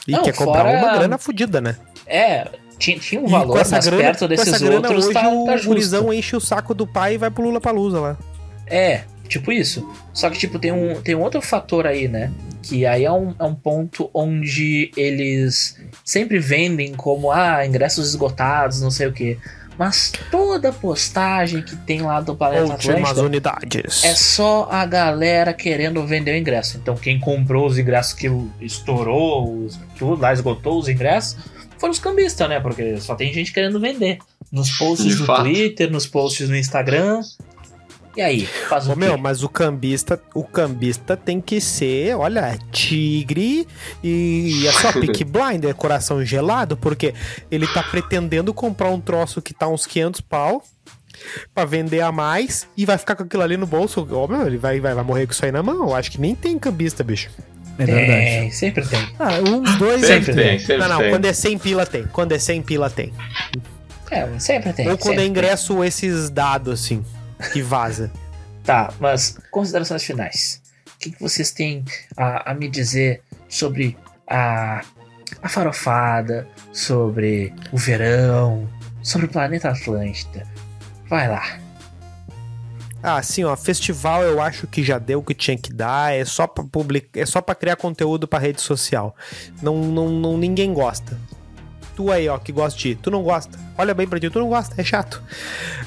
E 0.07 0.13
Não, 0.13 0.23
quer 0.23 0.35
comprar 0.35 0.65
fora- 0.65 0.79
uma 0.79 0.99
grana 0.99 1.17
fodida, 1.19 1.61
né? 1.61 1.77
É, 2.07 2.47
tinha, 2.79 2.99
tinha 2.99 3.21
um 3.21 3.27
E 3.27 3.31
valor, 3.31 3.57
mas 3.57 3.89
perto 3.89 4.21
com 4.21 4.29
desses 4.29 4.49
essa 4.49 4.59
grana, 4.59 4.77
outros 4.89 5.05
hoje 5.07 5.15
tá, 5.15 5.29
o 5.29 5.47
tá 5.47 5.57
gurizão 5.65 6.13
enche 6.13 6.37
o 6.37 6.41
saco 6.41 6.75
do 6.75 6.87
pai 6.87 7.15
e 7.15 7.19
vai 7.19 7.31
pro 7.31 7.43
Lula 7.45 7.61
Palusa 7.61 8.01
lá. 8.01 8.19
É, 8.67 9.03
tipo 9.29 9.51
isso. 9.53 9.87
Só 10.13 10.29
que, 10.29 10.39
tipo, 10.39 10.59
tem 10.59 10.73
um, 10.73 11.01
tem 11.01 11.15
um 11.15 11.21
outro 11.21 11.41
fator 11.41 11.87
aí, 11.87 12.07
né? 12.09 12.31
Que 12.63 12.85
aí 12.85 13.05
é 13.05 13.13
um, 13.13 13.35
é 13.39 13.45
um 13.45 13.55
ponto 13.55 14.11
onde 14.13 14.91
eles 14.97 15.79
sempre 16.05 16.39
vendem 16.39 16.95
como, 16.95 17.31
ah, 17.31 17.65
ingressos 17.67 18.09
esgotados, 18.09 18.81
não 18.83 18.91
sei 18.91 19.07
o 19.07 19.13
quê. 19.13 19.39
Mas 19.81 20.13
toda 20.31 20.71
postagem 20.75 21.63
que 21.63 21.75
tem 21.75 22.03
lá 22.03 22.21
do 22.21 22.37
Planeta 22.37 22.71
Últimas 22.71 23.17
unidades. 23.17 24.05
é 24.05 24.15
só 24.15 24.69
a 24.71 24.85
galera 24.85 25.55
querendo 25.55 26.07
vender 26.07 26.33
o 26.33 26.37
ingresso. 26.37 26.77
Então, 26.77 26.95
quem 26.95 27.19
comprou 27.19 27.67
os 27.67 27.79
ingressos 27.79 28.13
que 28.13 28.27
estourou, 28.61 29.65
os, 29.65 29.81
tudo 29.99 30.21
lá, 30.21 30.35
esgotou 30.35 30.79
os 30.79 30.87
ingressos, 30.87 31.39
foram 31.79 31.93
os 31.93 31.99
cambistas, 31.99 32.47
né? 32.47 32.61
Porque 32.61 33.01
só 33.01 33.15
tem 33.15 33.33
gente 33.33 33.55
querendo 33.55 33.81
vender. 33.81 34.19
Nos 34.53 34.71
posts 34.71 35.07
De 35.07 35.17
do 35.17 35.25
fato. 35.25 35.45
Twitter, 35.45 35.91
nos 35.91 36.07
posts 36.07 36.51
no 36.51 36.57
Instagram. 36.57 37.23
E 38.17 38.21
aí, 38.21 38.45
faz 38.45 38.87
o 38.89 38.91
Ô, 38.91 38.95
quê? 38.95 39.01
meu, 39.01 39.17
mas 39.17 39.43
o 39.45 39.49
cambista, 39.49 40.21
o 40.35 40.43
cambista 40.43 41.17
tem 41.17 41.41
que 41.41 41.61
ser, 41.61 42.17
olha, 42.17 42.59
tigre 42.73 43.67
e 44.03 44.67
é 44.67 44.73
só 44.73 44.93
pick 45.01 45.25
blinder, 45.25 45.75
coração 45.75 46.25
gelado, 46.25 46.77
porque 46.77 47.15
ele 47.51 47.69
tá 47.69 47.83
pretendendo 47.85 48.53
comprar 48.53 48.91
um 48.91 49.01
troço 49.01 49.41
que 49.41 49.55
tá 49.55 49.69
uns 49.69 49.87
500 49.87 50.21
pau 50.23 50.63
pra 51.55 51.65
vender 51.65 52.01
a 52.01 52.11
mais 52.11 52.67
e 52.77 52.85
vai 52.85 52.99
ficar 52.99 53.15
com 53.15 53.23
aquilo 53.23 53.43
ali 53.43 53.57
no 53.57 53.67
bolso. 53.67 54.07
Ô, 54.11 54.27
meu, 54.27 54.47
ele 54.47 54.59
vai, 54.59 54.81
vai, 54.81 54.95
vai 54.95 55.05
morrer 55.05 55.27
com 55.27 55.33
isso 55.33 55.45
aí 55.45 55.53
na 55.53 55.63
mão. 55.63 55.89
Eu 55.89 55.95
acho 55.95 56.11
que 56.11 56.21
nem 56.21 56.35
tem 56.35 56.59
cambista, 56.59 57.05
bicho. 57.05 57.31
É 57.79 57.87
verdade. 57.87 58.09
Tem, 58.09 58.51
sempre 58.51 58.87
tem. 58.87 59.09
Ah, 59.19 59.39
uns 59.41 59.77
dois 59.79 60.05
Sempre 60.05 60.33
aí 60.33 60.37
tem, 60.37 60.59
sempre 60.59 60.77
não, 60.79 60.89
não, 60.89 60.99
tem. 60.99 61.11
quando 61.11 61.25
é 61.25 61.33
100 61.33 61.59
pila 61.59 61.87
tem. 61.87 62.05
Quando 62.13 62.33
é 62.33 62.39
100 62.39 62.63
pila 62.63 62.91
tem. 62.91 63.13
É, 64.11 64.29
sempre 64.39 64.73
tem. 64.73 64.89
Ou 64.89 64.99
quando 64.99 65.11
sempre 65.11 65.23
é 65.23 65.27
ingresso 65.27 65.85
esses 65.85 66.29
dados, 66.29 66.81
assim, 66.81 67.05
que 67.53 67.63
vaza. 67.63 68.11
Tá, 68.65 68.93
mas 69.01 69.39
considerações 69.51 70.05
finais. 70.05 70.63
O 70.95 70.99
que, 70.99 71.11
que 71.13 71.21
vocês 71.21 71.51
têm 71.51 71.85
a, 72.17 72.51
a 72.51 72.55
me 72.55 72.69
dizer 72.69 73.23
sobre 73.49 73.97
a, 74.27 74.83
a 75.43 75.49
farofada, 75.49 76.47
sobre 76.73 77.55
o 77.73 77.79
verão, 77.79 78.69
sobre 79.03 79.27
o 79.27 79.31
planeta 79.31 79.71
Atlântida? 79.71 80.47
Vai 81.09 81.29
lá. 81.29 81.59
Ah, 83.03 83.17
assim, 83.17 83.45
ó, 83.45 83.57
festival 83.57 84.23
eu 84.23 84.43
acho 84.43 84.67
que 84.67 84.85
já 84.85 84.99
deu 84.99 85.21
o 85.21 85.23
que 85.23 85.33
tinha 85.33 85.57
que 85.57 85.73
dar, 85.73 86.15
é 86.15 86.23
só 86.25 86.47
pra 86.47 86.63
publicar, 86.63 87.21
é 87.21 87.25
só 87.25 87.41
para 87.41 87.55
criar 87.55 87.77
conteúdo 87.77 88.29
pra 88.29 88.39
rede 88.39 88.61
social. 88.61 89.17
Não, 89.63 89.79
não, 89.79 90.11
não 90.11 90.37
ninguém 90.37 90.75
gosta. 90.75 91.19
Tu 92.01 92.11
aí, 92.11 92.27
ó, 92.31 92.39
que 92.39 92.51
gosta 92.51 92.79
de 92.79 92.95
tu 92.95 93.11
não 93.11 93.23
gosta. 93.23 93.59
Olha 93.77 93.93
bem 93.93 94.09
pra 94.09 94.19
ti, 94.19 94.31
tu 94.31 94.39
não 94.39 94.49
gosta, 94.49 94.75
é 94.81 94.83
chato. 94.83 95.23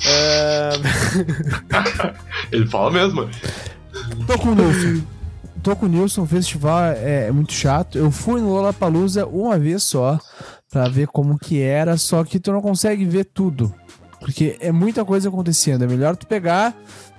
Ah, 0.08 2.14
Ele 2.52 2.68
fala 2.68 2.92
mesmo. 2.92 3.28
Tô 4.28 4.38
com 4.38 4.50
o 4.50 4.56
Nilson. 4.56 5.04
Tô 5.64 5.76
com 5.76 5.88
o 5.88 5.90
Nilson, 5.90 6.22
o 6.22 6.28
festival 6.28 6.84
é, 6.84 7.28
é 7.28 7.32
muito 7.32 7.52
chato. 7.52 7.98
Eu 7.98 8.12
fui 8.12 8.42
no 8.42 8.50
Lollapalooza 8.50 9.26
uma 9.26 9.58
vez 9.58 9.82
só, 9.82 10.20
pra 10.70 10.88
ver 10.88 11.08
como 11.08 11.40
que 11.40 11.60
era, 11.60 11.98
só 11.98 12.24
que 12.24 12.40
tu 12.40 12.52
não 12.52 12.62
consegue 12.62 13.06
ver 13.06 13.26
tudo. 13.26 13.74
Porque 14.20 14.56
é 14.60 14.72
muita 14.72 15.04
coisa 15.04 15.30
acontecendo. 15.30 15.84
É 15.84 15.88
melhor 15.88 16.16
tu 16.16 16.28
pegar, 16.28 16.76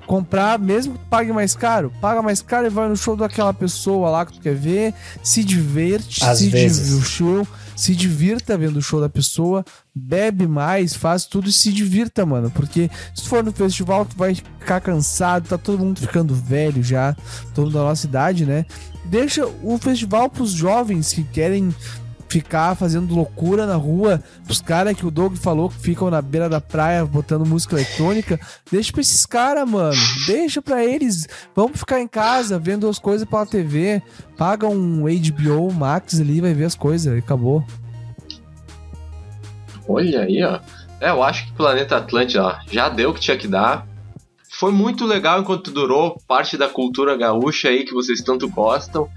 comprar, 0.07 0.57
mesmo 0.57 0.93
que 0.93 1.01
tu 1.01 1.07
pague 1.09 1.33
mais 1.33 1.57
caro, 1.57 1.93
paga 2.01 2.23
mais 2.23 2.41
caro 2.43 2.69
e 2.69 2.71
vai 2.71 2.89
no 2.89 2.97
show 2.97 3.17
daquela 3.17 3.53
pessoa 3.53 4.09
lá 4.09 4.25
que 4.25 4.35
tu 4.35 4.41
quer 4.41 4.55
ver, 4.55 4.95
se 5.21 5.43
diverte, 5.43 6.23
Às 6.25 6.39
se 6.39 6.49
vezes. 6.49 7.05
show, 7.09 7.45
se 7.77 7.95
divirta 7.95 8.57
vendo 8.57 8.77
o 8.77 8.83
show 8.83 9.01
da 9.01 9.09
pessoa, 9.09 9.65
bebe 9.95 10.47
mais, 10.47 10.95
faz 10.95 11.25
tudo 11.25 11.49
e 11.49 11.53
se 11.53 11.73
divirta, 11.73 12.25
mano. 12.25 12.51
Porque 12.51 12.91
se 13.15 13.29
for 13.29 13.43
no 13.43 13.53
festival, 13.53 14.05
tu 14.05 14.17
vai 14.17 14.35
ficar 14.35 14.81
cansado, 14.81 15.49
tá 15.49 15.59
todo 15.59 15.79
mundo 15.79 16.01
ficando 16.01 16.35
velho 16.35 16.83
já, 16.83 17.17
todo 17.55 17.71
da 17.71 17.81
nossa 17.81 18.07
idade, 18.07 18.47
né? 18.47 18.67
Deixa 19.05 19.47
o 19.63 19.79
festival 19.79 20.31
pros 20.31 20.51
jovens 20.51 21.13
que 21.13 21.23
querem 21.25 21.75
ficar 22.35 22.75
fazendo 22.75 23.15
loucura 23.15 23.65
na 23.65 23.77
rua, 23.77 24.21
os 24.51 24.61
caras 24.61 24.97
que 24.97 25.07
o 25.07 25.11
Doug 25.11 25.37
falou 25.37 25.69
que 25.69 25.79
ficam 25.79 26.11
na 26.11 26.21
beira 26.21 26.49
da 26.49 26.61
praia 26.61 27.05
botando 27.05 27.47
música 27.47 27.77
eletrônica, 27.77 28.41
deixa 28.73 28.91
pra 28.91 29.01
esses 29.03 29.25
caras, 29.25 29.71
mano. 29.71 29.95
Deixa 30.27 30.61
pra 30.61 30.85
eles. 30.85 31.29
Vamos 31.55 31.79
ficar 31.79 32.01
em 32.01 32.09
casa 32.09 32.59
vendo 32.59 32.89
as 32.89 32.99
coisas 32.99 33.29
pela 33.29 33.47
TV. 33.47 34.03
Paga 34.37 34.67
um 34.67 35.05
HBO 35.05 35.73
Max 35.73 36.21
ali, 36.21 36.41
vai 36.41 36.53
ver 36.53 36.65
as 36.65 36.75
coisas. 36.75 37.15
e 37.15 37.19
Acabou. 37.19 37.65
Olha 39.89 40.23
aí, 40.23 40.43
ó. 40.43 40.59
É, 41.01 41.11
eu 41.11 41.23
acho 41.23 41.47
que 41.47 41.53
Planeta 41.53 41.99
Atlântida 41.99 42.59
já 42.69 42.89
deu 42.89 43.11
o 43.11 43.15
que 43.15 43.21
tinha 43.21 43.37
que 43.37 43.47
dar. 43.47 43.87
Foi 44.59 44.73
muito 44.73 45.05
legal 45.05 45.41
enquanto 45.41 45.71
durou, 45.71 46.21
parte 46.27 46.57
da 46.57 46.69
cultura 46.69 47.17
gaúcha 47.17 47.69
aí 47.69 47.85
que 47.85 47.95
vocês 47.95 48.21
tanto 48.23 48.49
gostam. 48.49 49.09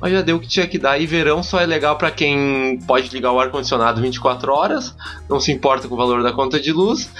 Mas 0.00 0.12
já 0.12 0.22
deu 0.22 0.36
o 0.36 0.40
que 0.40 0.48
tinha 0.48 0.66
que 0.66 0.78
dar. 0.78 0.98
E 0.98 1.06
verão 1.06 1.42
só 1.42 1.60
é 1.60 1.66
legal 1.66 1.98
pra 1.98 2.10
quem 2.10 2.78
pode 2.86 3.08
ligar 3.10 3.32
o 3.32 3.38
ar-condicionado 3.40 4.00
24 4.00 4.50
horas, 4.52 4.94
não 5.28 5.38
se 5.38 5.52
importa 5.52 5.86
com 5.88 5.94
o 5.94 5.98
valor 5.98 6.22
da 6.22 6.32
conta 6.32 6.58
de 6.58 6.72
luz. 6.72 7.10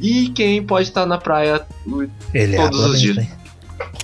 E 0.00 0.30
quem 0.30 0.62
pode 0.64 0.88
estar 0.88 1.04
na 1.06 1.18
praia. 1.18 1.66
Ele 2.32 2.56
Todos 2.56 2.80
os 2.80 3.00
dias. 3.00 3.26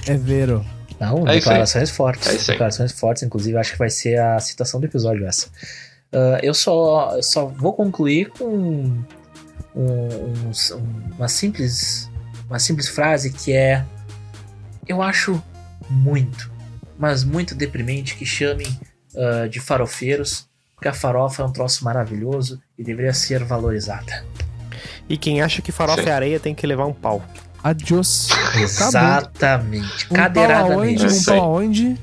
É 0.07 0.15
vero. 0.17 0.65
Não, 1.01 1.27
É 1.29 1.35
declarações 1.35 1.91
fortes. 1.91 2.27
É 2.29 2.35
isso 2.35 2.51
aí. 2.51 2.55
declarações 2.55 2.93
fortes, 2.93 3.23
inclusive, 3.23 3.57
acho 3.59 3.73
que 3.73 3.79
vai 3.79 3.91
ser 3.91 4.19
a 4.21 4.39
citação 4.41 4.81
do 4.81 4.87
episódio 4.87 5.27
essa. 5.27 5.49
Ah, 6.13 6.39
eu 6.43 6.55
só, 6.55 7.21
só 7.23 7.47
vou 7.47 7.73
concluir 7.75 8.31
com 8.39 8.45
um- 8.45 9.05
um- 9.75 11.13
uma, 11.19 11.29
simples, 11.29 12.11
uma 12.49 12.59
simples 12.59 12.89
frase 12.89 13.31
que 13.33 13.53
é: 13.53 13.85
Eu 14.89 15.03
acho 15.03 15.43
muito, 15.91 16.51
mas 16.99 17.25
muito 17.25 17.55
deprimente 17.55 18.15
que 18.17 18.25
chamem 18.27 18.67
ah, 19.17 19.47
de 19.49 19.61
farofeiros, 19.61 20.47
porque 20.75 20.89
a 20.89 20.93
farofa 20.93 21.43
é 21.43 21.47
um 21.47 21.53
troço 21.53 21.85
maravilhoso 21.85 22.61
e 22.79 22.85
deveria 22.85 23.13
ser 23.15 23.43
valorizada. 23.45 24.25
e 25.09 25.17
quem 25.17 25.41
acha 25.41 25.63
que 25.63 25.73
farofa 25.73 26.03
Sim. 26.03 26.09
é 26.09 26.13
areia 26.13 26.41
tem 26.41 26.55
que 26.55 26.67
levar 26.67 26.87
um 26.87 26.93
pau. 26.93 27.25
Adiós. 27.65 28.29
Exatamente. 28.55 30.07
Um 30.11 30.17
pau 30.17 30.53
aonde? 30.53 31.03
É 31.03 31.07
Um 31.07 31.11
isso 31.11 31.33
aí. 31.33 31.39
pau 31.39 31.55
aonde? 31.57 31.97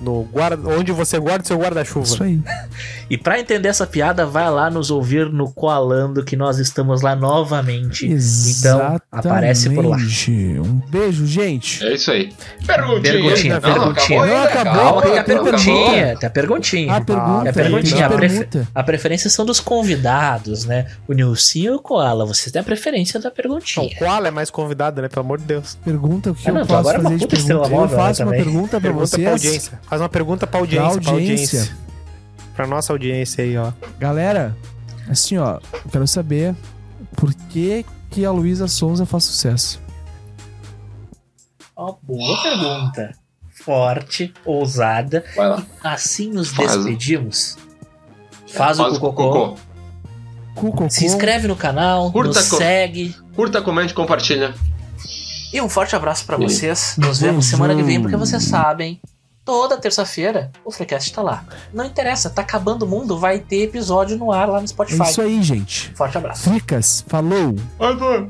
No 0.00 0.24
guarda, 0.24 0.68
onde 0.68 0.90
você 0.90 1.18
guarda 1.18 1.44
o 1.44 1.46
seu 1.46 1.56
guarda-chuva. 1.58 2.04
Isso 2.06 2.22
aí. 2.24 2.40
E 3.10 3.18
pra 3.18 3.38
entender 3.38 3.68
essa 3.68 3.86
piada, 3.86 4.24
vai 4.26 4.50
lá 4.50 4.70
nos 4.70 4.90
ouvir 4.90 5.26
no 5.30 5.50
Coalando, 5.52 6.24
que 6.24 6.36
nós 6.36 6.58
estamos 6.58 7.02
lá 7.02 7.14
novamente. 7.14 8.06
Então, 8.06 8.98
aparece 9.10 9.70
por 9.70 9.84
lá. 9.84 9.96
Exatamente. 9.96 10.60
Um 10.60 10.80
beijo, 10.88 11.26
gente. 11.26 11.84
É 11.84 11.94
isso 11.94 12.10
aí. 12.10 12.32
Perguntinha. 12.66 13.12
Perguntinha, 13.12 13.54
Não, 13.54 13.60
perguntinha. 13.60 13.92
acabou 13.92 14.22
ainda, 14.22 14.34
Não, 14.36 14.44
acabou, 14.44 14.72
calma, 14.84 15.02
Tem 15.02 15.18
a 15.18 15.24
perguntinha, 15.24 16.16
tem 16.18 16.26
a 16.26 16.30
perguntinha. 16.30 16.96
A 16.96 17.00
pergunta. 17.00 17.46
é 17.46 17.50
a 17.50 17.52
perguntinha, 17.52 18.04
a 18.04 18.06
a 18.06 18.10
prefe- 18.12 18.34
pergunta. 18.44 18.68
A 18.74 18.82
preferência 18.82 19.30
são 19.30 19.44
dos 19.44 19.60
convidados, 19.60 20.64
né? 20.64 20.86
O 21.08 21.12
Nilson 21.12 21.58
e 21.58 21.70
o 21.70 21.78
Koala, 21.80 22.24
você 22.24 22.50
tem 22.50 22.60
a 22.60 22.64
preferência 22.64 23.18
da 23.20 23.28
Não, 23.28 23.34
perguntinha. 23.36 23.86
o 23.86 23.98
Koala 23.98 24.28
é 24.28 24.30
mais 24.30 24.50
convidado, 24.50 25.02
né? 25.02 25.08
Pelo 25.08 25.24
amor 25.24 25.38
de 25.38 25.44
Deus. 25.44 25.76
Pergunta 25.84 26.30
o 26.30 26.34
que 26.34 26.48
Ah, 26.48 26.52
não, 26.52 26.60
eu 26.60 26.66
posso 26.66 26.78
agora 26.80 26.96
é 26.96 27.00
uma 27.00 27.10
fazer 27.10 27.18
de 27.18 27.26
pergunta. 27.26 27.52
Eu 27.52 27.80
né, 27.82 27.88
faço 27.88 28.22
uma 28.22 28.30
também. 28.30 28.44
pergunta 28.44 28.68
pra 28.68 28.80
Pergunta 28.80 29.06
vocês. 29.06 29.22
pra 29.22 29.32
audiência. 29.32 29.80
Faz 29.88 30.02
uma 30.02 30.08
pergunta 30.08 30.46
pra 30.46 30.60
audiência, 30.60 30.92
Pra 30.92 31.00
pra 31.02 31.12
audiência. 31.12 31.68
Pra 32.54 32.66
nossa 32.66 32.92
audiência 32.92 33.44
aí, 33.44 33.56
ó. 33.56 33.72
Galera, 33.98 34.56
assim, 35.08 35.38
ó, 35.38 35.58
eu 35.72 35.90
quero 35.90 36.06
saber 36.06 36.54
por 37.16 37.32
que 37.34 37.84
que 38.10 38.24
a 38.24 38.30
Luísa 38.30 38.68
Sonza 38.68 39.06
faz 39.06 39.24
sucesso. 39.24 39.80
Ó, 41.74 41.96
boa 42.02 42.42
pergunta. 42.42 43.12
Forte, 43.64 44.32
ousada. 44.44 45.24
Vai 45.36 45.48
lá. 45.48 45.62
Assim 45.82 46.30
nos 46.30 46.50
Faz. 46.50 46.76
despedimos. 46.76 47.56
Faz, 48.48 48.78
o 48.78 48.84
Faz 48.84 48.98
cocô. 48.98 49.56
Cu, 50.54 50.70
cocô. 50.72 50.90
Se 50.90 51.06
inscreve 51.06 51.48
no 51.48 51.56
canal, 51.56 52.10
Curta 52.12 52.38
nos 52.40 52.48
segue. 52.48 53.14
Curta, 53.34 53.62
comente, 53.62 53.94
compartilha. 53.94 54.54
E 55.52 55.60
um 55.60 55.68
forte 55.68 55.94
abraço 55.96 56.24
pra 56.26 56.36
E- 56.38 56.42
vocês. 56.42 56.96
Nos 56.98 57.20
vemos 57.20 57.46
semana 57.46 57.74
que 57.74 57.82
vem, 57.82 58.00
porque 58.00 58.16
vocês 58.16 58.42
sabem 58.44 59.00
Toda 59.44 59.76
terça-feira 59.76 60.52
o 60.64 60.70
Freecast 60.70 61.12
tá 61.12 61.20
lá. 61.20 61.44
Não 61.74 61.84
interessa, 61.84 62.30
tá 62.30 62.42
acabando 62.42 62.84
o 62.84 62.88
mundo, 62.88 63.18
vai 63.18 63.40
ter 63.40 63.64
episódio 63.64 64.16
no 64.16 64.30
ar 64.30 64.48
lá 64.48 64.58
no 64.58 64.64
É 64.64 64.68
Spotify. 64.68 65.02
isso 65.02 65.20
aí, 65.20 65.42
gente. 65.42 65.92
Forte 65.96 66.16
abraço. 66.16 66.48
Fricas, 66.48 67.04
falou! 67.08 67.56
Arthur, 67.80 68.28